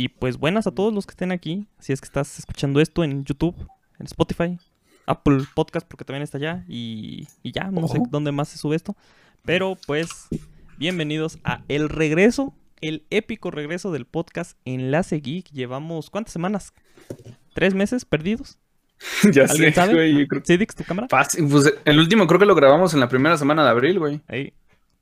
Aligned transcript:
y 0.00 0.08
pues 0.10 0.38
buenas 0.38 0.66
a 0.68 0.70
todos 0.70 0.94
los 0.94 1.06
que 1.06 1.10
estén 1.10 1.32
aquí. 1.32 1.66
Si 1.80 1.92
es 1.92 2.00
que 2.00 2.06
estás 2.06 2.38
escuchando 2.38 2.80
esto 2.80 3.02
en 3.02 3.24
YouTube, 3.24 3.56
en 3.98 4.06
Spotify, 4.06 4.56
Apple 5.06 5.40
Podcast, 5.56 5.88
porque 5.88 6.04
también 6.04 6.22
está 6.22 6.38
allá. 6.38 6.64
Y, 6.68 7.26
y 7.42 7.50
ya, 7.50 7.64
no 7.72 7.88
sé 7.88 7.98
dónde 8.08 8.30
más 8.30 8.48
se 8.48 8.58
sube 8.58 8.76
esto. 8.76 8.96
Pero 9.44 9.76
pues, 9.88 10.28
bienvenidos 10.78 11.40
a 11.42 11.62
el 11.66 11.88
regreso, 11.88 12.54
el 12.80 13.06
épico 13.10 13.50
regreso 13.50 13.90
del 13.90 14.06
podcast 14.06 14.56
Enlace 14.64 15.16
Geek. 15.18 15.50
Llevamos, 15.50 16.10
¿cuántas 16.10 16.32
semanas? 16.32 16.72
¿Tres 17.52 17.74
meses 17.74 18.04
perdidos? 18.04 18.60
ya 19.32 19.46
¿Alguien 19.46 19.70
sé, 19.70 19.72
sabe? 19.72 19.94
güey. 19.94 20.28
creo- 20.28 20.44
¿Sidix, 20.44 20.76
tu 20.76 20.84
cámara? 20.84 21.08
Fácil, 21.10 21.48
pues, 21.50 21.74
el 21.84 21.98
último 21.98 22.28
creo 22.28 22.38
que 22.38 22.46
lo 22.46 22.54
grabamos 22.54 22.94
en 22.94 23.00
la 23.00 23.08
primera 23.08 23.36
semana 23.36 23.64
de 23.64 23.70
abril, 23.70 23.98
güey. 23.98 24.20
Ahí. 24.28 24.52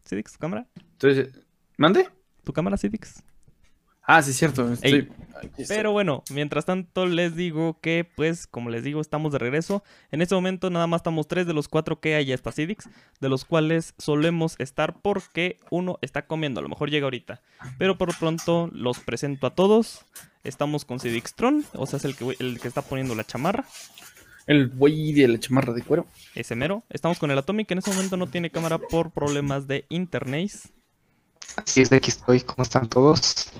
¿Sidix, 0.04 0.32
tu 0.32 0.38
cámara? 0.38 0.66
Entonces, 0.92 1.38
¿mande? 1.76 2.08
¿Tu 2.44 2.52
cámara, 2.54 2.78
Sidix? 2.78 3.22
Ah, 4.06 4.22
sí, 4.22 4.30
es 4.30 4.36
cierto. 4.36 4.72
Estoy... 4.72 5.08
Pero 5.68 5.92
bueno, 5.92 6.22
mientras 6.30 6.64
tanto 6.64 7.06
les 7.06 7.36
digo 7.36 7.78
que, 7.80 8.08
pues, 8.16 8.46
como 8.46 8.70
les 8.70 8.82
digo, 8.84 9.00
estamos 9.00 9.32
de 9.32 9.38
regreso. 9.38 9.82
En 10.10 10.22
este 10.22 10.34
momento 10.34 10.70
nada 10.70 10.86
más 10.86 11.00
estamos 11.00 11.28
tres 11.28 11.46
de 11.46 11.52
los 11.52 11.68
cuatro 11.68 12.00
que 12.00 12.14
hay 12.14 12.32
hasta 12.32 12.52
Cidix, 12.52 12.88
de 13.20 13.28
los 13.28 13.44
cuales 13.44 13.94
solemos 13.98 14.54
estar 14.58 15.00
porque 15.02 15.58
uno 15.70 15.98
está 16.00 16.26
comiendo, 16.26 16.60
a 16.60 16.62
lo 16.62 16.68
mejor 16.68 16.90
llega 16.90 17.04
ahorita. 17.04 17.42
Pero 17.78 17.98
por 17.98 18.08
lo 18.08 18.18
pronto 18.18 18.70
los 18.72 19.00
presento 19.00 19.46
a 19.46 19.54
todos. 19.54 20.06
Estamos 20.44 20.84
con 20.84 21.00
Cidixtron, 21.00 21.64
o 21.74 21.86
sea, 21.86 21.98
es 21.98 22.04
el 22.04 22.16
que, 22.16 22.36
el 22.38 22.60
que 22.60 22.68
está 22.68 22.80
poniendo 22.82 23.14
la 23.14 23.24
chamarra, 23.24 23.66
El 24.46 24.68
güey 24.68 25.12
de 25.12 25.26
la 25.28 25.40
chamarra 25.40 25.72
de 25.72 25.82
cuero. 25.82 26.06
ese 26.34 26.54
mero. 26.54 26.84
Estamos 26.88 27.18
con 27.18 27.30
el 27.32 27.38
Atomic, 27.38 27.66
que 27.66 27.74
en 27.74 27.78
este 27.78 27.90
momento 27.90 28.16
no 28.16 28.28
tiene 28.28 28.50
cámara 28.50 28.78
por 28.78 29.10
problemas 29.10 29.66
de 29.66 29.84
internet. 29.88 30.52
Así 31.56 31.82
es, 31.82 31.92
aquí 31.92 32.10
estoy. 32.10 32.40
¿Cómo 32.40 32.62
están 32.62 32.88
todos? 32.88 33.52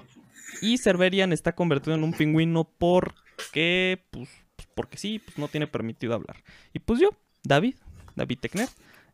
Y 0.61 0.79
Cerverian 0.79 1.33
está 1.33 1.55
convertido 1.55 1.95
en 1.97 2.05
un 2.05 2.13
pingüino 2.13 2.65
porque, 2.65 4.05
pues, 4.11 4.29
pues, 4.57 4.69
porque 4.75 4.99
sí, 4.99 5.19
pues 5.19 5.39
no 5.39 5.49
tiene 5.49 5.67
permitido 5.67 6.15
hablar. 6.15 6.37
Y 6.73 6.79
pues 6.79 7.01
yo, 7.01 7.11
David, 7.43 7.77
David 8.15 8.39
Tecner, 8.41 8.69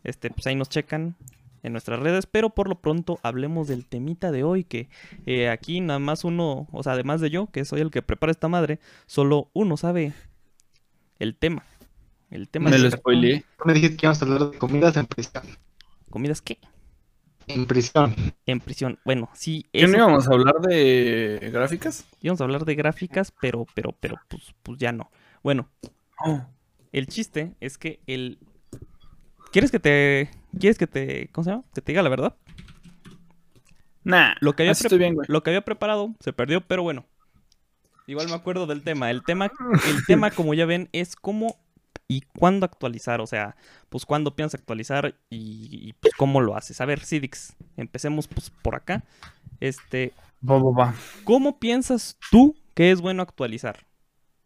este, 0.05 0.31
pues 0.31 0.47
ahí 0.47 0.55
nos 0.55 0.69
checan 0.69 1.17
en 1.63 1.73
nuestras 1.73 2.01
redes, 2.01 2.27
pero 2.27 2.51
por 2.51 2.69
lo 2.69 2.81
pronto 2.81 3.21
hablemos 3.23 3.69
del 3.69 3.87
temita 3.87 4.33
de 4.33 4.43
hoy, 4.43 4.65
que 4.65 4.89
eh, 5.27 5.49
aquí 5.49 5.81
nada 5.81 5.99
más 5.99 6.25
uno, 6.25 6.67
o 6.73 6.83
sea, 6.83 6.95
además 6.95 7.21
de 7.21 7.31
yo, 7.31 7.47
que 7.47 7.65
soy 7.65 7.81
el 7.81 7.91
que 7.91 8.03
prepara 8.03 8.33
esta 8.33 8.49
madre, 8.49 8.81
solo 9.07 9.51
uno 9.53 9.77
sabe 9.77 10.13
el 11.19 11.37
tema. 11.37 11.65
El 12.31 12.49
tema 12.49 12.71
Me 12.71 12.79
lo 12.79 12.91
spoileé. 12.91 13.45
Tú 13.59 13.65
me 13.67 13.75
dijiste 13.75 13.97
que 13.97 14.07
íbamos 14.07 14.23
a 14.23 14.25
hablar 14.25 14.51
de 14.51 14.59
comidas 14.59 14.97
en 14.97 15.07
prisión. 15.07 15.45
comidas 16.11 16.41
qué? 16.41 16.59
En 17.55 17.67
prisión. 17.67 18.15
En 18.47 18.61
prisión. 18.61 18.99
Bueno, 19.05 19.29
sí, 19.35 19.67
¿Qué 19.73 19.87
no 19.87 19.97
íbamos 19.97 20.29
a 20.29 20.33
hablar 20.33 20.57
de 20.61 21.51
gráficas? 21.53 22.05
íbamos 22.21 22.41
a 22.41 22.45
hablar 22.45 22.65
de 22.65 22.75
gráficas, 22.75 23.33
pero, 23.41 23.67
pero, 23.75 23.93
pero, 24.01 24.17
pues, 24.29 24.55
pues 24.63 24.79
ya 24.79 24.93
no. 24.93 25.11
Bueno, 25.43 25.69
Oh. 26.25 26.41
El 26.93 27.07
chiste 27.09 27.55
es 27.61 27.79
que 27.79 28.01
el. 28.07 28.39
¿Quieres 29.51 29.71
que 29.73 29.81
te. 29.81 30.31
¿Quieres 30.59 30.79
que 30.79 30.87
te. 30.87 31.29
¿Cómo 31.33 31.45
se 31.45 31.51
llama? 31.51 31.65
Que 31.75 31.81
te 31.81 31.93
diga 31.93 32.03
la 32.03 32.09
verdad. 32.11 32.37
Nah, 34.05 34.35
Lo 34.41 34.55
que 34.55 34.63
había, 34.65 34.73
así 34.73 34.83
pre- 34.83 34.87
estoy 34.89 34.99
bien, 34.99 35.15
güey. 35.15 35.27
lo 35.29 35.43
que 35.43 35.51
había 35.51 35.65
preparado 35.65 36.15
se 36.21 36.33
perdió, 36.33 36.61
pero 36.67 36.83
bueno. 36.83 37.07
Igual 38.07 38.29
me 38.29 38.35
acuerdo 38.35 38.67
del 38.67 38.83
tema. 38.83 39.11
El 39.11 39.23
tema, 39.23 39.47
el 39.89 40.05
tema, 40.07 40.31
como 40.33 40.55
ya 40.55 40.67
ven, 40.67 40.89
es 40.93 41.15
cómo 41.15 41.57
y 42.17 42.21
cuándo 42.39 42.67
actualizar. 42.67 43.21
O 43.21 43.27
sea, 43.27 43.57
pues 43.89 44.05
cuándo 44.05 44.37
piensas 44.37 44.61
actualizar 44.61 45.15
y, 45.31 45.69
y, 45.71 45.93
pues 45.95 46.13
cómo 46.17 46.41
lo 46.41 46.57
haces. 46.57 46.81
A 46.81 46.85
ver, 46.85 47.01
Sidix, 47.01 47.57
empecemos 47.77 48.29
pues 48.29 48.51
por 48.51 48.75
acá. 48.75 49.05
Este. 49.61 50.13
¿cómo 51.25 51.59
piensas 51.59 52.19
tú 52.31 52.55
que 52.75 52.91
es 52.91 53.01
bueno 53.01 53.23
actualizar? 53.23 53.87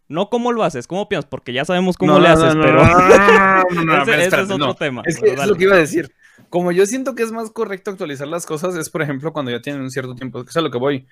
No 0.09 0.31
cómo 0.31 0.53
lo 0.53 0.63
haces, 0.63 0.87
cómo 0.87 1.09
piensas, 1.09 1.29
porque 1.29 1.53
ya 1.53 1.65
sabemos 1.65 1.97
cómo 1.97 2.13
No, 2.13 2.21
le 2.21 2.29
haces, 2.29 2.55
no, 2.55 2.63
pero 2.63 2.85
no, 2.85 2.99
no, 2.99 3.83
no, 3.83 3.97
no, 3.97 4.03
ese, 4.13 4.41
es 4.41 4.51
otro 4.51 4.75
tema. 4.75 5.03
Es 5.05 5.17
que 5.17 5.31
pero 5.31 5.43
es 5.43 5.49
lo 5.49 5.57
que 5.57 5.65
iba 5.65 5.75
a 5.75 5.79
decir. 5.79 6.13
Como 6.49 6.71
yo 6.71 6.87
siento 6.87 7.17
que 7.17 7.25
es 7.25 7.33
más 7.33 7.51
correcto 7.51 7.91
actualizar 7.91 8.29
las 8.29 8.47
cosas, 8.47 8.77
es 8.77 8.89
por 8.89 9.03
ejemplo 9.03 9.33
cuando 9.33 9.51
ya 9.51 9.61
tienen 9.61 9.83
un 9.83 9.91
cierto 9.91 10.15
tiempo, 10.15 10.45
que 10.45 10.51
es 10.51 10.57
a 10.57 10.61
lo 10.61 10.71
que 10.71 10.79
voy. 10.79 11.07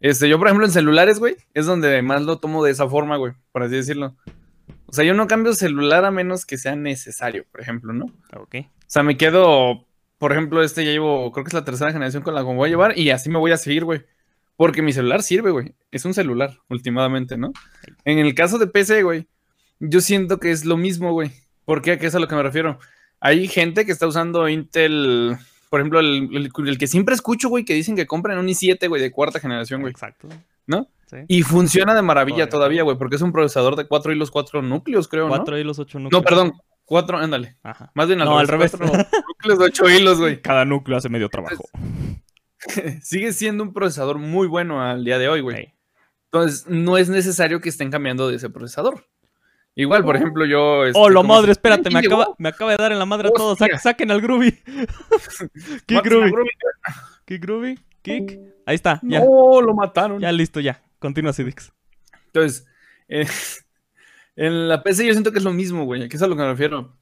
Este, 0.00 0.28
yo, 0.28 0.38
por 0.38 0.48
ejemplo, 0.48 0.66
en 0.66 0.72
celulares, 0.72 1.18
güey, 1.18 1.36
es 1.52 1.66
donde 1.66 2.00
más 2.02 2.22
lo 2.22 2.38
tomo 2.38 2.64
de 2.64 2.70
esa 2.72 2.88
forma, 2.88 3.18
güey, 3.18 3.34
por 3.52 3.62
así 3.62 3.76
decirlo. 3.76 4.16
O 4.90 4.92
sea, 4.92 5.04
yo 5.04 5.14
no 5.14 5.26
cambio 5.28 5.54
celular 5.54 6.04
a 6.04 6.10
menos 6.10 6.44
que 6.44 6.58
sea 6.58 6.74
necesario, 6.76 7.44
por 7.50 7.60
ejemplo, 7.60 7.92
¿no? 7.92 8.06
Ok. 8.36 8.56
O 8.56 8.66
sea, 8.86 9.02
me 9.04 9.16
quedo, 9.16 9.86
por 10.18 10.32
ejemplo, 10.32 10.62
este 10.62 10.84
ya 10.84 10.90
llevo, 10.90 11.30
creo 11.32 11.44
que 11.44 11.48
es 11.48 11.54
la 11.54 11.64
tercera 11.64 11.92
generación 11.92 12.22
con 12.22 12.34
la 12.34 12.40
que 12.42 12.48
me 12.48 12.54
voy 12.56 12.68
a 12.68 12.70
llevar 12.70 12.98
y 12.98 13.10
así 13.10 13.30
me 13.30 13.38
voy 13.38 13.52
a 13.52 13.56
seguir, 13.56 13.84
güey. 13.84 14.02
Porque 14.56 14.82
mi 14.82 14.92
celular 14.92 15.22
sirve, 15.22 15.50
güey. 15.52 15.74
Es 15.90 16.04
un 16.04 16.12
celular, 16.12 16.58
últimamente, 16.68 17.38
¿no? 17.38 17.52
En 18.04 18.18
el 18.18 18.34
caso 18.34 18.58
de 18.58 18.66
PC, 18.66 19.02
güey, 19.04 19.26
yo 19.78 20.00
siento 20.00 20.38
que 20.38 20.50
es 20.50 20.64
lo 20.64 20.76
mismo, 20.76 21.12
güey. 21.12 21.30
¿Por 21.64 21.80
qué? 21.82 21.92
¿A 21.92 21.98
qué 21.98 22.06
es 22.08 22.14
a 22.14 22.18
lo 22.18 22.28
que 22.28 22.34
me 22.34 22.42
refiero? 22.42 22.78
Hay 23.20 23.48
gente 23.48 23.86
que 23.86 23.92
está 23.92 24.06
usando 24.06 24.48
Intel, 24.48 25.36
por 25.70 25.80
ejemplo, 25.80 26.00
el, 26.00 26.28
el- 26.34 26.50
el 26.68 26.78
que 26.78 26.86
siempre 26.88 27.14
escucho, 27.14 27.48
güey, 27.48 27.64
que 27.64 27.74
dicen 27.74 27.94
que 27.96 28.06
compran 28.06 28.38
un 28.38 28.48
i7, 28.48 28.88
güey, 28.88 29.00
de 29.00 29.10
cuarta 29.12 29.38
generación, 29.40 29.80
güey. 29.82 29.92
Exacto. 29.92 30.28
¿No? 30.66 30.88
Sí. 31.10 31.16
Y 31.26 31.42
funciona 31.42 31.92
de 31.94 32.02
maravilla 32.02 32.36
Todavía. 32.48 32.50
todavía, 32.50 32.82
güey, 32.84 32.96
porque 32.96 33.16
es 33.16 33.22
un 33.22 33.32
procesador 33.32 33.74
de 33.74 33.88
cuatro 33.88 34.12
hilos, 34.12 34.30
cuatro 34.30 34.62
núcleos, 34.62 35.08
creo, 35.08 35.24
¿no? 35.24 35.30
Cuatro 35.34 35.58
hilos, 35.58 35.78
ocho 35.80 35.98
núcleos. 35.98 36.22
No, 36.22 36.24
perdón, 36.24 36.52
cuatro, 36.84 37.18
ándale. 37.18 37.56
Ajá. 37.64 37.90
Más 37.94 38.06
bien 38.06 38.20
al 38.20 38.28
No, 38.28 38.38
al 38.38 38.46
revés. 38.46 38.70
cuatro 38.78 38.86
núcleos 39.28 39.58
de 39.58 39.64
ocho 39.64 39.88
hilos, 39.90 40.18
güey. 40.20 40.40
Cada 40.40 40.64
núcleo 40.64 40.96
hace 40.98 41.08
medio 41.08 41.28
trabajo. 41.28 41.64
Sigue 43.02 43.32
siendo 43.32 43.64
un 43.64 43.72
procesador 43.72 44.18
muy 44.18 44.46
bueno 44.46 44.82
al 44.82 45.04
día 45.04 45.18
de 45.18 45.28
hoy, 45.28 45.40
güey. 45.40 45.56
Ey. 45.56 45.74
Entonces, 46.32 46.66
no 46.68 46.96
es 46.96 47.08
necesario 47.08 47.60
que 47.60 47.68
estén 47.70 47.90
cambiando 47.90 48.28
de 48.28 48.36
ese 48.36 48.48
procesador. 48.50 49.04
Igual, 49.74 50.04
por 50.04 50.14
ejemplo, 50.16 50.44
yo. 50.44 50.84
este, 50.84 50.98
Oh, 50.98 51.08
la 51.08 51.16
¿cómo 51.22 51.34
madre, 51.34 51.46
se- 51.46 51.52
espérate, 51.52 51.90
me 51.90 52.00
acaba, 52.00 52.28
me 52.38 52.48
acaba 52.50 52.70
de 52.72 52.76
dar 52.76 52.92
en 52.92 52.98
la 52.98 53.06
madre 53.06 53.28
a 53.28 53.32
todos. 53.32 53.58
Sa- 53.58 53.78
saquen 53.78 54.10
al 54.10 54.20
Groovy. 54.20 54.52
Kick. 55.86 56.04
Groovy. 56.04 56.32
Kick 57.24 57.42
Groovy. 57.42 57.78
Kick. 58.02 58.38
Ahí 58.66 58.74
está, 58.74 59.00
ya. 59.02 59.20
No, 59.20 59.60
lo 59.60 59.74
mataron. 59.74 60.20
Ya 60.20 60.30
listo, 60.32 60.60
ya. 60.60 60.82
Continúa, 61.00 61.32
Sidix. 61.32 61.72
Entonces, 62.26 62.66
eh, 63.08 63.26
en 64.36 64.68
la 64.68 64.84
PC 64.84 65.04
yo 65.06 65.12
siento 65.12 65.32
que 65.32 65.38
es 65.38 65.44
lo 65.44 65.52
mismo, 65.52 65.84
güey. 65.84 66.08
Que 66.08 66.16
es 66.16 66.22
a 66.22 66.28
lo 66.28 66.36
que 66.36 66.42
me 66.42 66.48
refiero. 66.48 66.96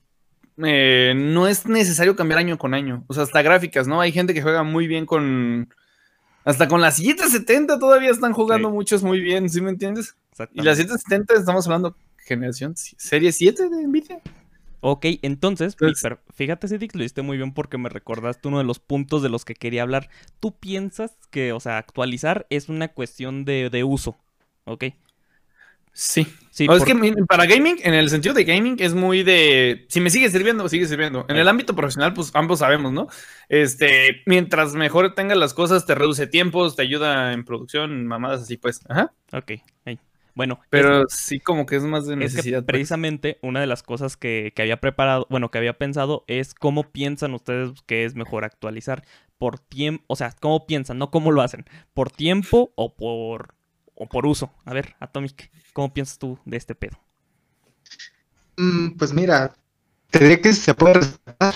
Eh, 0.64 1.12
no 1.14 1.46
es 1.46 1.66
necesario 1.66 2.16
cambiar 2.16 2.38
año 2.38 2.58
con 2.58 2.74
año. 2.74 3.04
O 3.06 3.14
sea, 3.14 3.24
hasta 3.24 3.42
gráficas, 3.42 3.86
¿no? 3.86 4.00
Hay 4.00 4.12
gente 4.12 4.32
que 4.32 4.42
juega 4.42 4.62
muy 4.62 4.86
bien 4.86 5.04
con. 5.04 5.72
Hasta 6.44 6.66
con 6.66 6.80
las 6.80 6.96
770 6.96 7.78
todavía 7.78 8.10
están 8.10 8.32
jugando 8.32 8.68
Sí. 8.68 8.74
muchos 8.74 9.02
muy 9.02 9.20
bien, 9.20 9.50
¿sí 9.50 9.60
me 9.60 9.70
entiendes? 9.70 10.16
Y 10.54 10.62
las 10.62 10.78
770 10.78 11.34
estamos 11.34 11.66
hablando 11.66 11.94
generación 12.24 12.74
serie 12.76 13.32
7 13.32 13.68
de 13.68 13.86
Nvidia. 13.86 14.20
Ok, 14.80 15.06
entonces, 15.22 15.76
fíjate, 16.34 16.68
Sidix, 16.68 16.94
lo 16.94 17.02
hiciste 17.02 17.22
muy 17.22 17.36
bien 17.36 17.52
porque 17.52 17.78
me 17.78 17.88
recordaste 17.88 18.48
uno 18.48 18.58
de 18.58 18.64
los 18.64 18.78
puntos 18.78 19.22
de 19.22 19.28
los 19.28 19.44
que 19.44 19.54
quería 19.54 19.82
hablar. 19.82 20.08
Tú 20.40 20.56
piensas 20.56 21.16
que, 21.30 21.52
o 21.52 21.60
sea, 21.60 21.78
actualizar 21.78 22.46
es 22.50 22.68
una 22.68 22.88
cuestión 22.88 23.44
de, 23.44 23.70
de 23.70 23.84
uso. 23.84 24.16
Ok. 24.64 24.84
Sí. 25.92 26.26
Sí, 26.50 26.66
No, 26.66 26.76
es 26.76 26.84
que 26.84 26.94
para 27.28 27.46
gaming, 27.46 27.76
en 27.82 27.94
el 27.94 28.08
sentido 28.08 28.34
de 28.34 28.44
gaming, 28.44 28.76
es 28.78 28.94
muy 28.94 29.22
de. 29.22 29.86
Si 29.88 30.00
me 30.00 30.10
sigue 30.10 30.30
sirviendo, 30.30 30.68
sigue 30.68 30.86
sirviendo. 30.86 31.24
En 31.28 31.36
el 31.36 31.48
ámbito 31.48 31.74
profesional, 31.74 32.14
pues 32.14 32.30
ambos 32.34 32.60
sabemos, 32.60 32.92
¿no? 32.92 33.08
Este, 33.48 34.22
mientras 34.26 34.74
mejor 34.74 35.14
tengas 35.14 35.38
las 35.38 35.54
cosas, 35.54 35.86
te 35.86 35.94
reduce 35.94 36.26
tiempos, 36.26 36.76
te 36.76 36.82
ayuda 36.82 37.32
en 37.32 37.44
producción, 37.44 38.06
mamadas 38.06 38.42
así, 38.42 38.56
pues. 38.56 38.80
Ajá. 38.88 39.12
Ok. 39.32 39.52
ey. 39.84 39.98
Bueno, 40.38 40.60
Pero 40.70 41.04
sí, 41.08 41.40
como 41.40 41.66
que 41.66 41.76
es 41.76 41.82
más 41.84 42.06
de 42.06 42.16
Es 42.20 42.34
necesidad. 42.34 42.60
que 42.60 42.62
pues. 42.64 42.66
precisamente 42.66 43.38
una 43.42 43.60
de 43.60 43.66
las 43.66 43.82
cosas 43.82 44.16
que, 44.16 44.52
que 44.54 44.62
había 44.62 44.80
preparado, 44.80 45.26
bueno, 45.30 45.50
que 45.50 45.58
había 45.58 45.78
pensado 45.78 46.24
es 46.28 46.54
cómo 46.54 46.92
piensan 46.92 47.34
ustedes 47.34 47.82
que 47.86 48.04
es 48.04 48.14
mejor 48.14 48.44
actualizar 48.44 49.04
por 49.38 49.58
tiempo, 49.58 50.04
o 50.08 50.16
sea, 50.16 50.32
cómo 50.40 50.66
piensan, 50.66 50.98
no 50.98 51.10
cómo 51.10 51.32
lo 51.32 51.42
hacen, 51.42 51.64
por 51.94 52.10
tiempo 52.10 52.72
o 52.76 52.94
por 52.96 53.54
o 53.94 54.08
por 54.08 54.26
uso. 54.26 54.52
A 54.64 54.74
ver, 54.74 54.94
Atomic, 55.00 55.50
¿cómo 55.72 55.92
piensas 55.92 56.18
tú 56.18 56.38
de 56.44 56.56
este 56.56 56.74
pedo? 56.74 56.98
Mm, 58.56 58.96
pues 58.98 59.12
mira, 59.12 59.54
te 60.10 60.18
diré 60.20 60.40
que 60.40 60.52
se 60.52 60.74
puede 60.74 60.94
respetar. 60.94 61.54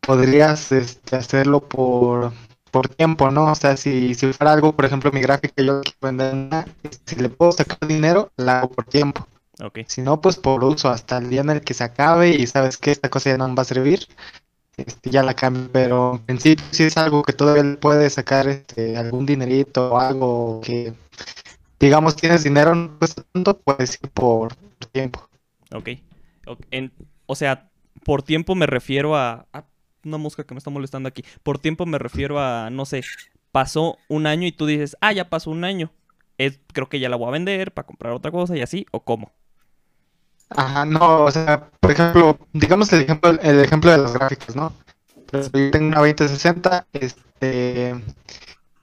Podrías 0.00 0.72
este, 0.72 1.16
hacerlo 1.16 1.68
por, 1.68 2.32
por 2.74 2.88
tiempo, 2.88 3.30
¿no? 3.30 3.52
O 3.52 3.54
sea, 3.54 3.76
si, 3.76 4.14
si 4.16 4.32
fuera 4.32 4.52
algo, 4.52 4.74
por 4.74 4.84
ejemplo, 4.84 5.12
mi 5.12 5.20
gráfica, 5.20 5.62
yo 5.62 5.80
quiero 5.80 5.96
vender 6.02 6.34
una, 6.34 6.66
si 7.06 7.16
le 7.16 7.28
puedo 7.28 7.52
sacar 7.52 7.78
dinero, 7.86 8.32
la 8.36 8.58
hago 8.58 8.70
por 8.70 8.84
tiempo. 8.86 9.28
Ok, 9.62 9.78
Si 9.86 10.02
no, 10.02 10.20
pues 10.20 10.36
por 10.36 10.64
uso, 10.64 10.90
hasta 10.90 11.18
el 11.18 11.30
día 11.30 11.42
en 11.42 11.50
el 11.50 11.62
que 11.62 11.74
se 11.74 11.84
acabe 11.84 12.30
y 12.30 12.46
sabes 12.48 12.78
que 12.78 12.90
esta 12.90 13.10
cosa 13.10 13.30
ya 13.30 13.38
no 13.38 13.48
me 13.48 13.54
va 13.54 13.62
a 13.62 13.66
servir, 13.66 14.08
este, 14.76 15.10
ya 15.10 15.22
la 15.22 15.34
cambio. 15.34 15.70
Pero 15.72 16.22
en 16.28 16.40
sí, 16.40 16.56
si 16.72 16.84
es 16.84 16.96
algo 16.98 17.22
que 17.22 17.34
todavía 17.34 17.64
le 17.64 17.76
puede 17.78 18.10
sacar 18.10 18.48
este, 18.48 18.96
algún 18.98 19.26
dinerito 19.26 19.94
o 19.94 20.00
algo 20.00 20.60
que, 20.62 20.94
digamos, 21.80 22.16
tienes 22.16 22.44
dinero, 22.44 22.74
no 22.74 22.98
cuesta 22.98 23.22
tanto, 23.32 23.58
puedes 23.58 23.98
ir 24.02 24.10
por 24.10 24.54
tiempo. 24.92 25.28
ok. 25.72 25.88
ok, 26.46 26.60
en- 26.70 26.92
o 27.26 27.34
sea, 27.34 27.70
por 28.04 28.22
tiempo 28.22 28.54
me 28.54 28.66
refiero 28.66 29.16
a, 29.16 29.48
a 29.52 29.66
una 30.04 30.18
mosca 30.18 30.44
que 30.44 30.54
me 30.54 30.58
está 30.58 30.70
molestando 30.70 31.08
aquí. 31.08 31.24
Por 31.42 31.58
tiempo 31.58 31.86
me 31.86 31.98
refiero 31.98 32.40
a, 32.40 32.70
no 32.70 32.84
sé, 32.86 33.02
pasó 33.52 33.98
un 34.08 34.26
año 34.26 34.46
y 34.46 34.52
tú 34.52 34.66
dices, 34.66 34.96
ah, 35.00 35.12
ya 35.12 35.30
pasó 35.30 35.50
un 35.50 35.64
año. 35.64 35.90
es, 36.38 36.60
creo 36.72 36.88
que 36.88 37.00
ya 37.00 37.08
la 37.08 37.16
voy 37.16 37.28
a 37.28 37.32
vender 37.32 37.72
para 37.72 37.86
comprar 37.86 38.12
otra 38.12 38.30
cosa 38.30 38.56
y 38.56 38.62
así, 38.62 38.86
o 38.92 39.00
cómo. 39.04 39.32
Ajá, 40.50 40.84
no, 40.84 41.24
o 41.24 41.30
sea, 41.30 41.70
por 41.80 41.90
ejemplo, 41.90 42.38
digamos 42.52 42.92
el 42.92 43.02
ejemplo, 43.02 43.30
el 43.30 43.60
ejemplo 43.60 43.90
de 43.90 43.98
las 43.98 44.12
gráficas, 44.14 44.54
¿no? 44.56 44.72
Pues 45.30 45.50
yo 45.52 45.70
tengo 45.70 45.88
una 45.88 45.98
2060, 45.98 46.86
este, 46.92 47.94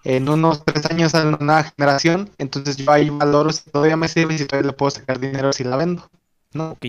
en 0.04 0.30
unos 0.30 0.66
tres 0.66 0.86
años 0.88 1.12
sale 1.12 1.30
una 1.30 1.38
nueva 1.38 1.64
generación, 1.64 2.30
entonces 2.38 2.78
yo 2.78 2.92
ahí 2.92 3.10
valoro 3.10 3.52
si 3.54 3.70
todavía 3.70 3.98
me 3.98 4.08
sirve 4.08 4.34
y 4.36 4.38
si 4.40 4.46
todavía 4.46 4.72
le 4.72 4.78
puedo 4.78 4.92
sacar 4.92 5.20
dinero 5.20 5.54
si 5.54 5.64
la 5.64 5.78
vendo, 5.78 6.10
¿no? 6.54 6.72
Ok. 6.72 6.88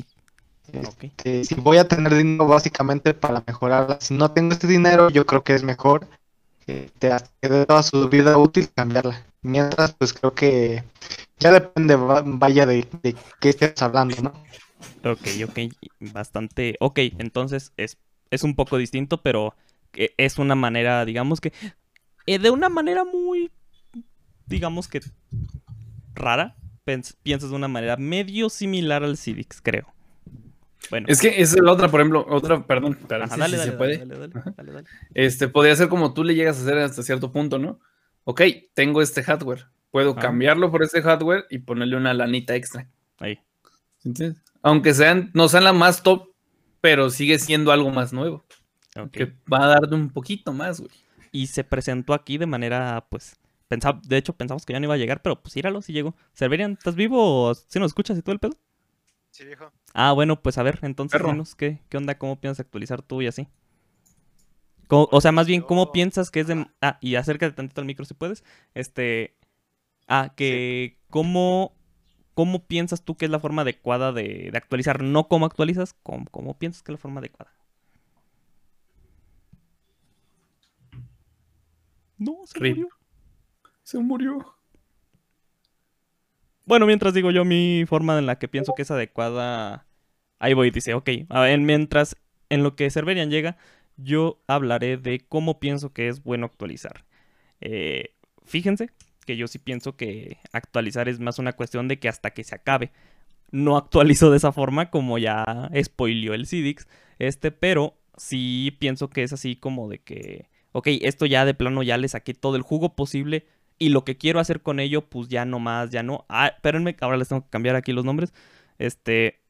Este, 0.73 1.45
si 1.45 1.55
voy 1.55 1.79
a 1.79 1.87
tener 1.87 2.15
dinero 2.15 2.47
básicamente 2.47 3.15
para 3.15 3.43
mejorarla, 3.47 3.99
si 4.01 4.15
no 4.15 4.31
tengo 4.31 4.53
este 4.53 4.67
dinero, 4.67 5.11
yo 5.11 5.27
creo 5.27 5.45
que 5.45 5.55
es 5.55 5.63
mejor 5.63 6.07
que 6.67 6.91
dé 7.41 7.67
toda 7.67 7.83
su 7.83 8.09
vida 8.09 8.39
útil 8.39 8.69
cambiarla. 8.75 9.27
Mientras, 9.43 9.93
pues 9.95 10.13
creo 10.13 10.35
que 10.35 10.85
ya 11.39 11.53
depende, 11.53 11.97
va- 11.97 12.23
vaya, 12.25 12.67
de, 12.67 12.87
de 13.03 13.17
qué 13.41 13.49
estés 13.49 13.81
hablando, 13.83 14.17
¿no? 14.23 14.33
Ok, 15.05 15.27
ok, 15.45 15.59
bastante. 16.13 16.77
Ok, 16.81 16.99
entonces 17.19 17.73
es, 17.77 17.99
es 18.31 18.43
un 18.45 18.55
poco 18.55 18.77
distinto, 18.79 19.21
pero 19.21 19.55
que 19.91 20.15
es 20.17 20.39
una 20.39 20.55
manera, 20.55 21.05
digamos 21.05 21.41
que. 21.41 21.53
eh, 22.27 22.39
de 22.39 22.51
una 22.51 22.69
manera 22.69 23.05
muy. 23.05 23.51
Digamos 24.47 24.89
que. 24.89 25.01
rara. 26.15 26.55
piensas 26.85 27.51
de 27.51 27.57
una 27.57 27.69
manera 27.69 27.97
medio 27.97 28.49
similar 28.49 29.03
al 29.03 29.17
Civics, 29.17 29.61
creo. 29.61 29.87
Bueno. 30.91 31.07
Es 31.09 31.21
que 31.21 31.29
esa 31.41 31.57
es 31.57 31.63
la 31.63 31.73
otra, 31.73 31.89
por 31.89 32.01
ejemplo, 32.01 32.27
otra, 32.29 32.67
perdón, 32.67 32.99
pero 33.09 33.25
Ajá, 33.25 33.35
sí, 33.35 33.41
dale, 33.41 33.57
sí 33.57 33.59
dale, 33.61 33.71
se 33.73 33.77
puede. 33.77 34.05
dale. 34.57 34.85
Este, 35.15 35.49
podría 35.49 35.75
ser 35.77 35.89
como 35.89 36.13
tú 36.13 36.25
le 36.25 36.35
llegas 36.35 36.59
a 36.59 36.63
hacer 36.63 36.79
hasta 36.79 37.03
cierto 37.03 37.33
punto, 37.33 37.59
¿no? 37.59 37.81
Ok, 38.25 38.43
tengo 38.75 39.01
este 39.03 39.23
hardware. 39.23 39.67
Puedo 39.91 40.13
Ah. 40.13 40.21
cambiarlo 40.21 40.71
por 40.71 40.83
este 40.83 41.03
hardware 41.03 41.47
y 41.51 41.59
ponerle 41.59 41.97
una 41.97 42.15
lanita 42.15 42.55
extra. 42.55 42.89
Ahí. 43.19 43.39
¿Entiendes? 44.05 44.43
Aunque 44.63 44.95
sean, 44.95 45.31
no 45.35 45.49
sean 45.49 45.65
la 45.65 45.73
más 45.73 46.03
top, 46.03 46.29
pero 46.81 47.11
sigue 47.11 47.39
siendo 47.39 47.73
algo 47.73 47.91
más 47.91 48.13
nuevo. 48.13 48.45
ok. 48.97 49.11
Que 49.11 49.33
va 49.53 49.65
a 49.65 49.69
darte 49.69 49.95
un 49.95 50.11
poquito 50.11 50.53
más, 50.53 50.81
güey. 50.81 50.91
Y 51.31 51.47
se 51.47 51.65
presentó 51.65 52.13
aquí 52.15 52.37
de 52.39 52.47
manera, 52.47 53.07
pues. 53.09 53.37
de 54.05 54.17
hecho, 54.19 54.35
pensamos 54.35 54.67
que 54.67 54.75
ya 54.75 54.81
no 54.81 54.85
iba 54.85 54.95
a 54.95 54.99
llegar, 54.99 55.23
pero 55.23 55.41
pues 55.43 55.57
íralo, 55.57 55.81
si 55.81 55.93
llegó. 55.95 56.15
Serverian, 56.35 56.73
¿estás 56.73 56.95
vivo 56.95 57.49
o 57.49 57.55
si 57.55 57.79
nos 57.79 57.91
escuchas 57.93 58.19
y 58.19 58.23
todo 58.23 58.35
el 58.35 58.39
pedo? 58.39 58.55
Sí, 59.33 59.45
viejo. 59.47 59.73
Ah, 59.95 60.13
bueno, 60.13 60.41
pues 60.43 60.59
a 60.59 60.63
ver, 60.63 60.79
entonces 60.83 61.19
Perro. 61.19 61.33
dinos 61.33 61.55
qué, 61.55 61.81
qué 61.89 61.97
onda, 61.97 62.19
cómo 62.19 62.39
piensas 62.41 62.61
actualizar 62.67 63.03
tú 63.03 63.23
y 63.23 63.27
así. 63.27 63.49
Cómo- 64.89 65.09
o 65.11 65.21
sea, 65.23 65.33
más 65.33 65.47
bien, 65.47 65.63
¿cómo 65.63 65.87
Yo- 65.87 65.93
piensas 65.93 66.31
que 66.31 66.41
es 66.41 66.47
de... 66.47 66.67
Ah, 66.83 66.99
y 67.01 67.15
acércate 67.17 67.55
tantito 67.57 67.81
al 67.81 67.87
micro 67.87 68.05
si 68.05 68.15
puedes. 68.15 68.45
Este... 68.75 69.37
Ah, 70.09 70.35
que... 70.37 70.99
¿Cómo... 71.11 71.75
¿Cómo 72.35 72.67
piensas 72.67 73.03
tú 73.05 73.17
que 73.17 73.27
es 73.27 73.31
la 73.31 73.41
forma 73.41 73.63
adecuada 73.63 74.13
de, 74.13 74.51
de 74.53 74.59
actualizar? 74.59 75.03
No 75.03 75.29
cómo 75.29 75.47
actualizas, 75.47 75.95
cómo, 76.03 76.27
cómo 76.31 76.59
piensas 76.59 76.83
que 76.83 76.93
es 76.93 76.95
la 76.95 76.99
forma 77.03 77.21
adecuada. 77.21 77.53
No, 82.19 82.39
se 82.47 82.59
Rip. 82.59 82.77
murió. 82.77 82.89
Se 83.83 83.99
murió. 83.99 84.57
Bueno, 86.73 86.87
mientras 86.87 87.13
digo 87.13 87.31
yo 87.31 87.45
mi 87.45 87.85
forma 87.87 88.19
en 88.19 88.25
la 88.25 88.39
que 88.39 88.49
pienso 88.49 88.73
que 88.75 88.81
es 88.81 88.91
adecuada, 88.91 89.85
ahí 90.39 90.55
voy, 90.55 90.71
dice, 90.71 90.95
ok, 90.95 91.07
a 91.29 91.43
ver, 91.43 91.61
mientras 91.61 92.17
en 92.49 92.63
lo 92.63 92.77
que 92.77 92.89
Serverian 92.89 93.31
llega, 93.31 93.59
yo 93.99 94.41
hablaré 94.47 94.97
de 94.97 95.21
cómo 95.21 95.61
pienso 95.61 95.93
que 95.93 96.09
es 96.09 96.23
bueno 96.23 96.47
actualizar. 96.47 97.05
Eh, 97.61 98.15
fíjense 98.47 98.89
que 99.27 99.37
yo 99.37 99.49
sí 99.49 99.59
pienso 99.59 99.99
que 99.99 100.39
actualizar 100.51 101.11
es 101.11 101.21
más 101.21 101.39
una 101.39 101.53
cuestión 101.53 101.89
de 101.89 101.99
que 101.99 102.09
hasta 102.09 102.31
que 102.31 102.43
se 102.43 102.55
acabe. 102.55 102.91
No 103.51 103.77
actualizo 103.77 104.31
de 104.31 104.39
esa 104.39 104.51
forma 104.51 104.89
como 104.89 105.19
ya 105.19 105.45
spoileó 105.79 106.33
el 106.33 106.47
Cidix, 106.47 106.89
este, 107.19 107.51
pero 107.51 107.99
sí 108.17 108.75
pienso 108.81 109.11
que 109.11 109.25
es 109.25 109.35
así 109.35 109.57
como 109.57 109.91
de 109.91 109.99
que, 109.99 110.49
ok, 110.73 110.87
esto 111.03 111.27
ya 111.27 111.45
de 111.45 111.53
plano 111.53 111.83
ya 111.83 111.99
le 111.99 112.09
saqué 112.09 112.33
todo 112.33 112.57
el 112.57 112.63
jugo 112.63 112.97
posible 112.97 113.45
y 113.83 113.89
lo 113.89 114.05
que 114.05 114.17
quiero 114.17 114.39
hacer 114.39 114.63
con 114.63 114.79
ello, 114.79 115.09
pues 115.09 115.29
ya 115.29 115.45
no 115.45 115.59
más, 115.59 115.91
ya 115.91 116.05
no. 116.05 116.25
Ah, 116.29 116.47
espérenme, 116.47 116.97
ahora 117.01 117.17
les 117.17 117.29
tengo 117.29 117.43
que 117.43 117.51
cambiar 117.51 117.75
aquí 117.75 117.93
los 117.93 118.05
nombres. 118.05 118.33
Este. 118.79 119.41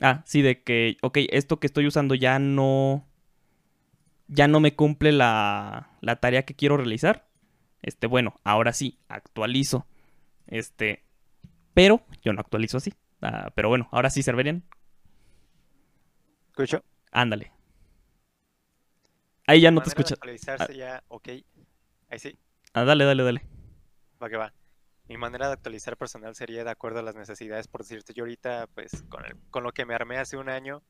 Ah, 0.00 0.22
sí, 0.26 0.42
de 0.42 0.62
que, 0.62 0.98
ok, 1.00 1.18
esto 1.30 1.58
que 1.60 1.66
estoy 1.66 1.86
usando 1.86 2.14
ya 2.14 2.38
no. 2.38 3.08
Ya 4.28 4.48
no 4.48 4.60
me 4.60 4.74
cumple 4.76 5.12
la, 5.12 5.96
la 6.02 6.16
tarea 6.16 6.44
que 6.44 6.54
quiero 6.54 6.76
realizar. 6.76 7.26
Este, 7.80 8.06
bueno, 8.06 8.34
ahora 8.44 8.74
sí, 8.74 8.98
actualizo. 9.08 9.86
Este. 10.46 11.02
Pero 11.72 12.04
yo 12.22 12.34
no 12.34 12.40
actualizo 12.40 12.76
así. 12.76 12.92
Ah, 13.22 13.50
pero 13.54 13.70
bueno, 13.70 13.88
ahora 13.92 14.10
sí, 14.10 14.22
Serverian. 14.22 14.62
¿Escucho? 16.50 16.84
Ándale. 17.12 17.50
Ahí 19.46 19.62
ya 19.62 19.70
no 19.70 19.80
te 19.80 19.88
escuchas. 19.88 20.12
actualizarse 20.12 20.76
ya, 20.76 21.02
ok. 21.08 21.28
Ahí 22.10 22.18
sí, 22.18 22.38
Ah, 22.74 22.84
dale, 22.84 23.04
dale, 23.04 23.22
dale. 23.24 23.49
Va 24.22 24.28
que 24.28 24.36
va. 24.36 24.52
Mi 25.08 25.16
manera 25.16 25.48
de 25.48 25.54
actualizar 25.54 25.96
personal 25.96 26.34
sería 26.36 26.62
de 26.62 26.70
acuerdo 26.70 27.00
a 27.00 27.02
las 27.02 27.16
necesidades. 27.16 27.66
Por 27.66 27.82
decirte, 27.82 28.12
yo 28.14 28.22
ahorita, 28.24 28.68
pues, 28.74 29.02
con, 29.08 29.24
el- 29.24 29.36
con 29.50 29.64
lo 29.64 29.72
que 29.72 29.84
me 29.84 29.94
armé 29.94 30.18
hace 30.18 30.36
un 30.36 30.48
año, 30.48 30.82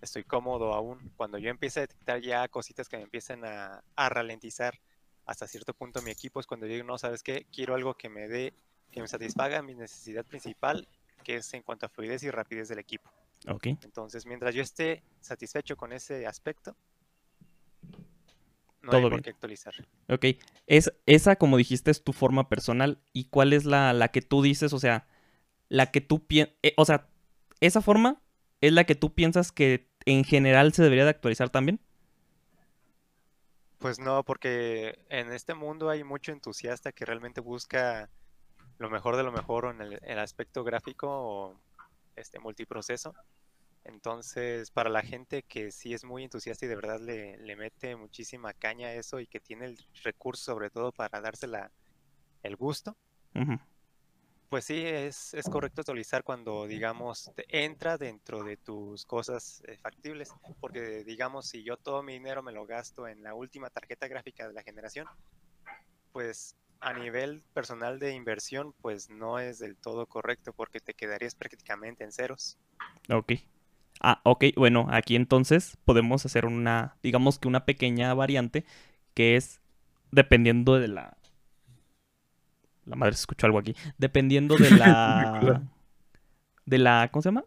estoy 0.00 0.24
cómodo 0.24 0.72
aún. 0.74 1.12
Cuando 1.16 1.38
yo 1.38 1.50
empiece 1.50 1.80
a 1.80 1.82
detectar 1.82 2.20
ya 2.20 2.48
cositas 2.48 2.88
que 2.88 2.96
me 2.96 3.04
empiecen 3.04 3.44
a, 3.44 3.82
a 3.94 4.08
ralentizar 4.08 4.80
hasta 5.26 5.46
cierto 5.46 5.74
punto 5.74 6.02
mi 6.02 6.10
equipo, 6.10 6.40
es 6.40 6.46
cuando 6.46 6.66
yo 6.66 6.72
digo, 6.74 6.86
no, 6.86 6.98
¿sabes 6.98 7.22
qué? 7.22 7.46
Quiero 7.52 7.74
algo 7.74 7.94
que 7.94 8.08
me 8.08 8.26
dé, 8.26 8.54
que 8.90 9.00
me 9.00 9.06
satisfaga 9.08 9.62
mi 9.62 9.74
necesidad 9.74 10.24
principal, 10.24 10.88
que 11.22 11.36
es 11.36 11.54
en 11.54 11.62
cuanto 11.62 11.86
a 11.86 11.88
fluidez 11.88 12.22
y 12.24 12.30
rapidez 12.30 12.68
del 12.68 12.80
equipo. 12.80 13.08
Ok. 13.46 13.66
Entonces, 13.66 14.26
mientras 14.26 14.54
yo 14.54 14.62
esté 14.62 15.04
satisfecho 15.20 15.76
con 15.76 15.92
ese 15.92 16.26
aspecto, 16.26 16.74
no 18.82 18.90
Todo 18.90 18.96
hay 18.96 19.08
por 19.08 19.10
bien. 19.10 19.22
qué 19.22 19.30
actualizar. 19.30 19.74
Ok, 20.08 20.26
es, 20.66 20.92
esa, 21.06 21.36
como 21.36 21.56
dijiste, 21.56 21.90
es 21.90 22.02
tu 22.04 22.12
forma 22.12 22.48
personal. 22.48 23.00
¿Y 23.12 23.26
cuál 23.26 23.52
es 23.52 23.64
la, 23.64 23.92
la 23.92 24.08
que 24.08 24.22
tú 24.22 24.42
dices? 24.42 24.72
O 24.72 24.78
sea, 24.78 25.06
la 25.68 25.90
que 25.90 26.00
tú 26.00 26.26
piensas... 26.26 26.54
o 26.76 26.84
sea, 26.84 27.08
esa 27.60 27.82
forma 27.82 28.22
es 28.60 28.72
la 28.72 28.84
que 28.84 28.94
tú 28.94 29.14
piensas 29.14 29.52
que 29.52 29.90
en 30.06 30.24
general 30.24 30.72
se 30.72 30.82
debería 30.82 31.04
de 31.04 31.10
actualizar 31.10 31.50
también. 31.50 31.80
Pues 33.78 33.98
no, 33.98 34.24
porque 34.24 34.98
en 35.08 35.32
este 35.32 35.54
mundo 35.54 35.88
hay 35.90 36.04
mucho 36.04 36.32
entusiasta 36.32 36.92
que 36.92 37.04
realmente 37.06 37.40
busca 37.40 38.10
lo 38.78 38.90
mejor 38.90 39.16
de 39.16 39.22
lo 39.22 39.32
mejor 39.32 39.66
en 39.74 39.80
el, 39.80 40.00
el 40.02 40.18
aspecto 40.18 40.64
gráfico 40.64 41.08
o 41.08 41.60
este 42.16 42.38
multiproceso. 42.40 43.14
Entonces, 43.84 44.70
para 44.70 44.90
la 44.90 45.02
gente 45.02 45.42
que 45.42 45.70
sí 45.72 45.94
es 45.94 46.04
muy 46.04 46.24
entusiasta 46.24 46.66
y 46.66 46.68
de 46.68 46.76
verdad 46.76 47.00
le, 47.00 47.36
le 47.38 47.56
mete 47.56 47.96
muchísima 47.96 48.52
caña 48.52 48.88
a 48.88 48.94
eso 48.94 49.20
y 49.20 49.26
que 49.26 49.40
tiene 49.40 49.66
el 49.66 49.78
recurso 50.02 50.52
sobre 50.52 50.70
todo 50.70 50.92
para 50.92 51.20
dársela 51.20 51.70
el 52.42 52.56
gusto, 52.56 52.96
pues 54.50 54.64
sí, 54.64 54.84
es, 54.84 55.32
es 55.34 55.48
correcto 55.48 55.82
actualizar 55.82 56.24
cuando, 56.24 56.66
digamos, 56.66 57.30
te 57.36 57.64
entra 57.64 57.96
dentro 57.96 58.42
de 58.42 58.56
tus 58.56 59.06
cosas 59.06 59.62
eh, 59.68 59.76
factibles. 59.78 60.30
Porque, 60.58 61.04
digamos, 61.04 61.46
si 61.46 61.62
yo 61.62 61.76
todo 61.76 62.02
mi 62.02 62.14
dinero 62.14 62.42
me 62.42 62.50
lo 62.50 62.66
gasto 62.66 63.06
en 63.06 63.22
la 63.22 63.34
última 63.34 63.70
tarjeta 63.70 64.08
gráfica 64.08 64.48
de 64.48 64.54
la 64.54 64.64
generación, 64.64 65.06
pues 66.12 66.56
a 66.80 66.92
nivel 66.92 67.44
personal 67.54 68.00
de 68.00 68.12
inversión, 68.12 68.72
pues 68.80 69.08
no 69.08 69.38
es 69.38 69.60
del 69.60 69.76
todo 69.76 70.06
correcto 70.06 70.52
porque 70.52 70.80
te 70.80 70.94
quedarías 70.94 71.36
prácticamente 71.36 72.02
en 72.02 72.10
ceros. 72.10 72.58
Ok. 73.08 73.34
Ah, 74.00 74.20
ok, 74.24 74.44
bueno, 74.56 74.86
aquí 74.90 75.14
entonces 75.14 75.76
podemos 75.84 76.24
hacer 76.24 76.46
una, 76.46 76.96
digamos 77.02 77.38
que 77.38 77.48
una 77.48 77.66
pequeña 77.66 78.14
variante 78.14 78.64
que 79.14 79.36
es 79.36 79.60
dependiendo 80.10 80.78
de 80.78 80.88
la... 80.88 81.16
La 82.86 82.96
madre 82.96 83.14
se 83.14 83.20
escuchó 83.20 83.46
algo 83.46 83.58
aquí. 83.58 83.76
Dependiendo 83.98 84.56
de 84.56 84.70
la... 84.78 85.62
De 86.64 86.78
la... 86.78 87.08
¿Cómo 87.12 87.22
se 87.22 87.28
llama? 87.28 87.44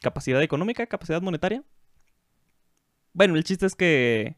Capacidad 0.00 0.42
económica, 0.42 0.86
capacidad 0.86 1.20
monetaria. 1.20 1.62
Bueno, 3.12 3.36
el 3.36 3.44
chiste 3.44 3.66
es 3.66 3.74
que... 3.74 4.36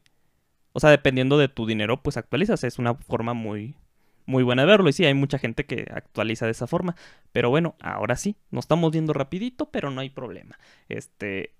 O 0.73 0.81
sea, 0.81 0.89
dependiendo 0.89 1.37
de 1.37 1.47
tu 1.47 1.65
dinero, 1.65 2.03
pues 2.03 2.17
actualizas. 2.17 2.65
Es 2.65 2.79
una 2.79 2.95
forma 2.95 3.33
muy... 3.33 3.75
Muy 4.25 4.43
buena 4.43 4.65
verlo. 4.65 4.89
Y 4.89 4.93
sí, 4.93 5.05
hay 5.05 5.13
mucha 5.13 5.37
gente 5.37 5.65
que 5.65 5.87
actualiza 5.93 6.45
de 6.45 6.51
esa 6.51 6.67
forma. 6.67 6.95
Pero 7.31 7.49
bueno, 7.49 7.75
ahora 7.81 8.15
sí. 8.15 8.35
Nos 8.51 8.65
estamos 8.65 8.91
viendo 8.91 9.13
rapidito, 9.13 9.69
pero 9.71 9.91
no 9.91 10.01
hay 10.01 10.09
problema. 10.09 10.57
Este... 10.89 11.53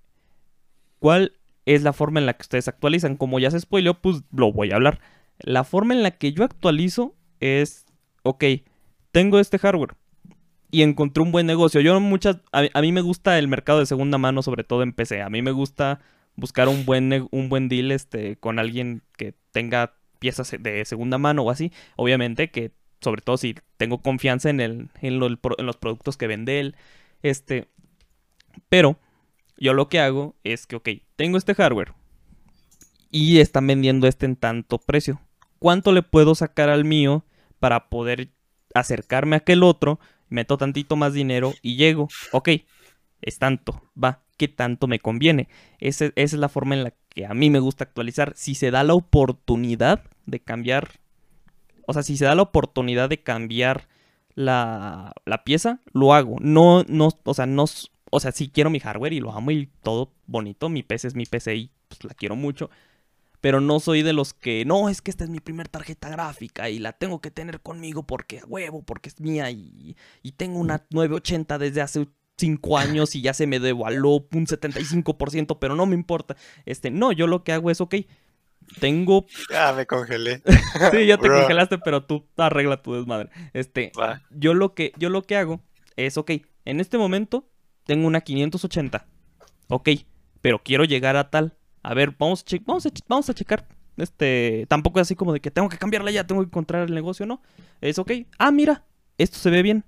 ¿Cuál 1.00 1.34
es 1.66 1.84
la 1.84 1.94
forma 1.94 2.20
en 2.20 2.26
la 2.26 2.34
que 2.34 2.42
ustedes 2.42 2.68
actualizan? 2.68 3.18
Como 3.18 3.40
ya 3.40 3.52
se 3.52 3.60
spoileó, 3.60 4.02
pues 4.02 4.24
lo 4.32 4.52
voy 4.52 4.72
a 4.72 4.76
hablar. 4.76 5.00
La 5.40 5.64
forma 5.64 5.94
en 5.94 6.04
la 6.04 6.12
que 6.12 6.34
yo 6.34 6.44
actualizo 6.44 7.16
es... 7.40 7.86
Ok, 8.24 8.44
tengo 9.12 9.40
este 9.40 9.60
hardware 9.60 9.96
y 10.72 10.82
encontré 10.82 11.24
un 11.24 11.32
buen 11.32 11.46
negocio. 11.46 11.80
Yo 11.80 11.98
muchas, 12.00 12.42
a, 12.52 12.64
a 12.74 12.82
mí 12.82 12.92
me 12.92 13.02
gusta 13.02 13.40
el 13.40 13.48
mercado 13.48 13.80
de 13.80 13.86
segunda 13.86 14.18
mano, 14.18 14.42
sobre 14.42 14.64
todo 14.64 14.84
en 14.84 14.94
PC. 14.94 15.22
A 15.22 15.30
mí 15.30 15.42
me 15.42 15.52
gusta 15.52 16.02
buscar 16.36 16.68
un 16.68 16.86
buen, 16.86 17.28
un 17.32 17.50
buen 17.50 17.70
deal 17.70 17.92
este, 17.92 18.38
con 18.38 18.60
alguien 18.60 19.02
que 19.18 19.36
tenga 19.52 19.95
piezas 20.16 20.56
de 20.60 20.86
segunda 20.86 21.18
mano 21.18 21.44
o 21.44 21.52
así. 21.52 21.72
Obviamente 21.96 22.50
que 22.50 22.72
sobre 23.02 23.22
todo 23.22 23.38
si 23.38 23.56
tengo 23.78 24.00
confianza 24.00 24.50
en, 24.50 24.60
el, 24.60 24.90
en, 25.02 25.20
los 25.20 25.78
productos 25.78 26.18
que 26.18 26.28
vende 26.28 26.60
él. 26.60 26.76
Este, 27.22 27.68
pero 28.70 29.00
yo 29.58 29.74
lo 29.74 29.90
que 29.90 30.00
hago 30.00 30.36
es 30.44 30.66
que, 30.66 30.76
ok, 30.76 30.90
tengo 31.16 31.38
este 31.38 31.56
hardware 31.56 31.94
y 33.12 33.40
están 33.40 33.68
vendiendo 33.68 34.08
este 34.08 34.26
en 34.26 34.36
tanto 34.36 34.80
precio. 34.80 35.22
¿Cuánto 35.60 35.92
le 35.92 36.02
puedo 36.02 36.36
sacar 36.36 36.70
al 36.70 36.84
mío 36.84 37.26
para 37.60 37.90
poder 37.90 38.30
acercarme 38.74 39.36
a 39.36 39.40
aquel 39.40 39.64
otro? 39.64 40.00
Meto 40.28 40.58
tantito 40.58 40.96
más 40.96 41.14
dinero 41.14 41.54
y 41.62 41.78
llego. 41.78 42.10
Ok, 42.32 42.50
es 43.22 43.40
tanto, 43.40 43.82
va, 44.02 44.24
¿qué 44.38 44.48
tanto 44.48 44.88
me 44.88 45.00
conviene? 45.00 45.48
Esa 45.80 46.12
es 46.16 46.34
la 46.34 46.50
forma 46.50 46.76
en 46.76 46.84
la 46.84 46.94
que 47.16 47.26
a 47.26 47.34
mí 47.34 47.50
me 47.50 47.60
gusta 47.60 47.86
actualizar. 47.86 48.34
Si 48.36 48.54
se 48.54 48.70
da 48.70 48.84
la 48.84 48.94
oportunidad 48.94 50.04
de 50.26 50.42
cambiar, 50.42 51.00
o 51.88 51.94
sea, 51.94 52.04
si 52.04 52.18
se 52.18 52.26
da 52.26 52.36
la 52.36 52.44
oportunidad 52.44 53.10
de 53.10 53.24
cambiar 53.24 53.88
la, 54.36 55.14
la 55.26 55.44
pieza, 55.44 55.80
lo 55.94 56.14
hago. 56.14 56.36
No, 56.42 56.84
no, 56.84 57.10
o 57.24 57.34
sea, 57.34 57.46
no, 57.46 57.66
o 58.12 58.20
sea, 58.20 58.32
sí 58.34 58.50
quiero 58.50 58.70
mi 58.70 58.80
hardware 58.82 59.14
y 59.14 59.22
lo 59.22 59.32
amo 59.32 59.52
y 59.52 59.70
todo 59.82 60.12
bonito. 60.28 60.70
Mi 60.70 60.84
PC 60.84 61.08
es 61.08 61.16
mi 61.16 61.26
PC 61.26 61.56
y 61.56 61.72
pues, 61.88 62.04
la 62.04 62.14
quiero 62.14 62.36
mucho. 62.36 62.70
Pero 63.40 63.62
no 63.62 63.80
soy 63.80 64.02
de 64.02 64.12
los 64.12 64.34
que, 64.34 64.66
no, 64.66 64.90
es 64.90 65.02
que 65.02 65.12
esta 65.12 65.24
es 65.24 65.30
mi 65.30 65.40
primer 65.40 65.70
tarjeta 65.70 66.10
gráfica 66.10 66.70
y 66.70 66.80
la 66.80 66.94
tengo 66.94 67.22
que 67.22 67.32
tener 67.32 67.62
conmigo 67.62 68.04
porque 68.04 68.40
a 68.40 68.46
huevo, 68.46 68.82
porque 68.82 69.10
es 69.10 69.22
mía 69.22 69.52
y, 69.52 69.96
y 70.24 70.32
tengo 70.34 70.60
una 70.60 70.86
980 70.90 71.60
desde 71.60 71.82
hace 71.82 72.08
5 72.38 72.78
años 72.78 73.16
y 73.16 73.22
ya 73.22 73.34
se 73.34 73.48
me 73.48 73.60
devaluó 73.60 74.28
un 74.34 74.46
75%, 74.46 75.58
pero 75.60 75.76
no 75.76 75.86
me 75.86 75.96
importa. 75.96 76.36
Este, 76.66 76.92
no, 76.92 77.12
yo 77.12 77.28
lo 77.28 77.44
que 77.44 77.52
hago 77.54 77.72
es, 77.72 77.82
ok, 77.82 77.96
tengo... 78.80 79.26
Ah, 79.54 79.74
me 79.76 79.86
congelé. 79.86 80.42
Sí, 80.92 81.06
ya 81.06 81.18
te 81.18 81.28
Bro. 81.28 81.40
congelaste, 81.40 81.78
pero 81.78 82.04
tú 82.04 82.26
arregla 82.38 82.82
tu 82.82 82.94
desmadre. 82.94 83.30
Este, 83.54 83.92
yo 84.32 84.54
lo 84.54 84.74
que, 84.74 84.92
yo 84.98 85.10
lo 85.10 85.22
que 85.24 85.38
hago 85.38 85.62
es, 85.96 86.18
ok, 86.18 86.32
en 86.66 86.80
este 86.82 86.98
momento 86.98 87.48
tengo 87.86 88.08
una 88.08 88.22
580. 88.22 89.06
Ok, 89.70 89.90
pero 90.42 90.62
quiero 90.62 90.84
llegar 90.84 91.16
a 91.16 91.30
tal. 91.30 91.54
A 91.84 91.94
ver, 91.94 92.14
vamos 92.20 92.42
a, 92.42 92.46
che- 92.46 92.62
vamos 92.66 92.86
a, 92.86 92.90
che- 92.92 93.04
vamos 93.08 93.30
a 93.30 93.34
checar. 93.34 93.68
Este, 93.98 94.66
tampoco 94.68 95.00
es 95.00 95.04
así 95.08 95.16
como 95.16 95.32
de 95.32 95.40
que 95.40 95.52
tengo 95.52 95.70
que 95.70 95.78
cambiarla 95.78 96.12
ya, 96.12 96.28
tengo 96.28 96.42
que 96.42 96.48
encontrar 96.48 96.84
el 96.88 96.94
negocio, 96.94 97.26
¿no? 97.26 97.42
Es 97.80 97.98
ok. 97.98 98.12
Ah, 98.38 98.52
mira, 98.52 98.84
esto 99.18 99.38
se 99.38 99.50
ve 99.50 99.62
bien. 99.62 99.86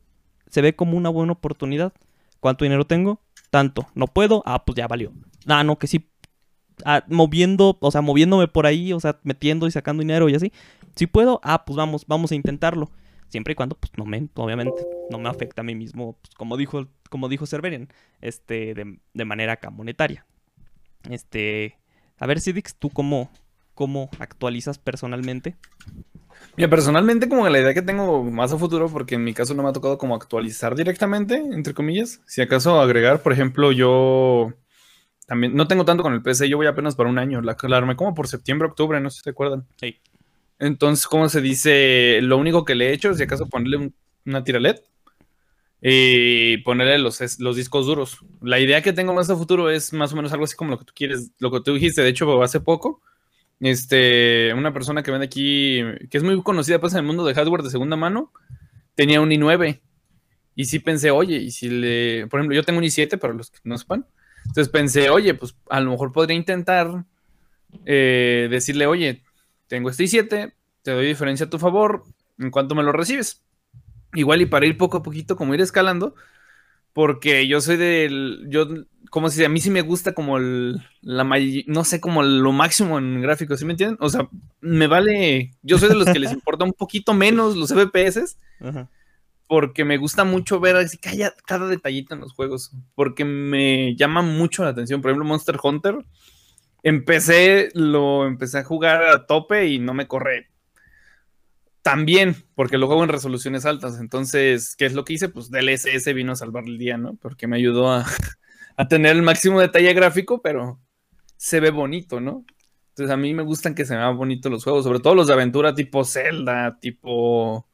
Se 0.49 0.61
ve 0.61 0.75
como 0.75 0.95
una 0.97 1.09
buena 1.09 1.33
oportunidad. 1.33 1.91
¿Cuánto 2.39 2.65
dinero 2.65 2.85
tengo? 2.85 3.21
Tanto. 3.49 3.87
¿No 3.95 4.07
puedo? 4.07 4.43
Ah, 4.45 4.65
pues 4.65 4.75
ya 4.75 4.87
valió. 4.87 5.13
Ah, 5.47 5.63
no, 5.63 5.77
que 5.77 5.87
sí. 5.87 6.09
Ah, 6.85 7.03
moviendo, 7.07 7.77
o 7.79 7.91
sea, 7.91 8.01
moviéndome 8.01 8.47
por 8.47 8.65
ahí, 8.65 8.93
o 8.93 8.99
sea, 8.99 9.19
metiendo 9.23 9.67
y 9.67 9.71
sacando 9.71 10.01
dinero 10.01 10.29
y 10.29 10.35
así. 10.35 10.51
Si 10.95 11.07
puedo, 11.07 11.39
ah, 11.43 11.65
pues 11.65 11.77
vamos, 11.77 12.05
vamos 12.07 12.31
a 12.31 12.35
intentarlo. 12.35 12.91
Siempre 13.29 13.53
y 13.53 13.55
cuando, 13.55 13.75
pues, 13.75 13.91
no 13.97 14.05
me, 14.05 14.29
obviamente, 14.35 14.87
no 15.09 15.17
me 15.17 15.27
afecta 15.27 15.61
a 15.61 15.63
mí 15.63 15.75
mismo, 15.75 16.17
pues, 16.21 16.33
como 16.35 16.55
dijo, 16.55 16.87
como 17.09 17.27
dijo 17.29 17.45
este, 18.21 18.73
de, 18.73 18.99
de 19.13 19.25
manera 19.25 19.53
acá 19.53 19.69
monetaria. 19.69 20.25
Este, 21.09 21.77
a 22.17 22.25
ver, 22.25 22.39
Sidix, 22.39 22.75
¿tú 22.75 22.89
cómo, 22.89 23.29
cómo 23.73 24.09
actualizas 24.19 24.79
personalmente? 24.79 25.55
Mira, 26.55 26.69
personalmente 26.69 27.29
como 27.29 27.47
la 27.49 27.59
idea 27.59 27.73
que 27.73 27.81
tengo 27.83 28.23
más 28.23 28.51
a 28.51 28.57
futuro, 28.57 28.89
porque 28.89 29.15
en 29.15 29.23
mi 29.23 29.33
caso 29.33 29.53
no 29.53 29.63
me 29.63 29.69
ha 29.69 29.73
tocado 29.73 29.97
como 29.97 30.15
actualizar 30.15 30.75
directamente, 30.75 31.35
entre 31.35 31.73
comillas. 31.73 32.21
Si 32.25 32.41
acaso 32.41 32.79
agregar, 32.81 33.21
por 33.21 33.31
ejemplo, 33.33 33.71
yo 33.71 34.53
también 35.27 35.55
no 35.55 35.67
tengo 35.67 35.85
tanto 35.85 36.03
con 36.03 36.13
el 36.13 36.23
PC, 36.23 36.49
yo 36.49 36.57
voy 36.57 36.67
apenas 36.67 36.95
para 36.95 37.09
un 37.09 37.19
año. 37.19 37.41
La, 37.41 37.57
la 37.61 37.77
armé 37.77 37.95
como 37.95 38.15
por 38.15 38.27
septiembre, 38.27 38.67
octubre, 38.67 38.99
no 39.01 39.09
sé 39.09 39.17
si 39.19 39.23
te 39.23 39.31
acuerdan. 39.31 39.65
Sí. 39.77 39.97
Entonces, 40.59 41.07
¿cómo 41.07 41.29
se 41.29 41.41
dice? 41.41 42.19
Lo 42.21 42.37
único 42.37 42.65
que 42.65 42.75
le 42.75 42.89
he 42.89 42.93
hecho 42.93 43.11
es 43.11 43.17
si 43.17 43.23
acaso 43.23 43.47
ponerle 43.47 43.77
un- 43.77 43.95
una 44.25 44.43
tira 44.43 44.59
LED 44.59 44.81
y 45.81 46.57
ponerle 46.59 46.97
los, 46.97 47.19
los 47.39 47.55
discos 47.55 47.85
duros. 47.85 48.19
La 48.41 48.59
idea 48.59 48.81
que 48.81 48.93
tengo 48.93 49.13
más 49.13 49.29
a 49.29 49.35
futuro 49.35 49.69
es 49.69 49.93
más 49.93 50.11
o 50.13 50.15
menos 50.15 50.33
algo 50.33 50.45
así 50.45 50.55
como 50.55 50.71
lo 50.71 50.79
que 50.79 50.85
tú 50.85 50.93
quieres, 50.95 51.31
lo 51.39 51.51
que 51.51 51.61
tú 51.61 51.73
dijiste, 51.75 52.01
de 52.01 52.09
hecho, 52.09 52.41
hace 52.41 52.59
poco. 52.59 53.01
Este, 53.59 54.53
una 54.53 54.73
persona 54.73 55.01
que 55.01 55.11
vende 55.11 55.25
aquí, 55.25 55.81
que 56.09 56.17
es 56.17 56.23
muy 56.23 56.41
conocida 56.43 56.79
pues 56.79 56.93
en 56.93 56.99
el 56.99 57.05
mundo 57.05 57.25
de 57.25 57.33
hardware 57.33 57.63
de 57.63 57.69
segunda 57.69 57.95
mano, 57.95 58.31
tenía 58.95 59.21
un 59.21 59.29
i9. 59.29 59.81
Y 60.55 60.65
sí 60.65 60.79
pensé, 60.79 61.11
oye, 61.11 61.37
y 61.37 61.51
si 61.51 61.69
le, 61.69 62.27
por 62.27 62.39
ejemplo, 62.39 62.55
yo 62.55 62.63
tengo 62.63 62.79
un 62.79 62.85
i7 62.85 63.19
para 63.19 63.33
los 63.33 63.51
que 63.51 63.59
no 63.63 63.77
sepan. 63.77 64.05
Entonces 64.45 64.69
pensé, 64.69 65.09
oye, 65.09 65.33
pues 65.33 65.55
a 65.69 65.79
lo 65.79 65.91
mejor 65.91 66.11
podría 66.11 66.35
intentar 66.35 67.05
eh, 67.85 68.47
decirle, 68.49 68.87
oye, 68.87 69.23
tengo 69.67 69.89
este 69.89 70.05
i7, 70.05 70.53
te 70.81 70.91
doy 70.91 71.05
diferencia 71.05 71.45
a 71.45 71.49
tu 71.49 71.59
favor, 71.59 72.03
en 72.39 72.49
cuanto 72.49 72.75
me 72.75 72.83
lo 72.83 72.91
recibes. 72.91 73.43
Igual 74.13 74.41
y 74.41 74.45
para 74.45 74.65
ir 74.65 74.77
poco 74.77 74.97
a 74.97 75.03
poquito, 75.03 75.35
como 75.35 75.53
ir 75.53 75.61
escalando, 75.61 76.15
porque 76.93 77.47
yo 77.47 77.61
soy 77.61 77.77
del, 77.77 78.47
yo, 78.49 78.67
como 79.09 79.29
si 79.29 79.43
a 79.43 79.49
mí 79.49 79.59
sí 79.59 79.69
me 79.69 79.81
gusta 79.81 80.13
como 80.13 80.37
el, 80.37 80.81
la 81.01 81.25
no 81.67 81.83
sé, 81.83 81.99
como 82.01 82.23
lo 82.23 82.51
máximo 82.51 82.97
en 82.97 83.21
gráficos, 83.21 83.59
¿sí 83.59 83.65
me 83.65 83.73
entienden? 83.73 83.97
O 83.99 84.09
sea, 84.09 84.27
me 84.61 84.87
vale, 84.87 85.53
yo 85.61 85.77
soy 85.77 85.89
de 85.89 85.95
los 85.95 86.09
que 86.09 86.19
les 86.19 86.31
importa 86.31 86.65
un 86.65 86.73
poquito 86.73 87.13
menos 87.13 87.55
los 87.55 87.71
FPS, 87.71 88.37
Ajá. 88.59 88.89
porque 89.47 89.85
me 89.85 89.97
gusta 89.97 90.23
mucho 90.23 90.59
ver 90.59 90.75
así 90.75 90.97
cada, 90.97 91.33
cada 91.45 91.67
detallito 91.67 92.13
en 92.13 92.21
los 92.21 92.33
juegos, 92.33 92.71
porque 92.95 93.25
me 93.25 93.95
llama 93.95 94.21
mucho 94.21 94.63
la 94.63 94.69
atención. 94.69 95.01
Por 95.01 95.11
ejemplo, 95.11 95.27
Monster 95.27 95.57
Hunter, 95.61 96.05
empecé, 96.83 97.69
lo 97.73 98.25
empecé 98.25 98.59
a 98.59 98.63
jugar 98.63 99.03
a 99.03 99.25
tope 99.25 99.67
y 99.67 99.79
no 99.79 99.93
me 99.93 100.07
corre 100.07 100.47
tan 101.81 102.05
bien, 102.05 102.35
porque 102.53 102.77
lo 102.77 102.87
juego 102.87 103.03
en 103.03 103.09
resoluciones 103.09 103.65
altas. 103.65 103.99
Entonces, 104.01 104.75
¿qué 104.75 104.85
es 104.85 104.93
lo 104.93 105.05
que 105.05 105.13
hice? 105.13 105.29
Pues 105.29 105.49
DLSS 105.49 106.13
vino 106.13 106.33
a 106.33 106.35
salvar 106.35 106.65
el 106.65 106.77
día, 106.77 106.97
¿no? 106.97 107.15
Porque 107.15 107.47
me 107.47 107.55
ayudó 107.55 107.89
a, 107.89 108.05
a 108.77 108.87
tener 108.87 109.15
el 109.15 109.23
máximo 109.23 109.59
detalle 109.59 109.93
gráfico, 109.93 110.41
pero 110.41 110.79
se 111.35 111.59
ve 111.59 111.71
bonito, 111.71 112.19
¿no? 112.19 112.45
Entonces, 112.89 113.13
a 113.13 113.17
mí 113.17 113.33
me 113.33 113.43
gustan 113.43 113.75
que 113.75 113.85
se 113.85 113.95
vean 113.95 114.17
bonitos 114.17 114.51
los 114.51 114.63
juegos, 114.63 114.83
sobre 114.83 114.99
todo 114.99 115.13
los 115.13 115.27
de 115.27 115.33
aventura 115.33 115.75
tipo 115.75 116.03
Zelda, 116.05 116.79
tipo 116.79 117.67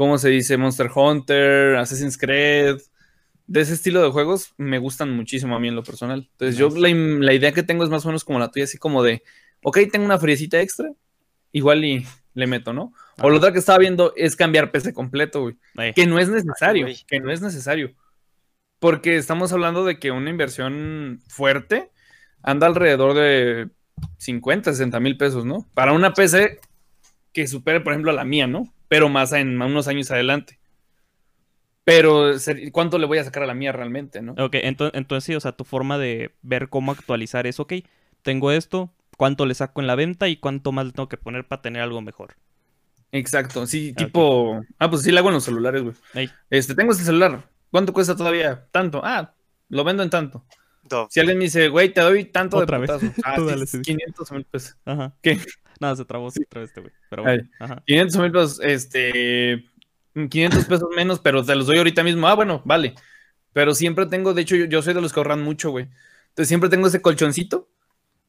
¿cómo 0.00 0.16
se 0.16 0.30
dice? 0.30 0.56
Monster 0.56 0.90
Hunter, 0.94 1.76
Assassin's 1.76 2.16
Creed. 2.16 2.78
De 3.46 3.60
ese 3.60 3.74
estilo 3.74 4.02
de 4.02 4.10
juegos 4.10 4.54
me 4.56 4.78
gustan 4.78 5.10
muchísimo 5.10 5.54
a 5.54 5.60
mí 5.60 5.68
en 5.68 5.74
lo 5.74 5.82
personal. 5.82 6.28
Entonces 6.32 6.56
yo 6.56 6.70
la, 6.70 6.88
la 6.88 7.34
idea 7.34 7.52
que 7.52 7.62
tengo 7.62 7.84
es 7.84 7.90
más 7.90 8.04
o 8.06 8.08
menos 8.08 8.24
como 8.24 8.38
la 8.38 8.50
tuya, 8.50 8.64
así 8.64 8.78
como 8.78 9.02
de, 9.02 9.22
ok, 9.62 9.78
tengo 9.92 10.06
una 10.06 10.18
friecita 10.18 10.60
extra, 10.60 10.90
igual 11.52 11.84
y 11.84 12.06
le 12.32 12.46
meto, 12.46 12.72
¿no? 12.72 12.94
O 13.18 13.28
lo 13.28 13.36
otra 13.36 13.52
que 13.52 13.58
estaba 13.58 13.78
viendo 13.78 14.14
es 14.16 14.36
cambiar 14.36 14.70
PC 14.70 14.94
completo, 14.94 15.42
güey. 15.42 15.56
Que 15.94 16.06
no 16.06 16.18
es 16.18 16.30
necesario, 16.30 16.86
güey. 16.86 16.96
que 17.06 17.20
no 17.20 17.30
es 17.30 17.42
necesario. 17.42 17.92
Porque 18.80 19.16
estamos 19.16 19.52
hablando 19.52 19.84
de 19.84 19.98
que 19.98 20.10
una 20.10 20.30
inversión 20.30 21.20
fuerte 21.28 21.90
anda 22.42 22.66
alrededor 22.66 23.14
de 23.14 23.68
50, 24.16 24.72
60 24.72 24.98
mil 24.98 25.16
pesos, 25.16 25.44
¿no? 25.44 25.68
Para 25.74 25.92
una 25.92 26.14
PC 26.14 26.58
que 27.32 27.46
supere, 27.46 27.80
por 27.80 27.92
ejemplo, 27.92 28.10
a 28.10 28.14
la 28.14 28.24
mía, 28.24 28.46
¿no? 28.46 28.72
Pero 28.88 29.08
más 29.08 29.32
en 29.32 29.60
unos 29.60 29.86
años 29.86 30.10
adelante. 30.10 30.58
Pero, 31.84 32.32
¿cuánto 32.72 32.98
le 32.98 33.06
voy 33.06 33.18
a 33.18 33.24
sacar 33.24 33.42
a 33.42 33.46
la 33.46 33.54
mía 33.54 33.72
realmente, 33.72 34.22
no? 34.22 34.32
Ok, 34.32 34.56
entonces, 34.62 34.98
entonces 34.98 35.24
sí, 35.24 35.34
o 35.34 35.40
sea, 35.40 35.52
tu 35.52 35.64
forma 35.64 35.98
de 35.98 36.34
ver 36.42 36.68
cómo 36.68 36.92
actualizar 36.92 37.46
es, 37.46 37.60
ok, 37.60 37.74
tengo 38.22 38.52
esto, 38.52 38.92
cuánto 39.16 39.46
le 39.46 39.54
saco 39.54 39.80
en 39.80 39.86
la 39.86 39.94
venta 39.94 40.28
y 40.28 40.36
cuánto 40.36 40.72
más 40.72 40.86
le 40.86 40.92
tengo 40.92 41.08
que 41.08 41.16
poner 41.16 41.46
para 41.46 41.62
tener 41.62 41.82
algo 41.82 42.00
mejor. 42.00 42.36
Exacto, 43.12 43.66
sí, 43.66 43.92
tipo. 43.92 44.62
Ah, 44.78 44.88
pues 44.88 45.02
sí, 45.02 45.10
le 45.10 45.18
hago 45.18 45.28
en 45.28 45.34
los 45.34 45.44
celulares, 45.44 45.82
güey. 45.82 45.94
Ey. 46.14 46.30
Este, 46.48 46.74
tengo 46.74 46.92
este 46.92 47.04
celular. 47.04 47.44
¿Cuánto 47.70 47.92
cuesta 47.92 48.16
todavía? 48.16 48.66
Tanto. 48.72 49.00
Ah, 49.04 49.34
lo 49.68 49.84
vendo 49.84 50.02
en 50.02 50.10
tanto. 50.10 50.44
Si 51.08 51.20
alguien 51.20 51.38
me 51.38 51.44
dice, 51.44 51.68
güey, 51.68 51.92
te 51.92 52.00
doy 52.00 52.24
tanto 52.24 52.56
Otra 52.56 52.78
de 52.78 52.86
vez. 52.86 52.90
putazo. 52.90 53.12
Ah, 53.24 53.36
Tú 53.36 53.42
sí, 53.44 53.50
dale, 53.50 53.64
es 53.64 53.70
sí. 53.70 53.80
500 53.80 54.32
mil 54.32 54.44
pesos. 54.44 54.76
Ajá. 54.84 55.14
¿Qué? 55.22 55.38
Nada, 55.78 55.96
se 55.96 56.04
trabó 56.04 56.26
otra 56.26 56.60
vez 56.60 56.70
este 56.70 56.80
güey. 56.80 56.92
Pero 57.08 57.22
bueno. 57.22 57.48
Ajá. 57.60 57.82
500 57.86 58.20
mil 58.20 58.32
pesos, 58.32 58.60
este, 58.62 59.64
500 60.14 60.64
pesos 60.64 60.88
menos, 60.96 61.20
pero 61.20 61.44
te 61.44 61.54
los 61.54 61.66
doy 61.66 61.78
ahorita 61.78 62.02
mismo. 62.02 62.26
Ah, 62.26 62.34
bueno, 62.34 62.62
vale. 62.64 62.94
Pero 63.52 63.74
siempre 63.74 64.06
tengo, 64.06 64.34
de 64.34 64.42
hecho, 64.42 64.56
yo, 64.56 64.64
yo 64.66 64.82
soy 64.82 64.94
de 64.94 65.00
los 65.00 65.12
que 65.12 65.20
ahorran 65.20 65.42
mucho, 65.42 65.70
güey. 65.70 65.88
Entonces 66.30 66.48
siempre 66.48 66.68
tengo 66.70 66.86
ese 66.88 67.00
colchoncito 67.02 67.68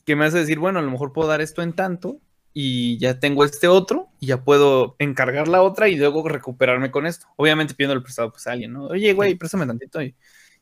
que 0.05 0.15
me 0.15 0.25
hace 0.25 0.37
decir, 0.39 0.59
bueno, 0.59 0.79
a 0.79 0.81
lo 0.81 0.91
mejor 0.91 1.13
puedo 1.13 1.27
dar 1.27 1.41
esto 1.41 1.61
en 1.61 1.73
tanto 1.73 2.19
y 2.53 2.97
ya 2.97 3.19
tengo 3.19 3.45
este 3.45 3.67
otro 3.67 4.09
y 4.19 4.27
ya 4.27 4.43
puedo 4.43 4.95
encargar 4.99 5.47
la 5.47 5.61
otra 5.61 5.87
y 5.87 5.95
luego 5.95 6.27
recuperarme 6.27 6.91
con 6.91 7.05
esto. 7.05 7.27
Obviamente 7.37 7.73
pidiendo 7.73 7.93
el 7.93 8.03
prestado 8.03 8.31
pues 8.31 8.47
a 8.47 8.51
alguien, 8.51 8.73
¿no? 8.73 8.85
Oye, 8.85 9.13
güey, 9.13 9.35
préstame 9.35 9.65
tantito 9.65 10.01
y, 10.01 10.15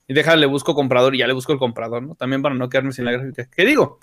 y 0.07 0.13
déjale, 0.13 0.45
busco 0.45 0.75
comprador 0.75 1.15
y 1.15 1.19
ya 1.19 1.27
le 1.27 1.33
busco 1.33 1.53
el 1.53 1.59
comprador, 1.59 2.03
¿no? 2.03 2.15
También 2.15 2.41
para 2.41 2.55
no 2.55 2.69
quedarme 2.69 2.91
sin 2.91 3.05
la 3.05 3.11
gráfica. 3.11 3.49
¿Qué 3.49 3.65
digo? 3.65 3.99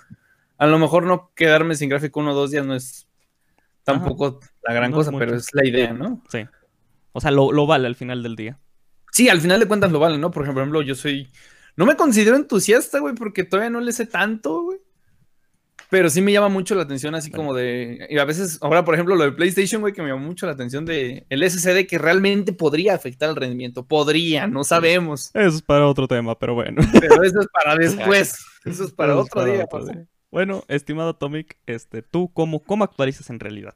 A 0.59 0.67
lo 0.67 0.79
mejor 0.79 1.05
no 1.05 1.31
quedarme 1.35 1.77
sin 1.77 1.89
gráfico 1.89 2.21
uno 2.21 2.33
o 2.33 2.35
dos 2.35 2.51
días 2.51 2.67
no 2.67 2.75
es 2.75 3.07
tampoco 3.85 4.41
la 4.63 4.75
gran 4.75 4.91
No 4.91 4.97
cosa, 4.97 5.13
pero 5.17 5.37
es 5.37 5.55
la 5.55 5.67
idea, 5.67 5.93
¿no? 5.93 6.23
Sí. 6.29 6.47
O 7.13 7.21
sea, 7.21 7.31
lo, 7.31 7.53
lo 7.53 7.67
vale 7.67 7.87
al 7.87 7.95
final 7.95 8.23
del 8.23 8.37
día. 8.37 8.59
Sí, 9.13 9.29
al 9.29 9.41
final 9.41 9.61
de 9.61 9.67
cuentas 9.67 9.93
lo 9.93 10.01
vale, 10.01 10.19
¿no? 10.19 10.31
Por 10.31 10.43
ejemplo, 10.43 10.83
yo 10.83 10.95
soy. 10.95 11.31
No 11.77 11.87
me 11.87 11.97
considero 11.97 12.37
entusiasta, 12.37 12.99
güey, 12.99 13.15
porque 13.15 13.45
todavía 13.45 13.71
no 13.71 13.81
le 13.81 13.93
sé 13.93 14.07
tanto, 14.07 14.63
güey. 14.63 14.79
Pero 15.91 16.11
sí 16.11 16.21
me 16.21 16.33
llama 16.33 16.49
mucho 16.49 16.75
la 16.75 16.83
atención, 16.83 17.15
así 17.15 17.31
como 17.31 17.55
de. 17.55 18.07
Y 18.11 18.19
a 18.19 18.25
veces, 18.25 18.59
ahora 18.61 18.85
por 18.85 18.95
ejemplo, 18.95 19.15
lo 19.15 19.25
de 19.25 19.33
PlayStation, 19.33 19.81
güey, 19.81 19.93
que 19.93 20.03
me 20.03 20.09
llama 20.09 20.23
mucho 20.23 20.47
la 20.47 20.53
atención 20.53 20.85
de 20.85 21.27
el 21.29 21.49
SSD 21.49 21.87
que 21.87 21.99
realmente 21.99 22.53
podría 22.53 22.95
afectar 22.95 23.31
el 23.31 23.37
rendimiento. 23.37 23.87
Podría, 23.87 24.47
no 24.47 24.65
sabemos. 24.65 25.31
Eso 25.35 25.57
es 25.57 25.63
para 25.63 25.87
otro 25.87 26.09
tema, 26.09 26.39
pero 26.39 26.55
bueno. 26.55 26.83
Pero 27.01 27.23
eso 27.23 27.41
es 27.41 27.47
para 27.53 27.77
después. 27.77 28.37
Eso 28.65 28.85
es 28.85 28.93
para 28.93 29.13
Eso 29.13 29.21
es 29.23 29.27
otro 29.27 29.41
para 29.43 29.53
día. 29.53 29.65
otro 29.65 29.85
día. 29.87 30.07
Bueno, 30.31 30.65
estimado 30.69 31.11
Atomic, 31.11 31.57
este, 31.67 32.03
¿tú 32.03 32.31
cómo, 32.33 32.61
cómo 32.63 32.85
actualizas 32.85 33.31
en 33.31 33.39
realidad? 33.41 33.75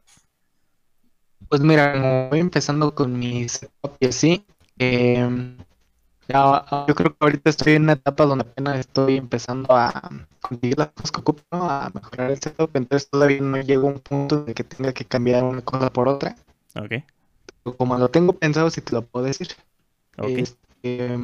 Pues 1.49 1.63
mira, 1.63 2.29
voy 2.29 2.41
empezando 2.41 2.95
con 2.95 3.19
mi 3.19 3.49
setup 3.49 3.97
y 3.99 4.07
así, 4.07 4.45
em, 4.79 5.57
ya, 6.33 6.85
yo 6.87 6.95
creo 6.95 7.11
que 7.11 7.17
ahorita 7.21 7.51
estoy 7.51 7.75
en 7.75 7.83
una 7.85 7.93
etapa 7.95 8.25
donde 8.25 8.43
apenas 8.43 8.79
estoy 8.79 9.17
empezando 9.17 9.75
a 9.75 10.11
conseguir 10.41 10.79
las 10.79 10.89
cosas 10.93 11.11
que 11.11 11.21
ocupo, 11.21 11.43
¿no? 11.51 11.69
a 11.69 11.91
mejorar 11.93 12.31
el 12.31 12.41
setup, 12.41 12.71
entonces 12.75 13.11
todavía 13.11 13.41
no 13.41 13.61
llego 13.61 13.89
a 13.89 13.93
un 13.93 14.01
punto 14.01 14.45
de 14.45 14.55
que 14.55 14.65
tenga 14.65 14.93
que 14.93 15.05
cambiar 15.05 15.45
una 15.45 15.63
cosa 15.63 15.93
por 15.93 16.09
otra. 16.09 16.37
Ok, 16.77 17.05
Pero 17.65 17.77
como 17.77 17.99
lo 17.99 18.09
tengo 18.09 18.33
pensado, 18.33 18.71
si 18.71 18.81
te 18.81 18.93
lo 18.93 19.03
puedo 19.03 19.27
decir. 19.27 19.49
ok. 20.19 20.29
Este, 20.29 21.19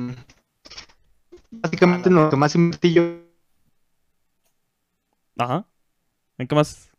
básicamente 1.51 2.11
lo 2.11 2.29
que 2.29 2.37
más 2.37 2.55
invertí 2.55 2.93
yo 2.93 3.27
Ajá. 5.39 5.67
¿En 6.39 6.47
qué 6.47 6.55
más? 6.55 6.91